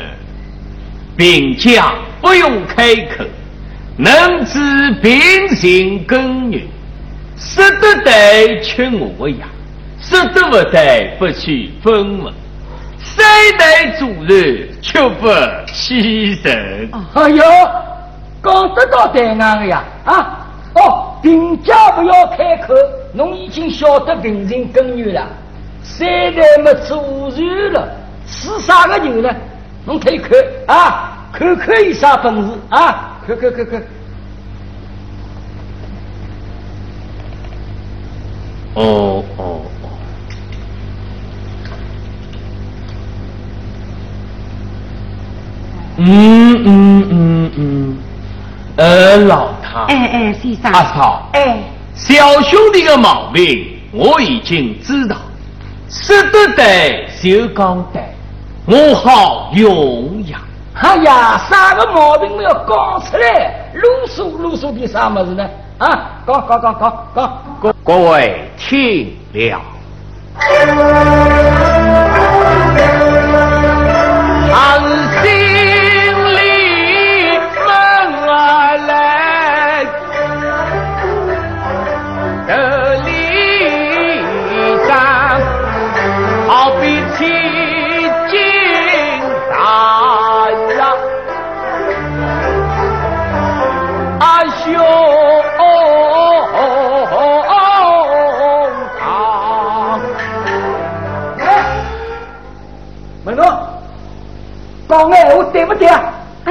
[1.16, 3.24] 病家不用开口，
[3.98, 6.64] 能治病情根源，
[7.38, 9.46] 识得得吃我呀，
[10.02, 12.34] 识得不得不去分文，
[12.98, 13.24] 三
[13.60, 15.30] 代主人却不
[15.72, 16.90] 欺人。
[17.14, 17.44] 哎呦，
[18.44, 20.40] 讲得到对岸的呀啊！
[20.76, 22.74] 哦，病家不要开口，
[23.14, 25.28] 侬已经晓得病情根源了。
[25.84, 27.88] 三代没主人了？
[28.26, 29.30] 是啥个人呢？
[29.86, 30.32] 侬可以看
[30.68, 33.18] 啊，看看有啥本事啊？
[33.28, 33.84] 看看看看。
[38.76, 39.90] 哦哦哦，
[45.98, 47.98] 嗯嗯嗯嗯，
[48.78, 51.60] 呃，老太，哎哎，先生，阿嫂，哎，
[51.94, 55.18] 小兄弟的毛病我已经知道，
[55.88, 58.02] 识得对就讲得，
[58.66, 60.40] 我好勇呀。
[60.76, 63.52] 哎呀，啥个毛病没有讲出来？
[63.74, 65.48] 啰嗦啰嗦的啥么子呢？
[65.78, 67.44] 啊，讲讲讲讲讲。
[67.62, 69.62] 各各位听了。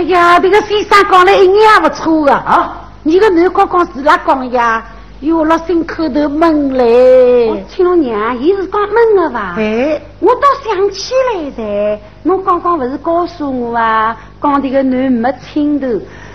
[0.03, 2.43] 哎呀，这个先生讲的一眼也不错啊！
[2.45, 4.83] 啊，你个男刚刚是哪讲呀？
[5.21, 7.65] 有了心口头闷嘞。
[7.69, 9.55] 亲老娘，伊是讲闷的吧？
[9.59, 15.87] 哎，我倒想起来噻，侬刚刚不是告诉我啊，讲这个男没青头，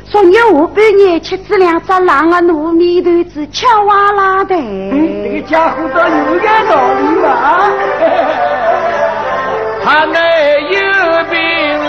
[0.05, 0.39] 昨日下
[0.73, 4.55] 半夜吃只两只狼的糯米团子，吃哇啦的。
[4.55, 7.69] 嗯，这个家伙倒有点道理嘛。
[9.83, 10.17] 他没
[10.71, 10.79] 有
[11.29, 11.37] 病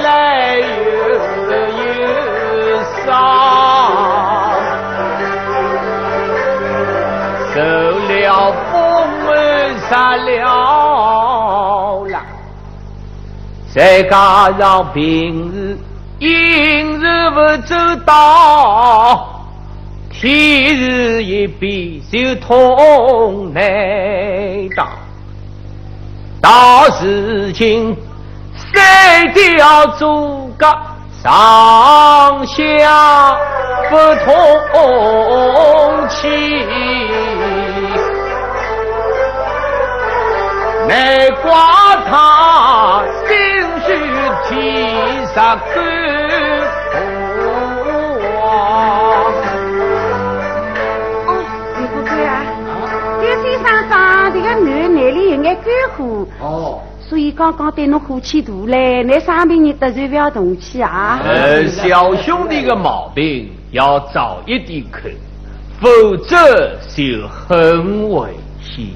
[0.02, 0.77] 来又
[3.08, 3.14] 有伤，
[7.54, 7.60] 受
[8.06, 8.72] 了风
[9.26, 9.30] 儿
[9.88, 12.22] 杀了狼，
[13.74, 15.78] 再加上平日
[16.18, 17.36] 饮食不
[17.66, 17.74] 周
[18.04, 19.26] 到，
[20.10, 23.62] 天日一变就痛难
[24.76, 24.86] 当。
[26.40, 27.96] 大事情，
[28.72, 30.66] 三条诸葛
[31.20, 33.36] 上下
[33.90, 34.28] 不通
[36.08, 36.28] 气，
[40.86, 40.96] 难
[41.42, 41.50] 怪
[42.08, 43.34] 他心
[43.84, 43.88] 绪
[44.48, 45.76] 天杀干
[48.40, 49.34] 哦，
[51.76, 52.30] 刘富贵啊，
[53.20, 53.92] 这个先生长
[54.32, 54.66] 这个男
[54.96, 55.64] 眼里有眼干
[55.96, 55.98] 火，
[56.40, 56.46] 哦，
[57.08, 61.18] 所以刚刚对侬火气大嘞，那生病你得罪不要动气啊。
[61.24, 65.10] 呃，小兄弟的毛病要早一点看，
[65.80, 66.36] 否则
[66.86, 68.86] 就很危险。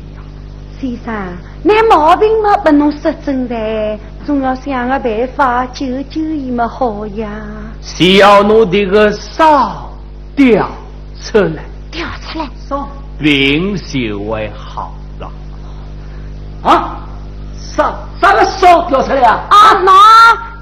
[0.79, 1.15] 先生，
[1.63, 7.31] 那毛病嘛不能说真的，总要想个办法救救伊么好呀。
[7.81, 9.91] 只要侬这个烧
[10.37, 10.69] 掉
[11.23, 12.87] 出来，掉出来，说
[13.19, 15.31] 病就会好了。
[16.63, 17.02] 啊，
[17.75, 19.41] 啥啥个烧掉出来啊？
[19.49, 19.91] 啊，喏，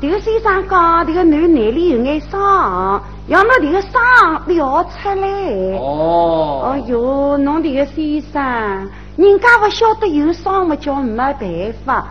[0.00, 3.90] 这个先生讲，这个男眼里有眼伤，要么这个伤
[4.46, 5.26] 掉出来。
[5.76, 8.40] 哦，哎哟，侬这个先生，
[9.16, 12.06] 人家不晓得有伤么叫没办法，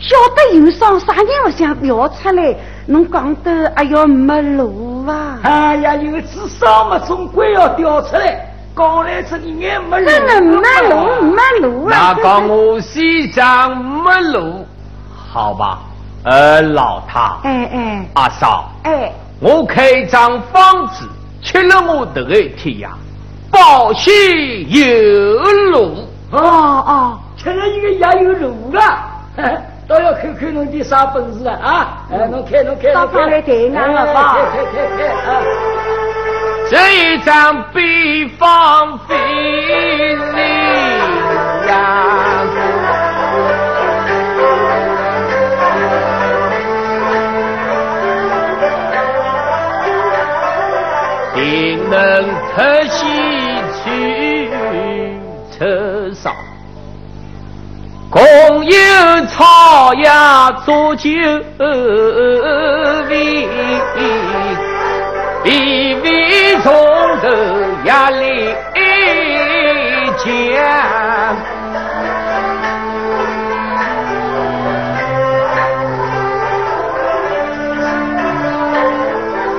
[0.00, 2.56] 晓得有伤，啥人不想掉出来？
[2.86, 5.38] 侬讲的哎哟没路啊！
[5.44, 8.51] 哎呀，有只烧嘛，总归要掉出来。
[8.76, 10.58] 讲来这一眼没路，真的没
[10.88, 12.14] 路，没路啊！
[12.16, 14.66] 那讲我西上没路，
[15.32, 15.78] 好吧？
[16.24, 21.06] 呃，老太，哎哎阿嫂，哎，我开张方子，
[21.42, 22.90] 吃了我这个一天呀，
[23.50, 24.12] 保险
[24.68, 26.08] 有路。
[26.30, 28.82] 哦哦，吃了一个也有路了，
[29.36, 31.58] 哎倒要看看侬的啥本事啊！
[31.60, 35.42] 啊，哎，侬开侬开，到上来对俺了吧哎看看看看啊！
[36.72, 40.40] 这一张比方费力
[41.68, 41.74] 呀，
[51.34, 52.24] 定能
[52.56, 53.04] 特西
[53.84, 54.48] 去
[55.50, 56.34] 车上。
[58.10, 58.72] 共有
[59.26, 61.10] 草芽做酒
[63.10, 63.46] 味，
[65.44, 66.72] 微微从
[67.20, 67.28] 头
[67.84, 68.54] 压力
[70.18, 70.24] 降。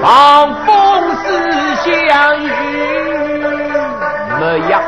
[0.02, 0.68] 放风
[1.16, 1.26] 思
[1.86, 1.90] 相
[2.44, 2.46] 遇
[4.40, 4.82] 没呀？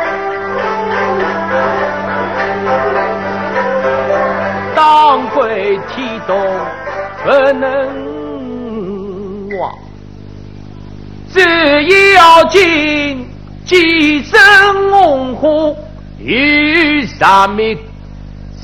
[4.76, 6.38] 当归天动
[7.24, 8.15] 不能
[11.36, 13.30] 只要紧
[13.66, 14.40] 几声
[14.90, 15.76] 红火
[16.18, 17.78] 与上面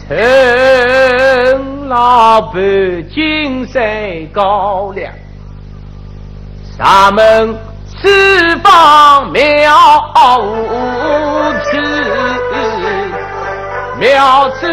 [0.07, 2.53] 陈老板
[3.13, 3.83] 金山
[4.31, 5.11] 高粱。
[6.77, 7.53] 咱们
[7.85, 9.43] 四方妙
[11.65, 11.77] 此，
[13.99, 14.67] 妙此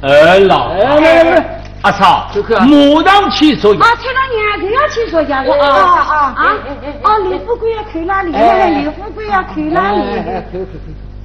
[0.03, 2.29] 呃，老来来来，阿嫂，
[2.61, 3.73] 马上去说。
[3.73, 6.55] 啊，崔老娘，这要去说家伙啊啊啊！
[7.03, 8.31] 哦，刘富贵要看哪里？
[8.31, 9.99] 刘富贵要看哪里？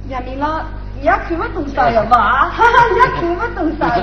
[0.08, 0.60] 杨明老，
[1.00, 2.50] 你要看不懂啥呀吧？
[2.54, 3.94] 哈哈，你要看不懂啥？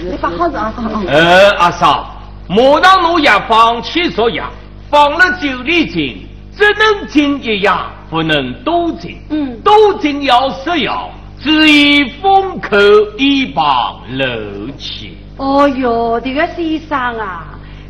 [0.00, 0.72] 你把好子啊！
[1.08, 2.06] 呃，阿嫂，
[2.48, 4.48] 马上侬也放去说呀，
[4.90, 6.27] 放了九里井，
[6.58, 9.16] 只能进一样，不能多进。
[9.30, 11.08] 嗯多进要食药，
[11.40, 12.76] 只以封口
[13.16, 14.26] 以防漏
[14.76, 15.16] 气。
[15.36, 17.46] 哦哟，这个先生啊，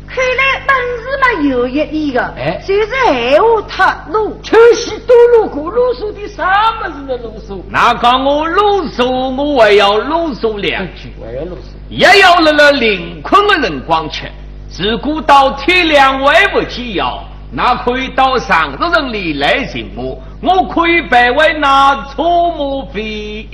[0.07, 4.37] 看来本事嘛有一点的，哎就是闲话太多。
[4.43, 7.59] 秋夕多路过啰嗦的啥么子的啰嗦？
[7.71, 9.03] 那讲我啰嗦，
[9.35, 11.73] 我还要啰嗦两句，还要啰嗦。
[11.89, 14.29] 也要了了临困的辰光吃。
[14.77, 22.21] 如果到天亮还不起药，那可以到上州城里来寻我，我可以白为那出
[22.51, 23.47] 马费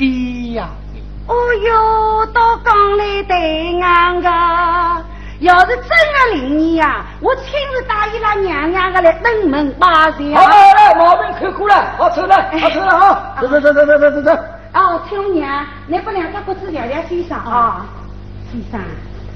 [0.53, 0.67] 呀。
[1.27, 1.34] 哦
[1.65, 4.30] 哟，到刚来对俺个，
[5.39, 10.35] 要是真的灵验呀，我亲自带应拉娘娘个来登门把戏。
[10.35, 13.35] 好，来来，毛病看过了，好走了，好走了啊！
[13.41, 14.31] 走走走走走走走。
[14.73, 17.85] 哦，青年，你把两个鸽子聊聊先生啊，
[18.51, 18.80] 先生。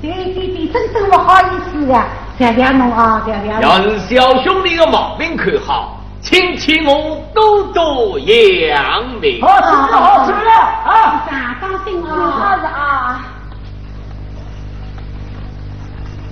[0.02, 2.08] 对对对，真不好意思啊，
[2.38, 3.62] 谢谢侬啊，谢谢侬。
[3.62, 9.42] 要是小兄弟的毛病可好，请请我多多养病。
[9.42, 10.52] 好吃了，好吃了，
[10.86, 11.26] 啊！
[11.30, 12.08] 大当心啊！
[12.16, 13.26] 你好子啊！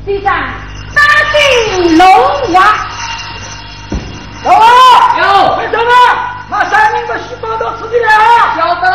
[0.06, 0.34] 队长，
[0.96, 1.02] 大
[1.34, 2.08] 进龙
[2.54, 2.88] 牙。
[4.46, 5.26] 有有，
[5.70, 5.92] 什么？
[6.50, 8.56] 马三明把细胞都吃进来啊！
[8.56, 8.88] 晓得。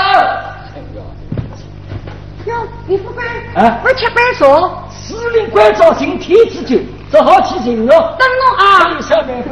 [2.92, 6.78] 李副官，啊我吃板说，司令官早请天之酒，
[7.10, 8.16] 只好去请哦。
[8.18, 9.00] 等侬啊，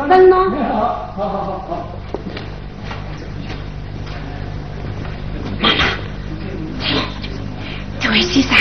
[0.06, 0.50] 等侬。
[0.50, 1.88] 好好好好。
[7.98, 8.54] 这位先生，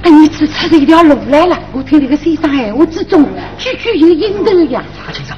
[0.00, 3.26] 等你指出这条路来了，我听这个先生闲话之中，
[3.58, 4.80] 句句有应头呀。
[4.96, 5.36] 查先生，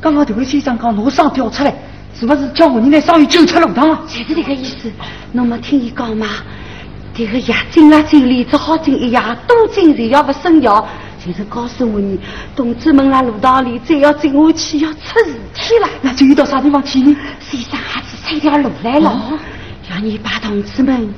[0.00, 1.72] 刚刚这位先生讲路上掉出来，
[2.12, 4.00] 是不是叫我们来上去救出路堂啊？
[4.08, 4.90] 就是这个意思。
[5.30, 6.26] 侬没听伊讲吗？
[7.14, 10.86] 这个夜进了酒里，只好进一夜，多进就要不生药。
[11.24, 12.18] 就是告诉我你，
[12.56, 15.88] 同志们啦，路道里再要进下去，要出事体了。
[16.00, 17.16] 那就要到啥地方去呢？
[17.38, 19.38] 先生还是出一条路来了，
[19.90, 21.14] 要你把同志们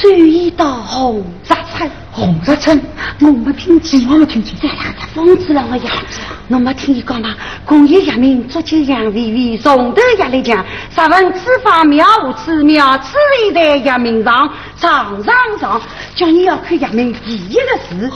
[0.00, 1.90] 转移到红石村。
[2.12, 2.80] 红石村，
[3.20, 4.54] 我没听见，我没听见。
[4.60, 7.34] 这两个疯子人的样子，侬没听伊讲吗？
[7.64, 10.64] 工业革命，足球杨微微，从头压来讲，
[10.94, 15.80] 十分此方妙无此妙，此里在革命上，上上上，
[16.14, 18.10] 叫你要看革命第一个字。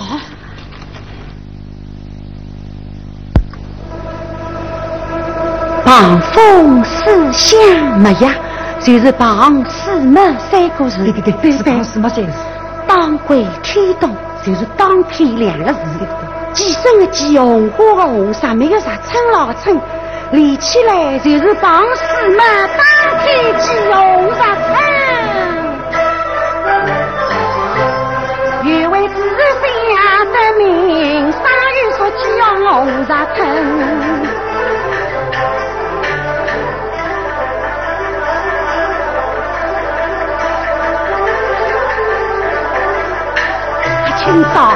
[5.85, 8.35] 旁风四香没呀，
[8.85, 11.05] 就是旁四门三个字。
[11.05, 12.33] 对对对，是旁什么三字？
[12.87, 14.15] 当归天东
[14.45, 15.79] 就是当天两个字，
[16.53, 19.81] 寄生的寄，红花的红，上面个啥春老的春，
[20.33, 22.43] 连起来就是帮四嘛，
[22.77, 22.85] 当
[23.25, 24.77] 天寄红日春。
[28.65, 32.19] 原为只想得明，三月说寄
[32.69, 33.07] 红日
[33.37, 34.12] 春。
[44.25, 44.73] 清早，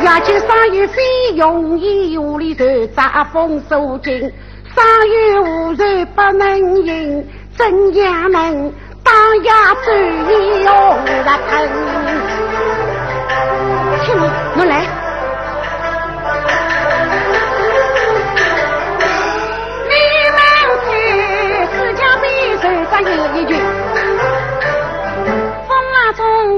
[0.00, 2.64] 夜间生意非容易，屋里头
[2.96, 4.18] 扎封锁紧，
[4.74, 8.72] 生意无然不能赢，怎样能
[9.04, 9.50] 当夜
[9.84, 10.72] 转意又
[11.04, 11.06] 不
[11.50, 11.50] 疼。
[14.06, 14.86] 青龙，我来。
[19.84, 19.92] 你
[20.32, 20.38] 们
[20.86, 20.88] 去，
[21.76, 22.24] 自家背
[22.56, 23.75] 头咱有一句。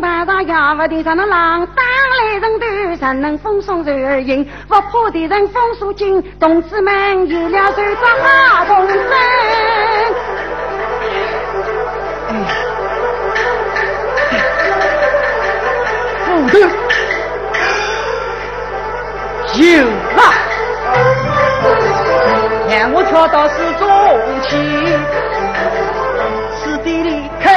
[0.00, 2.66] 排上也不定，啥能浪当来人头，
[3.00, 8.98] 啥能风送水而行，不怕敌人风速紧，同志们有了手抓好同志。
[16.24, 16.58] 斧头
[19.54, 19.84] 有
[20.16, 20.20] 了，
[22.68, 23.82] 让我跳到市中
[24.42, 24.56] 去。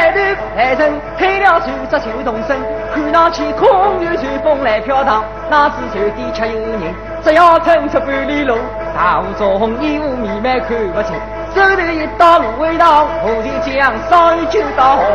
[0.01, 0.17] 此地里开头
[0.55, 2.57] 来人，开了船只就动身，
[2.93, 3.67] 看上去空
[4.03, 8.57] 有随风来飘荡，哪知船底却有人，只要撑出半里路，
[8.95, 11.15] 大雾中烟雾弥漫看不清，
[11.53, 15.05] 手头一道芦苇荡，我就将上一就到红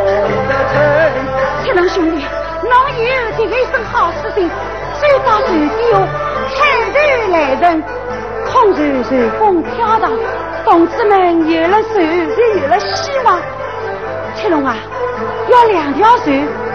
[0.46, 0.74] 日村。
[1.64, 2.24] 铁龙兄弟，
[2.62, 2.72] 侬
[3.02, 4.48] 有这一身好事情，
[5.00, 5.98] 走到船底下，
[6.54, 6.58] 开
[6.92, 6.96] 头
[7.32, 7.82] 来人，
[8.46, 10.12] 空船随风飘荡，
[10.64, 11.94] 同志们有了船
[12.36, 13.38] 就有了希望。
[14.36, 14.76] 铁龙啊，
[15.48, 16.26] 要两条船，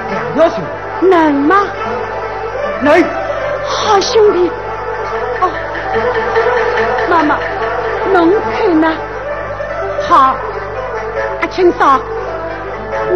[0.09, 0.61] 两条船，
[1.09, 1.67] 能吗？
[2.81, 3.03] 能。
[3.63, 4.51] 好兄弟，
[5.39, 5.49] 哦，
[7.09, 7.37] 妈妈，
[8.11, 8.91] 侬看呢？
[10.09, 10.35] 好，
[11.41, 11.99] 阿青嫂，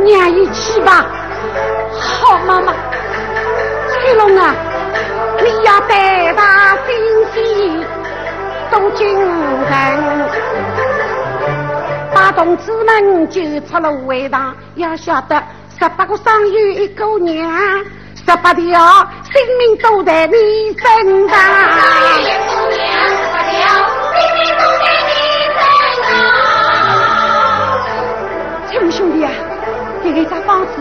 [0.04, 1.08] 娘一起吧。
[2.00, 2.74] 好，妈妈。
[3.90, 4.54] 翠龙啊，
[5.44, 6.96] 你要带大心
[7.34, 7.86] 细，
[8.72, 9.20] 多精
[9.68, 9.74] 神，
[12.32, 15.42] 同志们救出了危党，要晓得
[15.80, 17.50] 十八个伤员一个娘，
[18.16, 18.64] 十八条
[19.24, 21.38] 性命都在你身上。
[21.38, 22.60] 十八，
[28.70, 29.32] 亲兄弟啊，
[30.04, 30.72] 这个一张方子，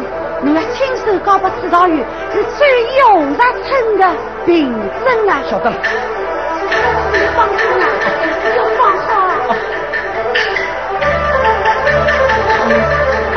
[0.43, 2.66] 你要亲手交给指导员，是最
[2.99, 4.03] 有杀称的
[4.45, 4.73] 凭
[5.05, 5.43] 证啊！
[5.49, 5.77] 晓得了。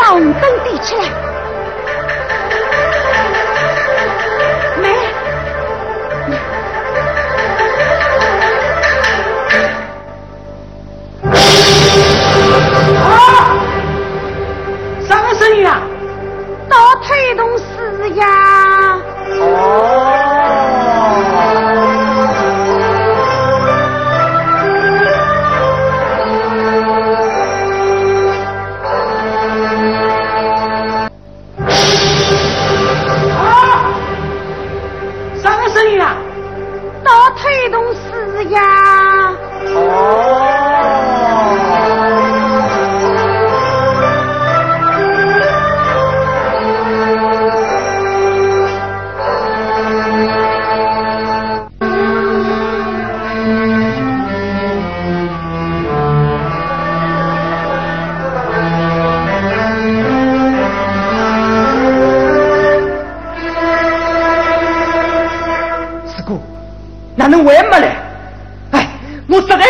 [0.07, 0.95] 放灯点起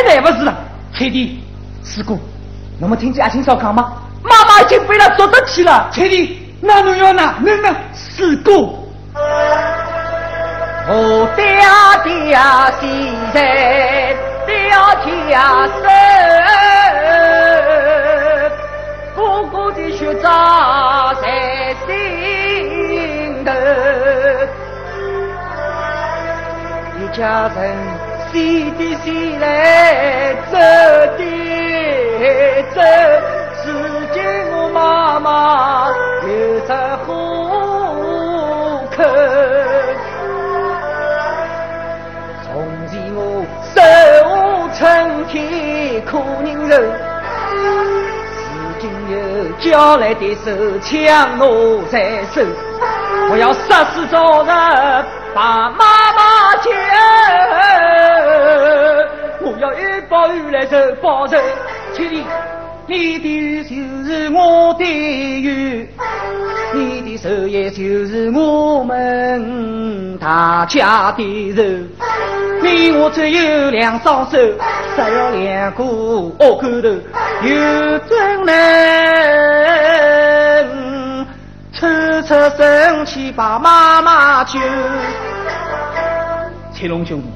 [0.08, 0.22] 来。
[2.80, 3.94] 我们听见阿青嫂讲吗？
[4.24, 5.90] 妈妈已经被他捉得去了。
[5.92, 6.38] 确定？
[6.60, 7.70] 那侬要哪能呢？
[7.94, 8.52] 四哥，
[10.90, 11.46] 我爹
[12.04, 12.36] 爹
[12.80, 12.88] 现
[13.32, 14.16] 在
[14.46, 15.08] 掉天
[15.70, 15.84] 生，
[19.16, 23.52] 哥哥的血扎在心头，
[27.00, 27.56] 一家人
[28.38, 30.58] 喜的喜来走
[31.18, 31.22] 的。
[32.76, 32.82] 走，
[33.66, 33.68] 如
[34.14, 35.90] 今我妈妈
[36.22, 36.30] 有
[36.68, 36.70] 着
[37.04, 37.08] 虎
[38.96, 38.98] 口。
[42.44, 42.48] 从
[42.88, 43.18] 前我
[43.74, 43.76] 手
[44.30, 44.32] 无
[44.76, 44.80] 寸
[45.26, 46.12] 铁苦
[46.44, 46.72] 人柔，
[48.54, 49.18] 如今有
[49.60, 50.46] 叫来的手
[50.82, 51.44] 枪我
[51.90, 52.46] 在手，
[53.32, 54.48] 我要杀死早日
[55.34, 56.70] 把妈妈救，
[60.10, 61.38] 报恩来仇报仇。
[61.94, 62.24] 千里，
[62.88, 63.76] 你的就
[64.06, 64.84] 是我的
[65.42, 65.88] 缘，
[66.74, 71.90] 你的手也就是我们大家的人。
[72.62, 76.88] 你我只有两双手，只要两个恶狗头，
[77.44, 78.54] 有真能
[81.74, 81.88] 抽
[82.24, 84.60] 出神气把妈妈救。
[86.74, 87.28] 青龙兄弟，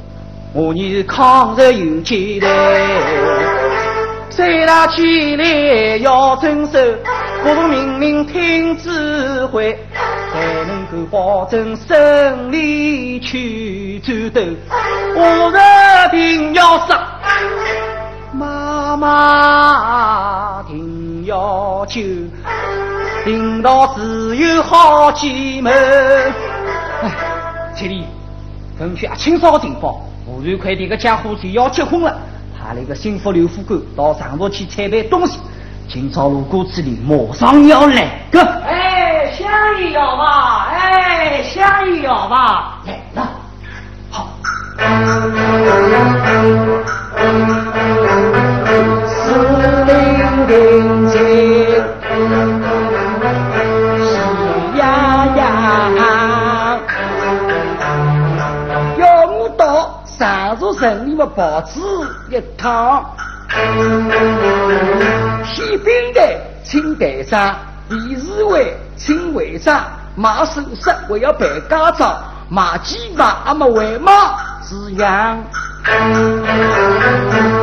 [0.53, 2.49] 我你抗日有劲来。
[4.29, 6.79] 再打起来要遵守，
[7.43, 9.77] 各种命令听指挥，
[10.31, 14.41] 才能够保证胜利去战斗。
[15.15, 15.57] 我日
[16.11, 17.07] 定要杀，
[18.33, 22.01] 妈妈定要救，
[23.25, 25.69] 领导只有好计谋。
[25.69, 27.11] 哎，
[27.75, 28.05] 千里，
[28.79, 29.95] 根据阿青嫂的情况，
[30.25, 32.17] 吴瑞快点个家伙就要结婚了。
[32.57, 35.39] 派了一个心腹刘副官到上头去采办东西，
[35.89, 38.39] 今朝路过这里，马上要来个。
[38.39, 39.49] 哎，香
[39.79, 40.67] 烟要吧？
[40.71, 42.81] 哎，香烟要吧？
[42.85, 43.27] 来了，
[44.11, 44.27] 好。
[49.07, 49.33] 四
[49.87, 51.17] 零零七，
[60.21, 61.79] 上座城里面报纸。
[62.29, 63.03] 一趟，
[65.43, 67.55] 宪兵队请队长，
[67.89, 69.83] 理事会请会长，
[70.15, 74.11] 马首饰我要办家长，马鸡巴阿么为马
[74.61, 75.43] 是样。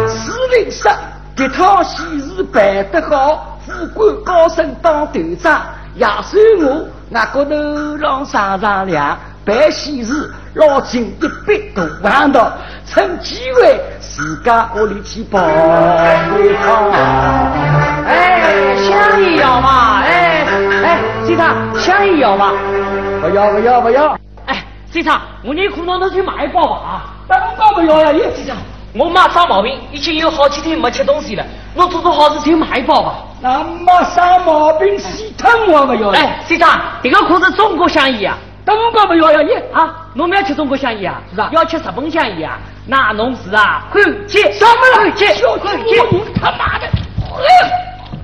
[0.09, 0.91] 司令说，
[1.37, 5.63] 这趟喜事办得好，副官高升当队长，
[5.95, 9.17] 也算我那个头让上上梁。
[9.49, 12.53] 办喜事，捞进一笔大王道，
[12.85, 16.91] 趁机会自家屋里去包一趟。
[18.07, 20.03] 哎，香烟要吗？
[20.03, 20.45] 哎
[20.85, 22.53] 哎，先生，香烟要吗？
[23.23, 24.19] 不要不要不要！
[24.45, 24.63] 哎，
[24.93, 26.91] 先生，我你裤裆头去买一包吧啊！
[27.27, 28.55] 当然不要呀，先生，
[28.93, 31.45] 我妈生毛病，已经有好几天没吃东西了，
[31.75, 33.15] 我做做好事就买一包吧。
[33.41, 36.11] 那妈生毛病，洗疼我不要。
[36.11, 36.69] 哎，先生，
[37.03, 38.37] 这个可是中国香烟啊！
[38.69, 40.07] 当然不要呀，耶啊！
[40.13, 41.23] 侬不要吃中国香烟啊？
[41.35, 42.59] 是啊，要吃日本香烟啊？
[42.87, 43.87] 那侬是啊？
[43.91, 45.27] 换姐，什么换姐？
[45.57, 45.97] 换姐！
[46.39, 46.87] 他妈的！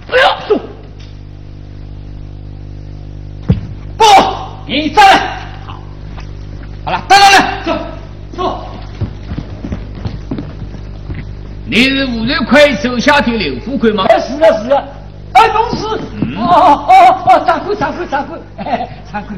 [0.06, 0.36] 不要！
[3.97, 4.05] 不！
[4.66, 5.16] 你站来。
[5.66, 5.78] 好，
[6.84, 7.73] 好了，站来来，走，
[8.36, 8.66] 走。
[11.64, 14.05] 你是吴瑞奎手下的刘副官吗？
[14.10, 14.76] 哎，是的，是的。
[15.32, 15.98] 哎，公司。
[16.36, 18.39] 哦哦哦，掌柜，掌柜，掌柜。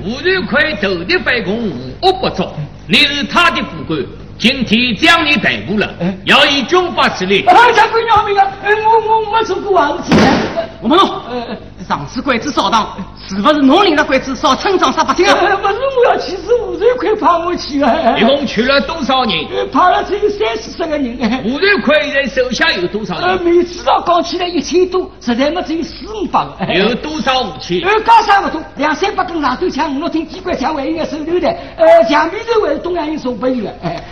[0.03, 2.55] 吴瑞奎头的办公无恶不作，
[2.87, 3.99] 你是他的副官。
[4.39, 5.91] 今天将你逮捕了，
[6.25, 7.45] 要以军法处理。
[7.47, 7.55] 啊！
[7.55, 9.99] 我我没做过。
[10.81, 11.23] 我们弄。
[11.87, 12.89] 上次鬼子扫荡，
[13.29, 15.35] 是不是侬领了鬼子扫村庄杀百姓啊？
[15.35, 18.19] 不是，我要去是吴瑞奎派我去的。
[18.19, 19.33] 一共去了多少人？
[19.71, 21.45] 派了只有三四十个人。
[21.45, 23.41] 吴瑞奎现在手下有多少人？
[23.45, 26.75] 每次上讲起来一千多，实在没只有四五百个。
[26.75, 27.81] 有多少武器？
[27.85, 31.57] 呃，刚差不多，两三百根长头枪，五六挺机关枪，还有一个手榴弹。
[31.77, 33.73] 呃，墙皮头还是东洋人送给你的。
[33.85, 34.03] 哎。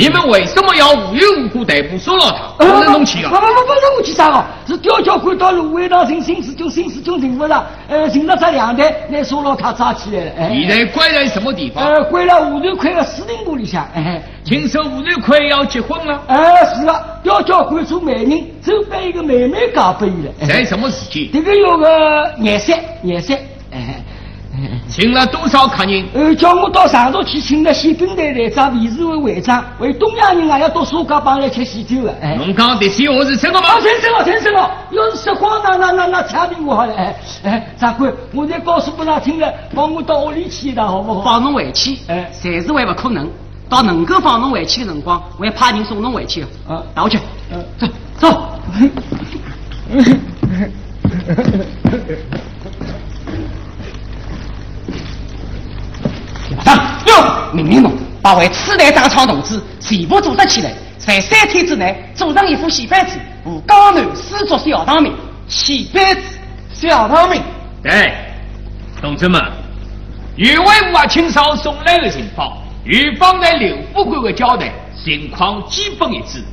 [0.00, 2.64] 你们为什么要无缘无故逮捕苏老太？
[2.64, 3.28] 不是弄去啊！
[3.28, 10.54] 不不不，不是我去杀哦，是吊桥官到芦苇塘城新四军新四军寻不上，呃，寻了只两台，拿苏老太抓起来了。
[10.54, 11.84] 现在关在什么地方？
[11.84, 13.86] 呃，关在吴瑞奎的司令部里向。
[13.94, 16.18] 哎，听说吴瑞奎要结婚了？
[16.28, 20.48] 哎，是了，吊桥官做媒人，准备一个妹妹嫁给伊了。
[20.48, 21.28] 在什么时间？
[21.30, 23.36] 这个月个廿三，廿三。
[23.70, 24.02] 哎。
[24.88, 26.04] 请了多少客人？
[26.14, 32.14] 呃，叫我到上头去请了宪兵队队长、卫士会会长，为东洋人啊要到苏家帮来吃喜酒的。
[32.20, 33.80] 哎，侬讲这些话是真的吗？
[33.80, 34.70] 真真了，真真了！
[34.90, 36.94] 要是说谎，那那那那枪毙我好了。
[36.94, 41.22] 哎哎，长官，我再告诉不上听了，帮我到屋里去一趟好不好？
[41.22, 43.28] 放侬回去，哎，暂时还不可能。
[43.68, 46.46] 到能够放侬回去的辰光，我会派人送侬回去的。
[46.68, 47.18] 啊，拿回去。
[47.52, 47.86] 嗯，走
[48.18, 48.58] 走。
[57.52, 65.12] 命令侬把为此代张超同志全部组织起来，在三天之内组成一副戏班子，和江南四座小唐名。
[65.48, 66.20] 戏班子，
[66.72, 67.42] 小唐名。
[67.82, 68.12] 对，
[69.00, 69.42] 同志们，
[70.36, 74.70] 与为我青少送来的情报与方才刘副官的交代
[75.02, 76.44] 情况基本一致。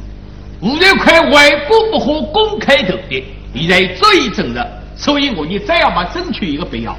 [0.61, 6.95] 吴瑞奎为国不可公开投敌，现在足以证实，所以我你再要么争取一个必要。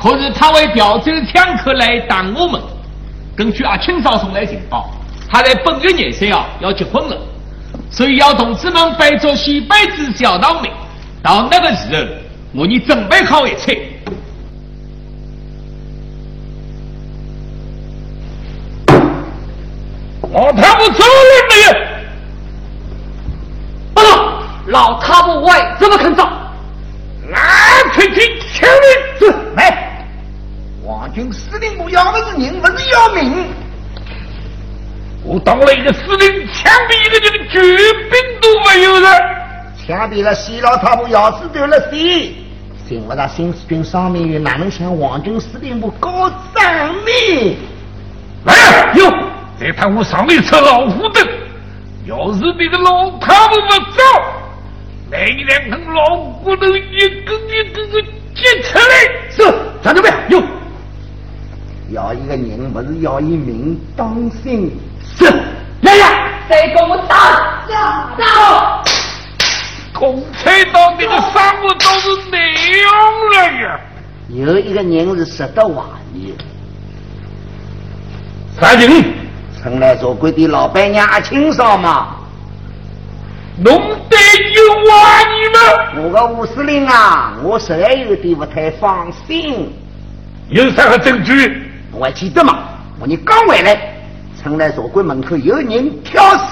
[0.00, 2.62] 可是他为调走枪口来打我们。
[3.38, 4.90] 根据阿青少送来情报，
[5.30, 7.16] 他在本月廿三号要结婚了，
[7.88, 10.74] 所以要同志们摆着西北子小当面。
[11.22, 12.02] 到那个时候，
[12.52, 13.80] 我你准备好一切。
[20.32, 21.10] 老太婆走了
[21.48, 21.72] 没有？
[23.94, 26.28] 报告，老太婆外怎么肯走？
[27.30, 27.38] 来，
[27.94, 28.20] 快去
[28.52, 28.80] 请人
[29.20, 29.32] 是来。
[29.32, 29.37] 皇
[31.18, 33.44] 军司令部要的是人，不是要命。
[35.24, 39.10] 我当了一个司令，枪毙一个这个绝兵都没有了。
[39.84, 42.36] 枪毙了西老太婆，要子丢了谁？
[42.86, 47.56] 信不上新四军上面又哪能向皇军司令部告状呢？
[48.44, 49.12] 来哟，
[49.58, 51.26] 再趟我上面车老虎凳。
[52.06, 54.02] 要是那个老太婆不走，
[55.10, 58.00] 那两根老骨头一根一根的
[58.36, 58.94] 接出来。
[59.30, 59.42] 是，
[59.82, 60.00] 站住！
[60.00, 60.57] 没有。
[61.90, 63.80] 要一个人，不是要一命。
[63.96, 64.70] 当心！
[65.16, 65.24] 是，
[65.82, 68.82] 来呀，再给我打打打。
[69.94, 72.86] 共产党这个生活都是那样
[73.32, 73.80] 了呀。
[74.28, 75.82] 有一个人是识得怀
[76.14, 76.34] 疑。
[78.60, 79.04] 啥人？
[79.60, 82.14] 城来做官的老板娘阿青少嘛。
[83.60, 84.16] 弄得
[84.54, 86.04] 有话你们？
[86.04, 89.72] 我个吴司令啊，我实在有点不太放心。
[90.48, 91.67] 有啥个证据？
[91.92, 92.58] 我还记得嘛？
[93.00, 93.94] 我你刚回来，
[94.42, 96.44] 城来茶馆门口有人挑死，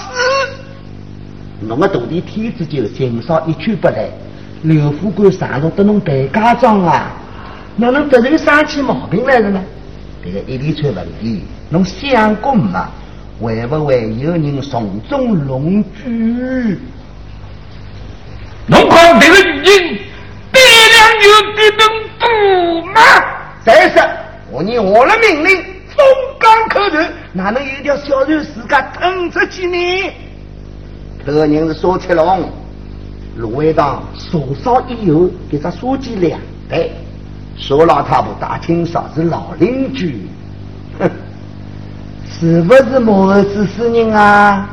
[1.60, 4.08] 弄个徒弟天子就减少一去不来。
[4.62, 7.10] 刘副官上头得弄白家庄啊，
[7.76, 9.62] 哪能突然生起毛病来了呢？
[10.24, 12.88] 这个一连串问题，侬想过吗？
[13.40, 16.78] 会不会有人从中弄局？
[18.66, 19.98] 侬看这个女人
[20.50, 21.80] 胆量有比侬
[22.18, 22.26] 大
[22.94, 23.24] 吗？
[23.64, 24.02] 再说。
[24.50, 25.56] 我你我的命令，
[25.88, 26.04] 封
[26.38, 26.98] 港口头，
[27.32, 30.12] 哪能有条小船自家腾出去呢？
[31.26, 32.48] 这个人是苏七龙，
[33.36, 36.88] 芦苇荡烧烧以后，给他书记两代，
[37.56, 40.28] 苏老太婆大清嫂是老邻居，
[41.00, 41.10] 哼，
[42.30, 44.70] 是不是某儿子死人啊？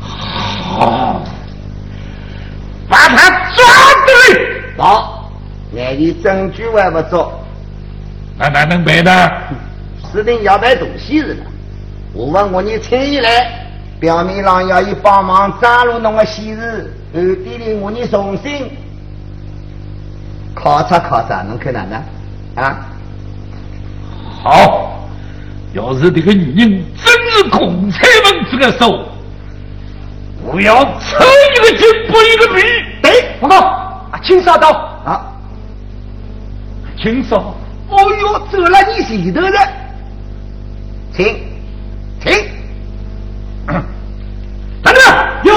[0.00, 1.22] 好，
[2.88, 3.64] 把他抓
[4.06, 4.82] 住！
[4.82, 5.32] 好，
[5.72, 7.26] 眼里证据还不足。
[8.38, 9.30] 那哪能办呢？
[10.12, 11.42] 司令要带东西是的，
[12.12, 13.66] 我问我你请伊来，
[13.98, 18.70] 表面上要伊帮忙张罗侬个喜事，暗地里我你重新
[20.54, 22.64] 考察考察，侬看哪能？
[22.64, 22.86] 啊？
[24.42, 25.08] 好，
[25.72, 29.06] 要是这个女人真是共产分子的手，
[30.44, 31.24] 我要抽
[31.54, 32.62] 一个筋，剥一个皮。
[33.02, 33.60] 对，报告，
[34.12, 34.70] 啊，青少到，
[35.04, 35.26] 啊，
[37.02, 37.54] 青少，
[37.88, 39.58] 哦哟，走了你前头的，
[41.14, 41.36] 请，
[42.20, 42.32] 请，
[44.82, 44.94] 等等，
[45.44, 45.54] 有，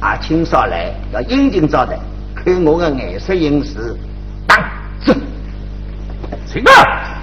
[0.00, 1.98] 啊，青少来要应景招待，
[2.34, 3.96] 看我的颜色行事。
[4.46, 4.58] 当。
[5.04, 5.14] 是，
[6.46, 7.13] 请啊。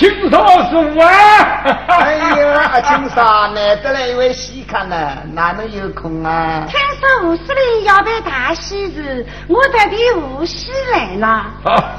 [0.00, 1.04] 青少是我。
[2.00, 4.96] 哎呀，阿青少难得来一位稀客呢，
[5.34, 6.64] 哪能有空啊？
[6.68, 11.44] 听说吴司令要办大喜事，我特地无锡来了。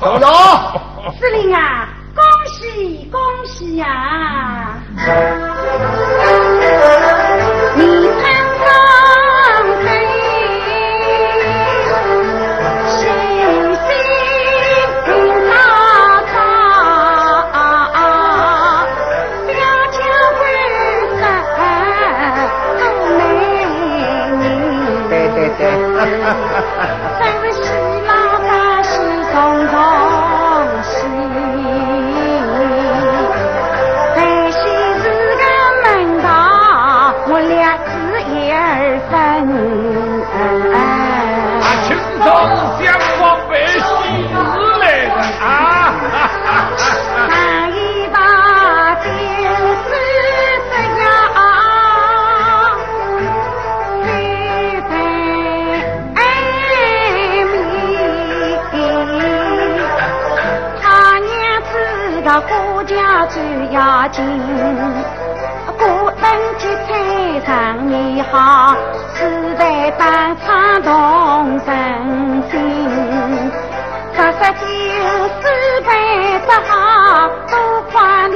[0.01, 0.81] 走了。
[1.19, 4.79] 司令啊，恭喜恭喜呀！
[4.95, 5.01] 你
[63.71, 64.23] 要紧。
[65.77, 65.85] 古
[66.21, 66.23] 登
[66.59, 66.89] 记菜
[67.45, 67.49] 场
[67.89, 68.75] 你好，
[69.15, 69.19] 时
[69.57, 71.67] 代当场动身
[72.51, 72.53] 心。
[74.13, 74.63] 十十九
[75.39, 75.41] 四
[75.81, 75.89] 辈
[76.45, 76.71] 只好，
[77.49, 77.53] 多
[77.91, 78.35] 夸你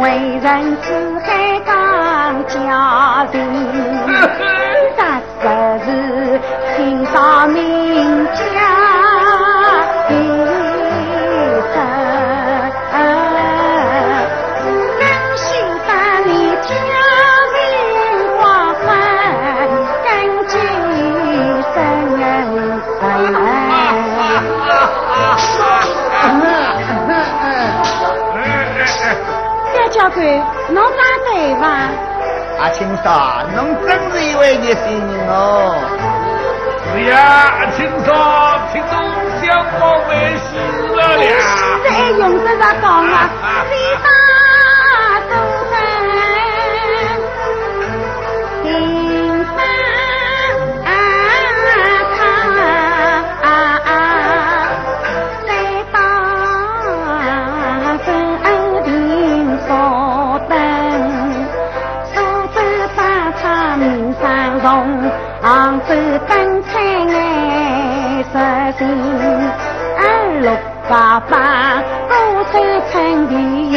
[0.00, 0.04] 为
[0.42, 0.46] 人
[0.82, 0.86] 子
[1.24, 1.26] 海
[1.64, 1.68] 刚
[2.46, 2.56] 家
[3.32, 3.36] 人。
[4.98, 5.00] 这
[5.40, 5.44] 实
[5.84, 5.88] 是
[6.76, 7.56] 清少名
[30.10, 30.20] 小
[30.72, 31.64] 侬讲对伐？
[32.60, 35.32] 阿青嫂，侬真是一位热心人哦。
[36.92, 37.14] 是呀，
[37.60, 38.08] 阿青嫂
[38.72, 38.92] 听侬
[39.40, 39.46] 想
[39.80, 41.32] 往北西日了现呀。
[42.18, 43.30] 用得着讲啊？
[65.42, 65.94] 杭州
[66.28, 68.32] 灯彩爱实
[68.78, 68.80] 行，
[69.98, 70.00] 二
[70.40, 70.46] 六
[70.88, 71.32] 八八
[72.08, 72.12] 高
[72.52, 72.54] 山
[72.90, 72.92] 称
[73.28, 73.34] 第
[73.70, 73.72] 一。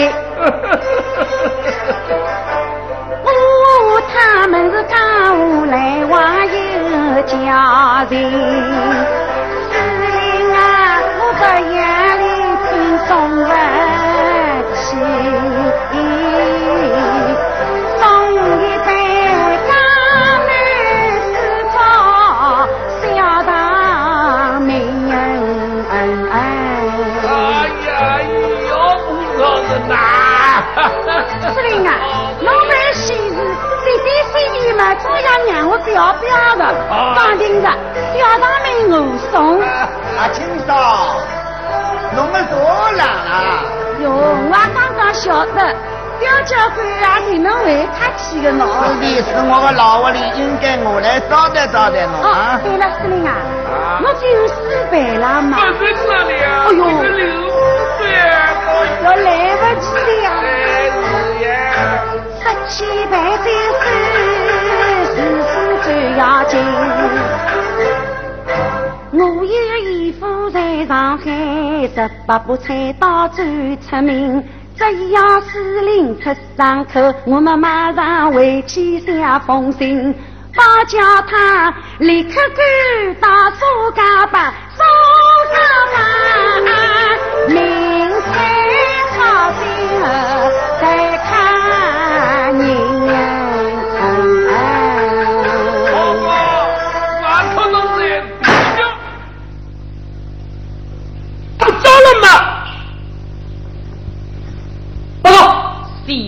[3.24, 3.30] 哦，
[4.14, 4.94] 他们是江
[5.36, 5.76] 湖来
[6.10, 6.14] 往
[6.46, 8.14] 有家人，
[9.72, 10.12] 司令
[10.54, 10.60] 啊，
[11.20, 11.42] 我不
[11.74, 11.80] 眼
[12.20, 12.24] 里
[12.70, 12.70] 听
[13.08, 13.10] 送
[13.46, 13.50] 不
[14.76, 14.82] 起，
[35.86, 36.64] 表表的，
[37.16, 37.70] 放心的，
[38.14, 38.94] 表堂名我
[39.32, 39.60] 送。
[40.18, 40.70] 阿青嫂，
[42.16, 42.58] 侬们多
[42.98, 43.64] 冷啊！
[44.02, 45.76] 哟，我也刚刚晓得，
[46.20, 48.60] 刁教官啊，对侬为客气的喏。
[48.60, 52.60] 兄弟是我的老窝里，应该我来招待招待侬哦啊，。
[52.64, 53.34] 对了，司令啊，
[54.04, 54.60] 我就有四
[54.92, 56.48] 百了嘛，不是这里啊！
[56.68, 56.80] 哎呦
[59.04, 59.28] 要来
[59.58, 59.88] 不及
[60.22, 60.28] 了。
[60.42, 60.46] 哎
[60.92, 61.10] 是
[61.46, 61.50] 呀。
[62.42, 64.41] 十七倍就是事事最
[66.18, 66.60] 要紧。
[69.14, 71.26] 我有义父在上海，
[71.94, 74.44] 十八步菜刀最出名。
[74.76, 80.12] 只要司令出伤口，我们马上回去写封信，
[80.56, 84.52] 报叫他立刻赶到苏家浜，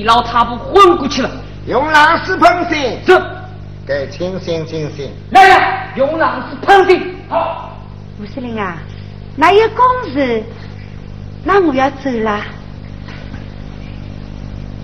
[0.04, 1.32] 地老太婆昏过去了。
[1.66, 3.18] 用狼石喷心，这
[3.88, 5.10] 该清醒清醒。
[5.32, 7.02] 来呀，用狼石喷水。
[7.30, 7.78] 好，
[8.22, 8.78] 吴司令啊，
[9.38, 10.44] 那有公事，
[11.46, 12.42] 那我要走了。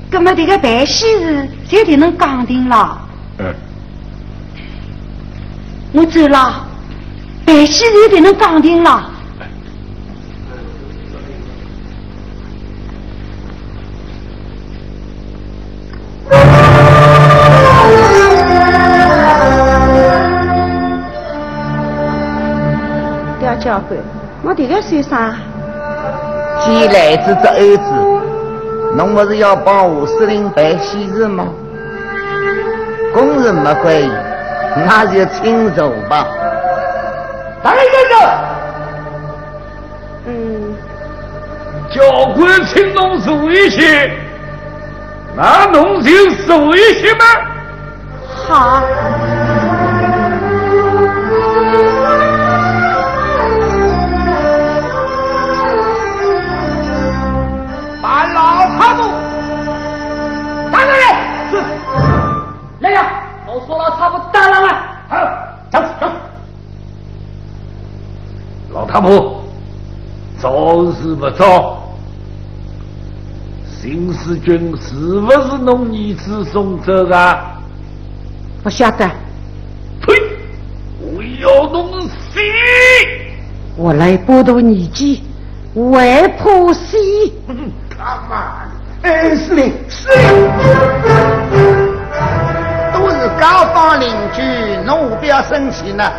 [0.10, 2.98] 那么这个办喜事就得能讲定了。
[3.40, 3.54] 嗯，
[5.92, 6.66] 我走了，
[7.46, 9.09] 办喜事得能讲定了。
[23.70, 24.00] 刁教官，
[24.42, 25.36] 我这个算啥？
[26.66, 31.46] 既来之则安之，侬不是要帮吴司令办喜事吗？
[33.14, 34.10] 公事没关系，
[34.88, 36.26] 那就请走吧。
[37.62, 38.20] 大人先生，
[40.26, 40.76] 嗯，
[41.92, 44.12] 教官请侬坐一些，
[45.36, 46.12] 那侬就
[46.48, 47.26] 坐一些吗？
[48.48, 48.82] 好。
[68.90, 69.44] 老太婆，
[70.40, 71.78] 早是不早？
[73.80, 77.40] 新四军是不是侬儿子送走的？
[78.64, 79.06] 不晓得，
[80.02, 80.14] 呸！
[81.00, 82.40] 我要弄死！
[83.78, 85.24] 我来剥夺年纪，
[85.76, 86.98] 外婆死。
[87.96, 88.66] 他妈
[89.04, 89.10] 的！
[89.10, 90.20] 哎，司令，司令，
[92.92, 94.42] 都是街坊邻居，
[94.84, 96.12] 侬何必要生气呢？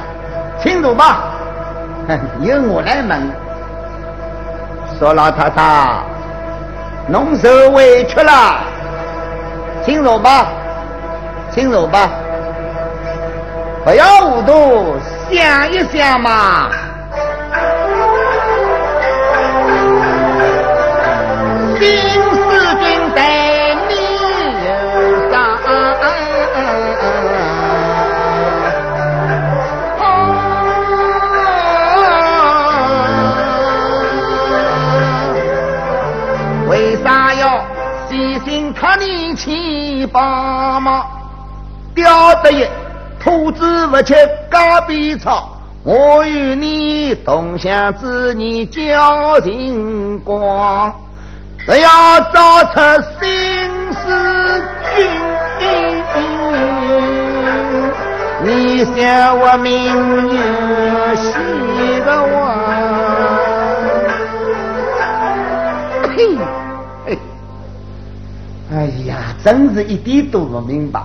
[0.62, 1.30] 请坐吧。
[2.41, 3.31] 由我来问，
[4.99, 6.03] 说老太太，
[7.07, 8.59] 侬受委屈了，
[9.85, 10.49] 请坐吧，
[11.51, 12.11] 请坐吧。
[13.85, 14.97] 不要糊涂，
[15.31, 16.71] 想一想嘛。
[21.79, 23.50] 新四军对
[39.41, 41.07] 看你去帮忙？
[41.94, 42.67] 刁得一，
[43.19, 44.15] 兔子不吃
[44.51, 45.57] 嘎比草。
[45.83, 50.94] 我与你同享子女交情广。
[51.67, 52.81] 只要找出
[53.20, 54.62] 新四
[54.94, 54.99] 军，
[58.43, 59.73] 你想我命
[60.28, 60.33] 运
[61.17, 61.33] 喜
[62.05, 62.35] 个我。
[66.15, 66.36] 呸！
[67.07, 67.10] 哎，
[68.73, 68.75] 哎
[69.07, 71.01] 呀，真是一点都不明白。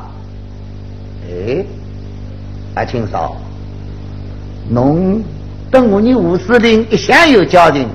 [1.29, 1.65] 哎，
[2.75, 3.35] 阿青嫂，
[4.69, 5.23] 侬
[5.71, 7.87] 跟我们吴司令一向有交情。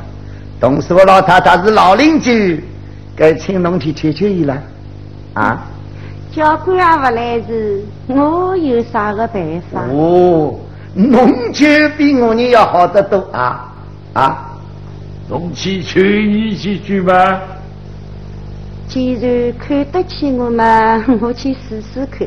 [0.60, 2.64] 同时我老太太是老邻居，
[3.16, 4.56] 该请侬去劝劝伊了，
[5.34, 5.66] 啊？
[6.32, 9.82] 教官也不来事，我有啥个办法？
[9.90, 10.54] 哦，
[10.94, 13.72] 侬就比我们要好得多啊
[14.12, 14.46] 啊！
[15.28, 17.40] 侬去劝伊几句吧。
[18.90, 20.64] 既然看得起我嘛，
[21.20, 22.26] 我去试试看。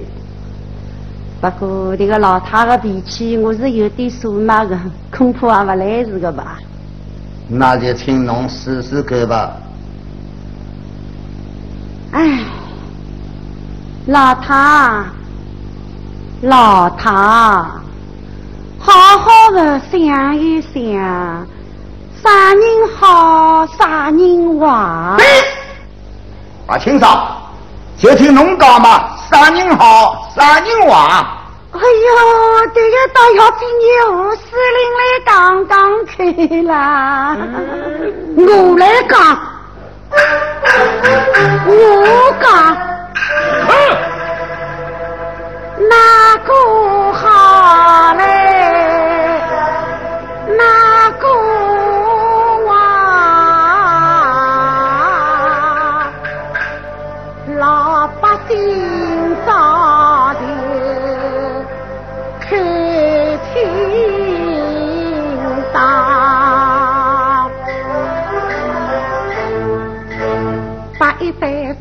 [1.41, 4.79] 不过这个老太的脾气，我是有点数码的，
[5.11, 6.57] 恐怕也不来事的吧。
[7.49, 9.57] 那就请侬试试看吧。
[12.13, 12.39] 哎，
[14.07, 15.03] 老太，
[16.43, 17.11] 老太，
[18.79, 20.71] 好好的想一想，
[22.23, 25.17] 啥人好，啥人坏？
[26.65, 27.37] 把清嫂，
[27.97, 31.25] 就听侬讲嘛，啥人好，啥人坏？
[31.73, 31.81] 哎呦，
[32.73, 33.83] 这个倒要比你
[34.13, 34.41] 吴司
[34.77, 35.73] 令来讲讲
[36.05, 37.35] 去啦。
[38.37, 38.41] 我
[38.77, 39.15] 来讲，
[41.65, 41.71] 我
[42.39, 42.45] 讲，
[45.89, 45.95] 哪
[46.45, 46.49] 个
[47.13, 47.23] 好
[48.13, 48.23] 嘞？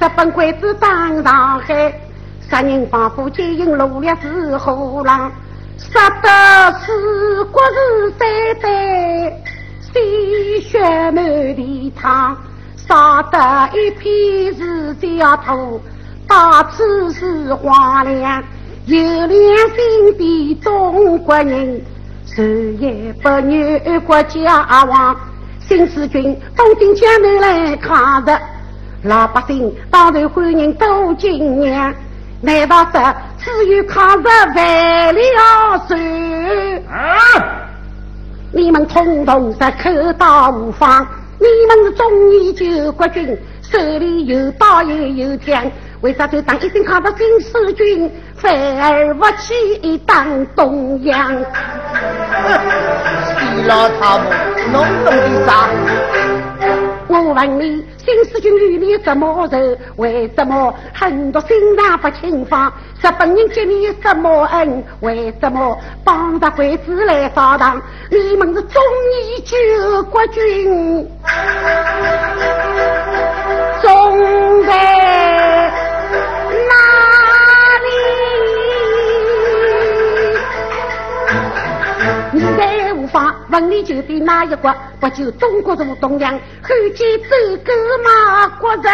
[0.03, 0.89] 日本鬼子打
[1.23, 1.95] 上海，
[2.51, 5.31] 杀人放火奸淫掳掠是虎狼，
[5.77, 8.29] 杀得四国是三
[8.61, 9.31] 代，
[9.81, 10.81] 鲜血
[11.13, 11.25] 满
[11.55, 12.37] 地淌。
[12.75, 15.81] 杀得一片是焦土，
[16.27, 18.43] 到处是荒凉。
[18.87, 21.81] 有良心的中国人，
[22.27, 25.17] 谁也不愿国家亡。
[25.61, 28.37] 新四军东京江南来抗日，
[29.05, 31.93] 老百姓当然欢迎多敬娘。
[32.41, 34.25] 难道说只有抗日
[34.55, 36.85] 万里要水？
[38.53, 41.05] 你们统统是口到无方，
[41.39, 45.69] 你们是忠义救国军，手里有刀也有枪，
[46.03, 48.11] 为啥就当一心抗日新四军？
[48.37, 51.29] 反而不去当东洋，
[53.25, 54.25] 死老他母，
[54.73, 55.69] 弄懂的啥？
[57.09, 59.47] 我问你，新四军与你什么？
[59.49, 59.79] 仇？
[59.97, 60.75] 为什么？
[60.93, 62.73] 很多心肠不清放？
[63.01, 64.45] 日本人结你什么？
[64.47, 64.85] 恩？
[65.01, 65.79] 为什么？
[66.05, 67.81] 帮着鬼子来扫荡？
[68.11, 68.83] 你们是忠
[69.13, 71.09] 义救国军，
[73.81, 74.73] 忠在。
[83.49, 84.74] 问你就的哪一国？
[85.00, 86.32] 不就中国如东洋？
[86.34, 87.26] 后继走
[87.65, 87.73] 狗
[88.05, 88.84] 马国人，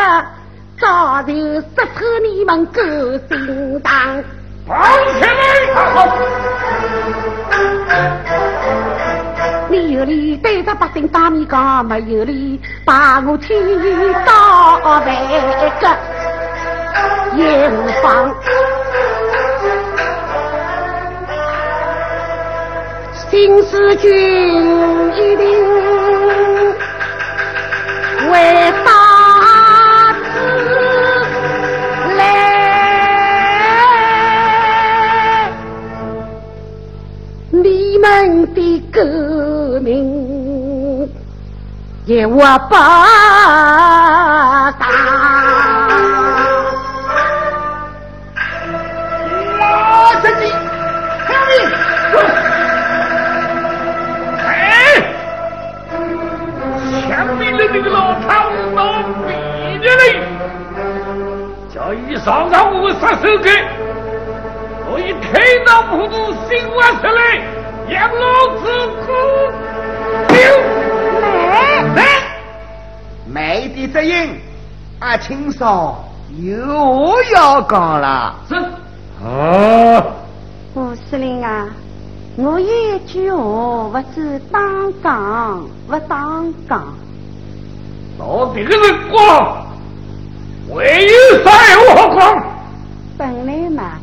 [0.80, 2.82] 早就杀透你们狗
[3.28, 4.22] 心党！
[4.66, 4.76] 放
[5.14, 5.28] 起来！
[9.70, 13.62] 你有理对着百姓打面讲，没有理把我天
[14.24, 15.10] 刀万个
[17.36, 18.34] 也无妨。
[23.30, 24.10] 新四军
[25.14, 25.46] 一定
[28.30, 30.24] 为大子
[32.16, 32.22] 来，
[37.50, 41.06] 你们的革命
[42.06, 42.74] 也我不
[44.78, 45.27] 打。
[61.88, 63.48] 叫一上上我杀手给，
[64.92, 67.40] 我一开刀不住心挖出来，
[67.88, 68.24] 让老
[68.58, 68.68] 子
[69.06, 69.06] 哭。
[71.48, 72.04] 来来，
[73.24, 74.28] 没的责任，
[74.98, 76.04] 阿青嫂
[76.42, 76.52] 又
[77.32, 78.34] 要讲了。
[78.46, 78.54] 是
[79.24, 80.04] 啊，
[80.74, 81.68] 吴司令啊，
[82.36, 86.84] 我有一句话，不知当讲不当讲。
[88.18, 89.66] 到这个辰光，
[90.74, 91.50] 还有啥
[91.94, 92.44] 话讲？
[93.16, 93.98] 本来嘛，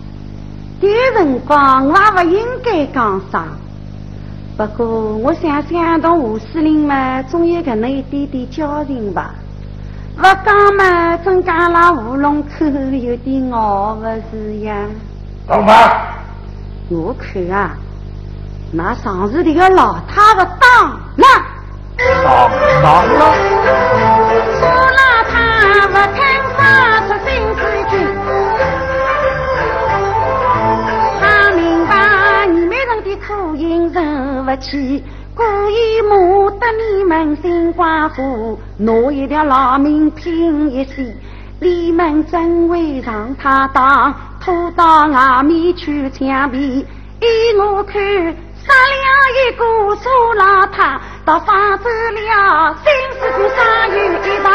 [0.81, 3.45] 这辰光我也不应该讲啥。
[4.57, 4.85] 不过
[5.17, 9.35] 我想想，同吴司令嘛，总有个那一点点交情吧。
[10.17, 14.75] 不讲嘛，真讲了喉咙口有点拗，不是呀？
[15.47, 15.73] 懂吗？
[16.89, 17.71] 我看啊，
[18.71, 21.25] 那上次这个老太不当了。
[21.97, 23.33] 当当了！
[24.59, 25.33] 苏老太
[25.87, 26.19] 不肯
[33.15, 33.99] 苦忍受
[34.43, 35.03] 不起，
[35.35, 41.13] 故意磨得你们心寡妇，拿一条老命拼一死。
[41.59, 46.85] 你们真会让他当，拖到外面去枪毙。
[47.21, 49.05] 依我看，杀了
[49.39, 50.99] 一个苏老太。
[51.25, 53.57] 到房子了，新师傅上
[53.89, 54.47] 有一大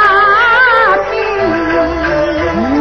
[1.10, 2.79] 片。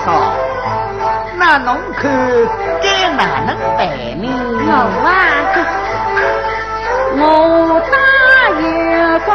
[0.00, 0.32] 嫂，
[1.38, 2.10] 那侬看
[2.82, 3.86] 该哪能办
[4.20, 4.26] 呢？
[4.66, 4.70] 我
[5.04, 5.10] 啊，
[7.16, 7.96] 我打
[8.60, 8.64] 有
[9.20, 9.30] 个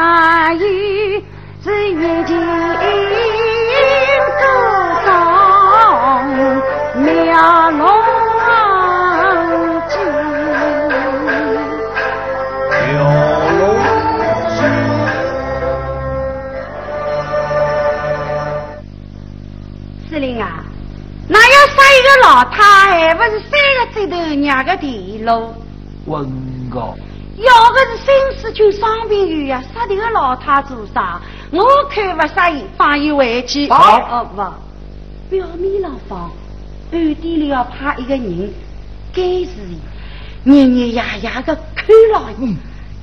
[0.00, 1.22] 大雨，
[1.62, 2.34] 是月前
[4.40, 4.42] 歌
[5.04, 5.12] 中
[7.04, 7.78] 妙龙
[9.90, 9.92] 君。
[12.86, 12.88] 妙
[13.58, 13.62] 龙
[20.08, 20.64] 司令啊，
[21.28, 22.58] 那要杀一个老太，
[23.08, 25.52] 还不是三个枕头两个地喽？
[26.06, 26.26] 问
[26.70, 26.80] 个，
[27.36, 28.06] 要的是新
[28.40, 31.18] 四军伤病员呀，杀这个老太做啥？
[31.50, 33.66] 我看不杀伊，放伊回去。
[33.70, 36.30] 好哦不，表面上放，
[36.92, 38.52] 暗地里要派一个人
[39.14, 39.78] 监视伊，
[40.44, 42.54] 日日夜夜的看牢伊，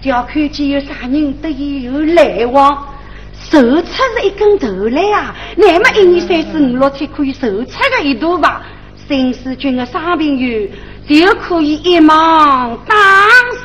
[0.04, 2.86] 只要看见有啥人对伊有来往。
[3.34, 5.36] 搜出是一根头来啊！
[5.56, 8.64] 那么一年三四五六天可以搜出个一度吧？
[9.08, 10.68] 新四军的伤病员
[11.08, 12.96] 就可以一网打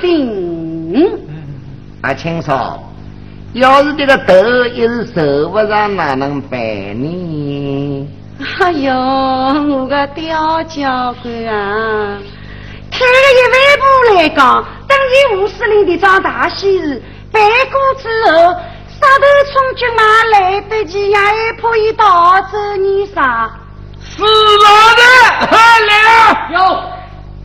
[0.00, 1.18] 尽。
[2.02, 2.91] 阿青嫂，
[3.54, 4.34] 要是这个头
[4.66, 8.08] 一时受不上，哪能办呢？
[8.60, 12.18] 哎呦，我个刁教官啊！
[12.90, 13.84] 退了一万步
[14.16, 18.54] 来讲，等于吴司令的张大喜事办过之后，
[18.88, 23.50] 杀头从军嘛来得及呀，还怕伊逃走你啥？
[24.00, 24.26] 是老
[24.96, 25.02] 的，
[25.86, 26.48] 来啊！
[26.52, 26.82] 哟，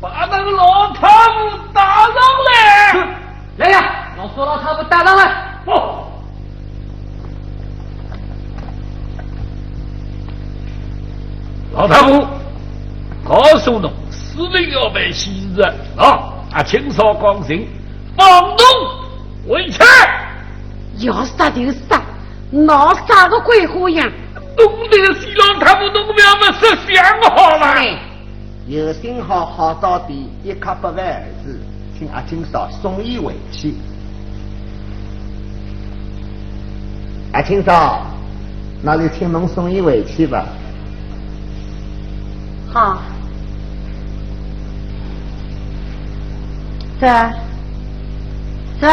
[0.02, 2.14] 把那个老太婆打上
[2.46, 3.08] 来。
[3.58, 3.84] 来呀，
[4.18, 5.44] 让苏老太婆打上来。
[5.68, 6.06] 哦，
[11.74, 12.28] 老太婆，
[13.24, 15.62] 告诉侬，司令要办喜事
[15.98, 16.34] 啊！
[16.54, 17.68] 啊，清扫光行，
[18.16, 18.58] 放侬
[19.48, 19.84] 回去。
[21.06, 22.02] 要杀就杀，
[22.50, 24.10] 闹啥个鬼花样？
[24.58, 27.76] 弄这个西老太婆，弄不要么设想好了。
[28.68, 31.60] 有心好好到底，一刻不为儿子，
[32.00, 33.76] 请阿青嫂送伊回去。
[37.34, 38.06] 阿青嫂，
[38.82, 40.46] 那就请侬送伊回去吧。
[42.74, 43.02] 好，
[47.00, 47.08] 走，
[48.82, 48.88] 走。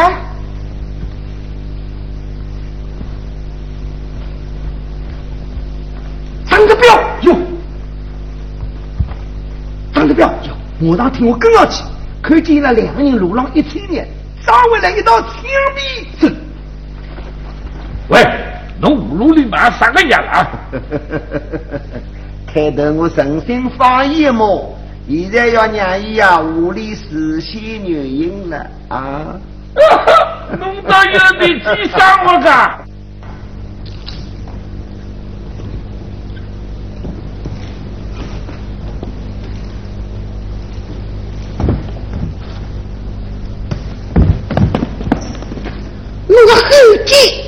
[6.47, 7.35] 张个表哟，
[9.93, 11.83] 张个表哟，马上听我跟上去，
[12.21, 14.07] 看见了两个人路上一千年，
[14.45, 15.31] 抓回来一道枪
[15.75, 16.35] 毙走。
[18.09, 18.21] 喂，
[18.79, 20.47] 侬葫芦里卖啥个药啊？
[22.53, 24.45] 开头我诚心放伊一马，
[25.09, 28.57] 现在要让伊啊无里实现原因了
[28.89, 29.35] 啊！
[30.59, 32.79] 弄到有点击伤我噶。
[46.27, 46.69] 我个后
[47.05, 47.44] 继，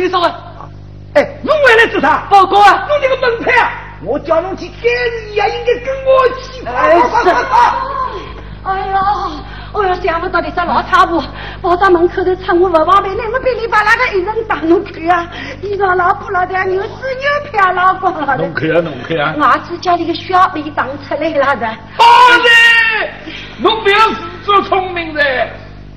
[0.00, 0.68] 了他把清扫啊！
[1.14, 2.26] 哎，侬回来做啥？
[2.30, 2.86] 报告啊！
[2.88, 3.70] 侬这个门派啊！
[4.04, 6.64] 我叫侬去监视伊啊，应该跟我去。
[6.66, 7.74] 哎，快快快！
[8.64, 9.00] 哎呀，
[9.74, 11.22] 哎呦，想不到你这老太婆
[11.60, 15.28] 跑到门口头趁我不防备，那么噼里啪啦的一人打侬看啊！
[15.60, 18.54] 衣裳老破了的，牛屎牛皮老光了的弄。
[18.54, 19.34] 开啊，弄开啊！
[19.38, 21.66] 牙齿家里的小鼻长出来了的。
[21.98, 22.04] 好
[22.38, 23.10] 嘞，
[23.58, 25.20] 侬不要自作聪明噻！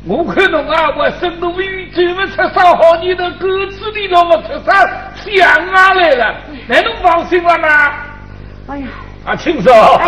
[0.07, 5.35] 我看侬啊，我生度于就不出啥好念头，狗子里头不出啥象
[5.73, 6.35] 牙来了，
[6.67, 7.67] 那侬放心了吗？
[8.67, 8.87] 哎呀，
[9.25, 9.99] 啊，青嫂，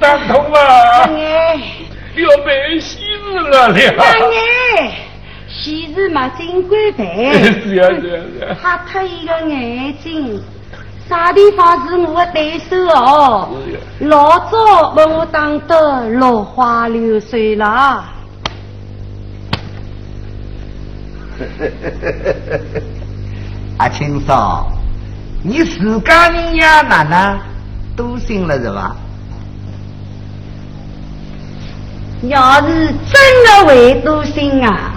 [0.00, 1.60] 伤痛啊，哎，
[2.14, 3.74] 要办喜事了了。
[3.74, 4.92] 哎，
[5.48, 7.06] 喜事嘛尽管办。
[7.34, 8.56] 是呀是呀是呀。
[8.62, 10.40] 吓脱一个眼睛，
[11.08, 13.48] 啥地方是我的对手哦？
[14.02, 18.04] 老早把我打得落花流水了。
[23.78, 24.70] 阿青嫂，
[25.42, 27.38] 你自家人呀，哪能
[27.96, 28.94] 都信了是吧？
[32.24, 34.92] 要是真的会多心啊，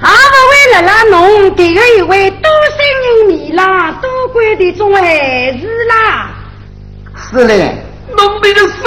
[0.00, 0.08] 也不
[0.48, 5.00] 会辣辣侬这个一位多心人面啦，多管的种害
[5.58, 6.30] 事啦。
[7.14, 7.72] 司令，
[8.16, 8.82] 弄这个神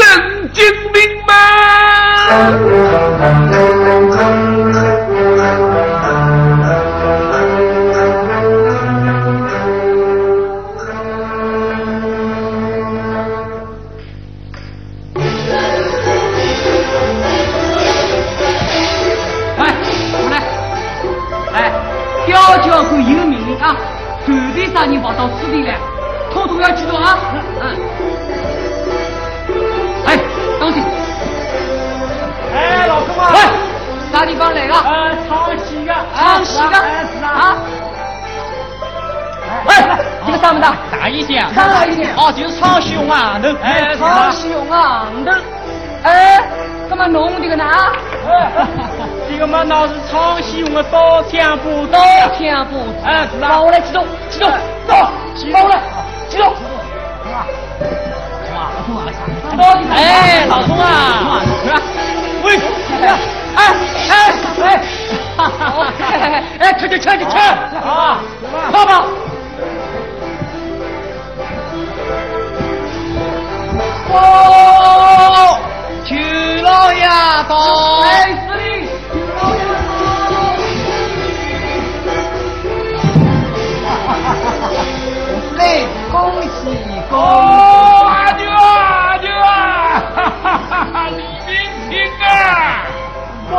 [0.51, 1.33] 经病吗？
[24.63, 25.75] 团队啥人跑到此地来，
[26.31, 27.17] 统统要记住啊！
[27.61, 27.75] 嗯。
[30.05, 30.17] 哎，
[30.59, 30.81] 当心！
[32.53, 33.31] 哎，老公啊！
[33.33, 33.39] 喂，
[34.11, 34.73] 啥地方来的？
[34.73, 37.57] 呃，唱戏的，唱戏的啊！
[39.65, 39.75] 喂，
[40.25, 40.67] 这个啥么子？
[40.91, 42.13] 大一点，大一点。
[42.15, 45.35] 哦，就是唱戏用啊，能，哎，唱戏用啊，能。
[46.03, 46.43] 哎，
[46.89, 47.63] 干嘛弄这个呢？
[48.29, 48.51] 哎
[49.29, 51.99] 这个嘛，那是唱戏用的刀枪布刀
[52.37, 53.61] 枪布哎，是啊。
[53.61, 54.51] 我来启动，启动，
[54.87, 54.95] 走，
[55.51, 55.81] 我来
[56.29, 56.43] 记住。
[59.91, 61.41] 哎，老公啊！
[62.43, 62.57] 喂，
[63.01, 63.07] 哎
[63.55, 63.59] 哎
[64.09, 64.11] 哎！
[65.37, 67.37] 哎哎，去去去去去！
[67.37, 68.19] 啊，
[68.71, 69.05] 爸爸！
[74.11, 75.57] 哦，
[76.05, 76.15] 去
[76.61, 77.55] 了呀，到。
[78.03, 78.87] 哎，司令，
[85.49, 86.47] 司令，恭喜
[87.09, 87.23] 恭喜，
[88.05, 88.59] 阿牛啊，
[89.09, 89.47] 阿牛啊！
[90.15, 90.95] 哈哈哈哈！
[91.09, 91.51] 李明
[91.89, 91.91] 清
[92.21, 92.27] 啊！
[93.51, 93.55] 哦，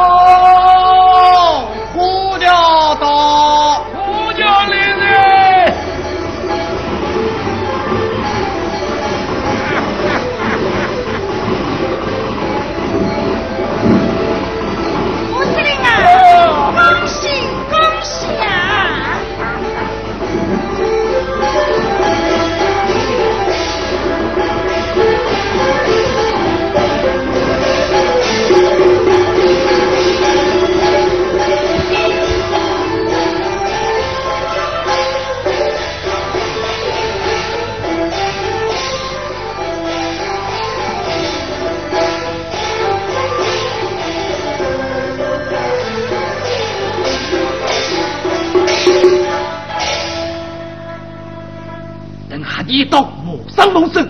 [52.75, 54.01] 一刀，抹上动手。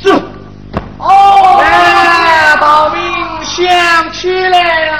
[0.00, 0.10] 是。
[0.98, 2.98] 哦，哎，报名
[3.42, 4.96] 想起来了。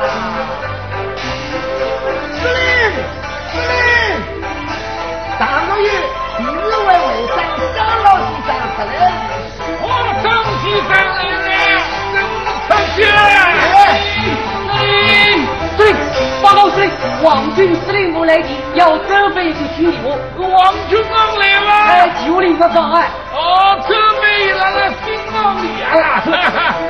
[0.00, 0.06] 司
[16.46, 16.88] 报告司令，
[17.24, 20.16] 王军司令部来电，要准备一个新礼物。
[20.38, 21.72] 王军刚来了。
[21.88, 23.08] 哎，就领个方案。
[23.32, 26.22] 哦，准备来了新王礼啊！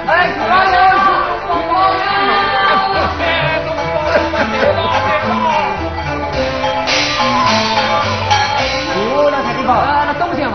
[0.09, 0.77] 哎，加油！
[1.49, 1.75] 报告
[8.99, 9.75] 哦，那啥地方？
[9.75, 10.53] 啊，那东西嘛。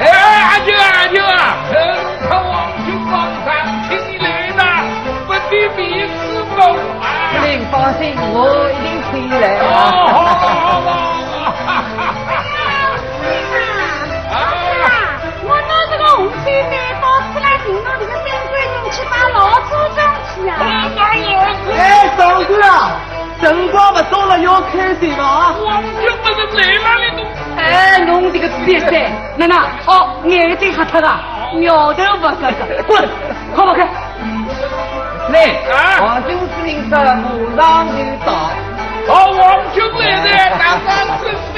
[0.00, 0.02] 哎，
[0.50, 1.72] 阿舅阿舅啊，陈
[2.28, 2.50] 他王
[2.84, 3.46] 军王上
[3.88, 4.60] 请你来的，
[5.28, 5.78] 不比彼
[6.08, 6.56] 此不
[7.28, 7.32] 啊。
[7.32, 8.36] 司令放心，我
[8.72, 9.76] 一定可以来哦，啊。
[10.12, 10.90] 好好好好。
[14.28, 14.36] 啊，
[15.44, 19.98] 我拿这个红线带到出来寻到这个三官人去打老祖宗
[20.34, 20.52] 去啊！
[21.76, 21.80] 哎，
[22.16, 22.72] 长官啊，
[23.40, 25.54] 辰光不早了，要开始了啊！
[25.64, 25.92] 王军
[26.22, 27.28] 不是来了，你都。
[27.56, 28.92] 哎，侬这个瘪三，
[29.36, 31.20] 奶奶，哦，眼睛瞎脱了，
[31.54, 33.08] 苗头不合格， 滚，
[33.54, 33.88] 快跑开！
[35.30, 36.98] 来，啊王军司令说
[37.56, 37.92] 马上就
[38.24, 38.28] 到。
[39.08, 39.40] 哦，王
[39.74, 40.88] 军来了，大家
[41.22, 41.54] 真是。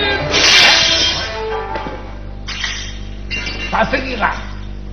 [3.71, 4.25] 啥声音啊？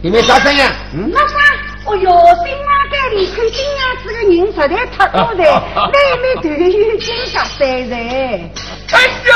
[0.02, 0.64] 你们啥声音？
[0.94, 1.34] 嗯，那啥，
[1.86, 2.12] 哦哟，
[2.46, 5.42] 新马街里看新娘子的人实在太多了，
[5.92, 7.92] 妹妹头有金甲三人。
[8.92, 9.34] 哎呀，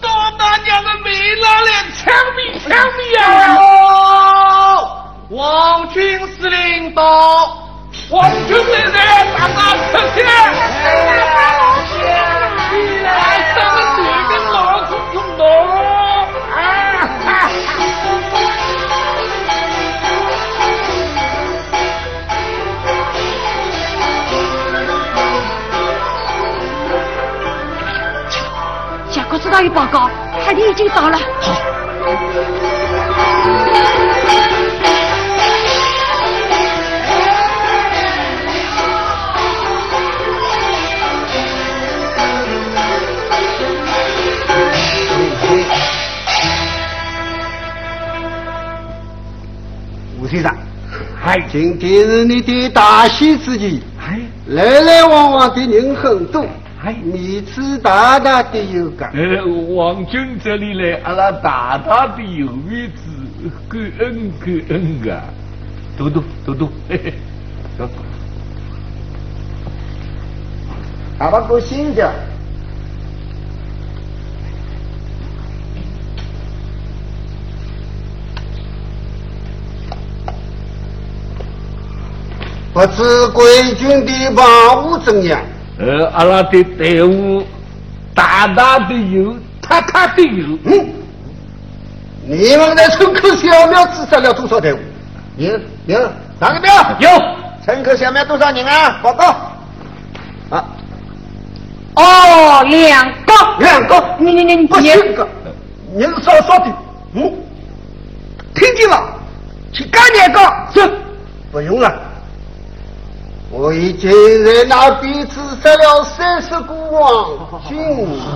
[0.00, 0.08] 多
[0.38, 3.24] 大娘的没拿来枪毙枪毙啊！
[3.56, 7.65] 哦，王军司令到。
[8.08, 8.94] 王军来了，
[9.36, 9.58] 大家
[9.90, 10.22] 出去！
[13.04, 13.10] 哎，
[13.52, 15.42] 这个女的老祖宗老
[16.54, 16.56] 啊！
[29.10, 30.08] 结果知道一报告，
[30.44, 31.18] 海蒂已经到了。
[50.26, 50.52] 吴先生，
[51.22, 56.44] 嗨，今天是你的大喜之日，哎来来往往的人很多，
[56.82, 59.06] 哎面子大大的有个。
[59.06, 59.44] 呃，
[59.76, 65.22] 王军这里来，阿拉大大的有面子，感恩感恩啊！
[65.96, 67.14] 多多多多，嘿嘿，
[67.78, 67.88] 走。
[71.20, 72.12] 阿爸过新的，
[82.76, 85.40] 不知贵军的防务怎样？
[85.78, 87.42] 呃，阿拉的队伍
[88.14, 89.34] 大大的有，
[89.66, 90.58] 大大的有。
[90.64, 90.86] 嗯，
[92.26, 94.78] 你们在村口小庙支杀了多少队伍？
[95.38, 95.98] 有有，
[96.38, 96.70] 哪个庙？
[96.98, 97.08] 有。
[97.64, 99.00] 村口小庙多少人啊？
[99.02, 99.24] 报告。
[100.50, 100.64] 啊。
[101.94, 104.04] 哦，两个，两个。
[104.18, 105.26] 你你你你不行个，
[105.94, 106.66] 你是少少的。
[107.14, 107.22] 嗯，
[108.54, 109.14] 听见了？
[109.72, 110.40] 去干两个。
[110.74, 110.90] 是。
[111.50, 112.02] 不用了。
[113.58, 114.10] 我已经
[114.44, 117.26] 在那边支杀了三十个王
[117.66, 117.78] 军。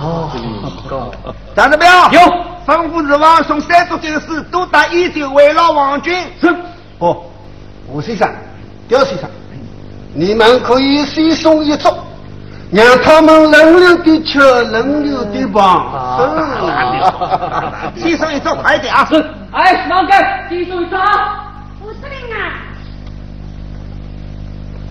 [0.01, 1.11] 哦，
[1.55, 2.19] 张德彪有
[2.65, 6.11] 吩咐日王送三十九士都打一九围绕王军。
[6.41, 6.47] 是。
[6.97, 7.17] 哦，
[7.87, 8.27] 吴先生、
[8.87, 9.29] 刁先生，
[10.15, 11.95] 你们可以先送一桌，
[12.71, 15.85] 让他们轮流的吃，轮流的帮。
[17.95, 18.01] 是。
[18.01, 19.05] 先送一桌，快点啊！
[19.05, 19.23] 是。
[19.51, 20.11] 哎，老哥，
[20.49, 21.45] 先送一桌啊！
[21.83, 22.57] 吴司令啊！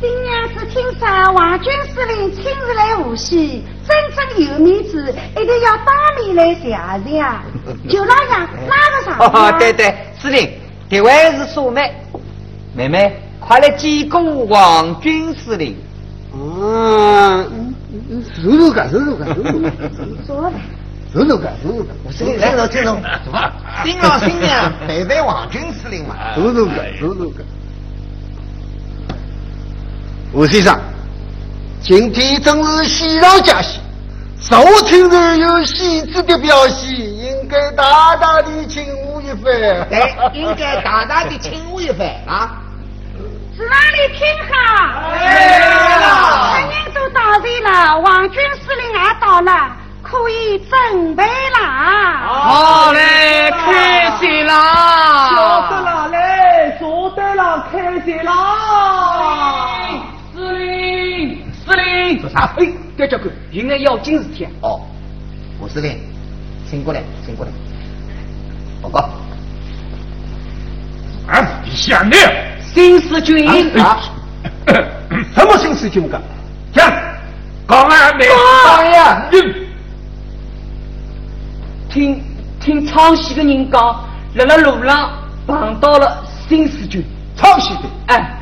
[0.00, 7.20] 今娘子听说王军司令亲自来无锡，真正有面子，一定要当面来谢谢。
[7.86, 9.18] 就那样拉个上。
[9.28, 10.50] 哦，对对，司令，
[10.88, 11.92] 这位是素妹，
[12.74, 15.76] 妹妹，快来见过王军司令。
[16.32, 17.74] 嗯，
[18.42, 19.70] 收收个，收收个，收收个，
[20.26, 20.52] 说吧。
[21.12, 22.10] 收收个，收收个。
[22.10, 22.96] 司令，听着听着，
[23.84, 26.16] 新郎新娘陪陪王军司令嘛。
[26.34, 27.44] 收收个，收收个。
[30.32, 30.78] 吴先生，
[31.82, 33.80] 今天正是喜上加喜，
[34.40, 39.42] 受听人有喜字的表现，应该大大的请我一番。
[39.88, 42.62] 对，应该大大的请我一番啊！
[43.56, 45.10] 是哪里听好？
[45.10, 45.58] 来
[45.98, 49.50] 了，人人都到齐了，王军司令也到了，
[50.00, 52.22] 可以准备啦。
[52.28, 55.34] 好嘞，开心啦！
[55.34, 59.09] 晓得了嘞，晓得了，开心啦！
[62.20, 62.54] 做啥？
[62.58, 64.50] 哎，该叫个，应该要紧事体啊！
[64.62, 64.80] 哦，
[65.58, 65.98] 我司令，
[66.68, 67.52] 请过来，请过来。
[68.82, 69.10] 报告。
[71.26, 72.16] 啊，你想的。
[72.72, 73.48] 新四军
[73.80, 73.98] 啊？
[75.34, 76.20] 什么新四军个？
[76.72, 76.90] 讲，
[77.68, 78.26] 讲啊，没
[78.64, 79.30] 讲呀。
[81.88, 82.22] 听
[82.60, 84.04] 听昌西的人讲，
[84.36, 85.10] 在了路上
[85.46, 87.04] 碰到了新四军。
[87.36, 87.80] 昌西的？
[88.06, 88.38] 哎，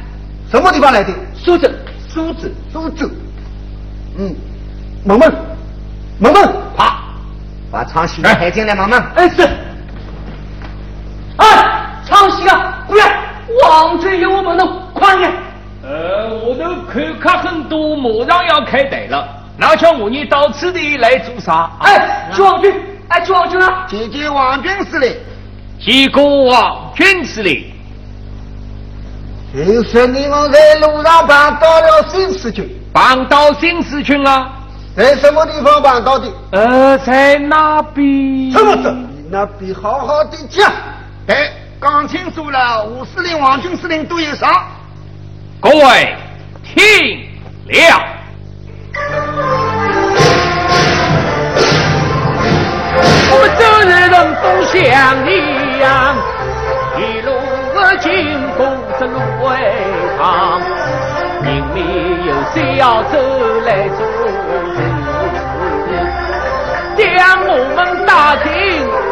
[0.50, 1.12] 什么地方来的？
[1.34, 1.68] 苏州。
[2.08, 3.10] 苏州，苏州。
[4.20, 4.34] 嗯，
[5.05, 5.32] 问问，
[6.18, 6.86] 问问，快
[7.70, 9.00] 把昌西的抬进来，萌萌。
[9.14, 9.48] 哎是。
[11.36, 11.47] 哎，
[12.05, 13.20] 昌西啊，过来，
[13.62, 15.32] 王军有我们弄，快点。
[15.84, 19.24] 呃，我都看看很多，马上要开队了。
[19.56, 21.70] 那叫我你到此地来做啥？
[21.80, 22.74] 哎，朱王军，
[23.08, 23.86] 哎，朱王军啊！
[23.88, 25.14] 见见王军司令。
[25.78, 27.64] 见过王军司令。
[29.52, 34.50] 听说你们在路上碰到了新四军，碰到新四军了？
[34.96, 36.28] 在什么地方碰到的？
[36.50, 38.50] 呃，在那边。
[38.50, 40.68] 什么着，你那边好好的讲。
[41.28, 44.64] 哎，讲清楚了，吴司令、王军司令都有啥？
[45.60, 46.16] 各位
[46.64, 46.82] 听
[47.68, 48.02] 了。
[53.30, 54.10] 我们周日人
[54.42, 54.74] 都像
[55.24, 55.86] 一样，
[56.98, 57.30] 一路
[58.00, 58.10] 经
[58.56, 58.60] 过
[58.98, 59.46] 这芦苇
[60.18, 60.60] 塘，
[61.44, 61.76] 人民
[62.48, 63.18] 有谁要走
[63.66, 63.98] 来做
[64.74, 64.78] 事，
[66.96, 67.04] 将
[67.46, 68.46] 我们打进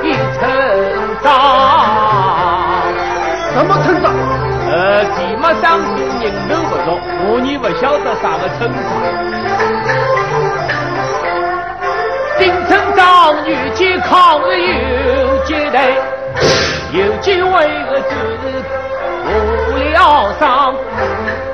[0.02, 0.40] 一村
[1.23, 1.24] 庄。
[3.52, 4.06] 什么村庄？
[4.68, 5.86] 呃，地没上树，
[6.23, 6.86] 人头不熟，
[7.28, 8.81] 我你不晓得啥个村庄。
[12.39, 13.02] 丁村长
[13.47, 15.76] 遇见抗日游击队，
[16.92, 17.50] 有几位
[17.84, 18.10] 个是
[19.27, 19.29] 无
[19.77, 20.75] 疗伤，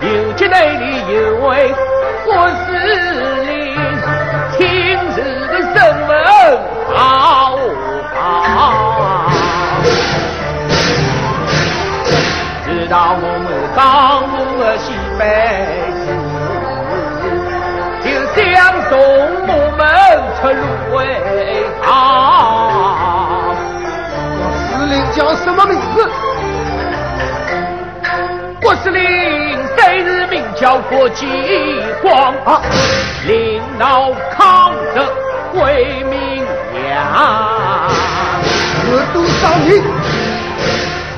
[0.01, 0.85] 游击队里
[1.15, 1.75] 有位
[2.25, 2.71] 郭司
[3.47, 3.51] 令，
[4.57, 4.61] 亲
[5.13, 5.17] 自
[5.49, 5.75] 的身
[6.07, 6.11] 份
[6.95, 6.97] 好
[8.15, 8.21] 啊！
[12.65, 13.81] 直到我们刚
[14.29, 14.37] 入
[14.79, 14.85] 西
[15.19, 15.21] 北
[16.03, 16.05] 市，
[18.05, 18.37] 就想
[18.91, 18.93] 送
[19.49, 19.81] 我们
[20.39, 20.63] 出芦
[20.95, 21.01] 苇
[21.83, 21.87] 塘。
[24.69, 25.99] 司令叫什么名字？
[28.63, 29.03] 郭司令
[29.77, 31.27] 生日名叫郭继
[32.01, 32.33] 光，
[33.27, 35.01] 领导抗日
[35.55, 36.39] 为民
[36.89, 37.91] 扬。
[38.89, 39.83] 有多少人？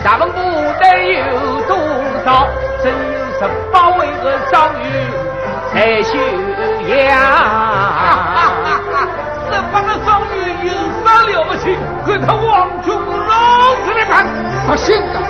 [0.03, 0.41] 咱们部
[0.81, 1.77] 队有多
[2.25, 2.49] 少？
[2.83, 2.95] 只有
[3.39, 3.41] 十
[3.71, 4.89] 八位的伤员
[5.75, 6.17] 在休
[6.89, 6.99] 养。
[9.51, 10.73] 十八个伤员有
[11.05, 11.77] 啥了不起？
[12.07, 14.27] 跟他王军老子来看，
[14.67, 15.21] 不信的。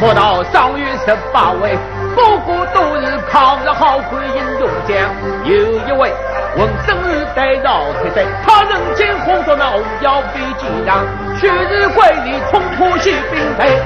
[0.00, 1.78] 活到上元十八位，
[2.16, 4.98] 个个都是抗日好汉英勇将。
[5.44, 5.54] 有
[5.86, 6.12] 一位
[6.56, 11.04] 浑身是带绕铁带，他人间红着那红腰飞机上，
[11.38, 13.80] 去日归里冲破西兵队，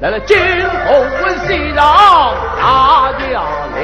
[0.00, 0.38] 来了惊
[0.86, 1.06] 鸿
[1.46, 1.84] 西上
[2.56, 3.42] 大叫
[3.74, 3.80] 亮。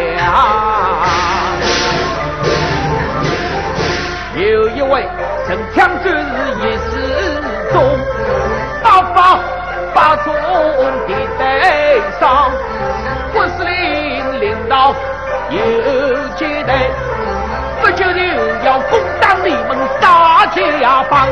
[4.37, 5.09] 有一位
[5.47, 6.11] 神枪战士
[6.61, 6.77] 一
[9.97, 11.43] 八中的带
[12.21, 12.51] 上，
[13.33, 14.95] 郭司令领导
[15.49, 15.59] 有
[16.37, 16.91] 接待，
[17.81, 18.21] 不久就
[18.63, 21.27] 要攻打你们大家帮，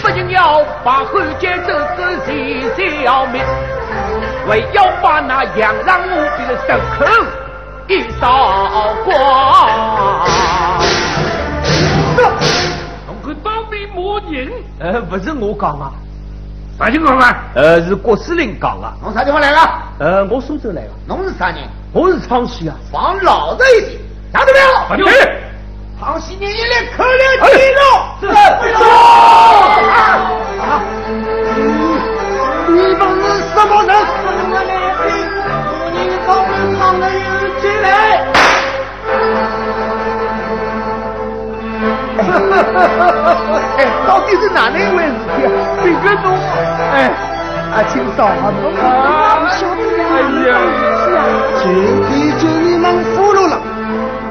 [0.00, 3.44] 不仅要把汉奸走子全消灭，
[4.48, 7.04] 还要把那洋人奴婢的牲口
[7.88, 8.24] 一扫
[9.04, 9.10] 光。
[13.08, 13.98] 侬看当面骂
[14.30, 15.90] 人，呃，不是我讲啊，
[16.78, 17.44] 啥情况啊？
[17.54, 18.92] 呃，是郭司令讲的。
[19.02, 19.58] 侬啥地方来的？
[20.00, 21.58] 呃，我苏州来的，侬是啥人？
[21.92, 22.74] 我是昌西啊。
[22.90, 24.00] 放老实一点，
[24.32, 24.66] 啥都没有？
[24.88, 25.14] 啥情况？
[26.00, 27.80] 康熙年一来可了记住。
[28.20, 28.26] 是
[32.66, 33.90] 你们是什么人？
[34.50, 34.70] 我来
[35.06, 35.08] 宾，
[35.94, 35.96] 你
[36.26, 37.16] 到底唱的有
[37.60, 37.84] 起来？
[43.76, 45.48] 哎，到底是哪能一回事体啊？
[45.82, 46.26] 这个侬，
[46.92, 46.96] 哎，
[47.74, 49.42] 阿青嫂啊，侬啊，
[50.12, 50.16] 哎
[50.48, 50.50] 呀，
[51.62, 51.64] 今
[52.08, 52.84] 天就你们
[53.14, 53.58] 俘虏了，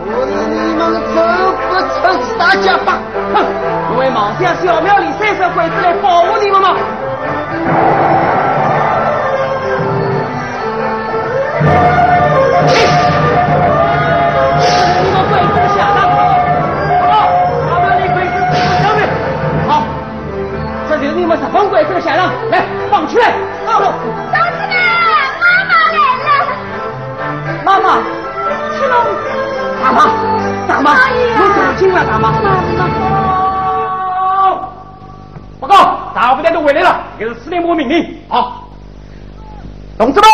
[0.05, 0.81] 我是你们
[1.13, 1.17] 走
[1.69, 2.95] 不出四大家帮。
[3.33, 3.35] 哼，
[3.91, 6.67] 我为冒向小庙里三十鬼子来保护你们吗？
[21.83, 23.33] 你们日本鬼子的下场，来放出来。
[23.65, 23.87] 同志们，妈妈来
[26.37, 26.45] 了！
[27.65, 27.97] 妈妈，
[28.77, 28.95] 是喽，
[29.81, 30.05] 大妈，
[30.67, 31.43] 大妈，你走
[31.77, 32.31] 进了，大妈。
[35.59, 38.17] 报告，大部队都回来了，给是司令部命令。
[38.29, 38.63] 好，
[39.97, 40.29] 同志们，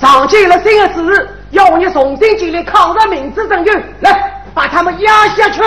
[0.00, 5.62] 上级有了新的指示，要我们重新建立抗日民主政权，来把他们压下去。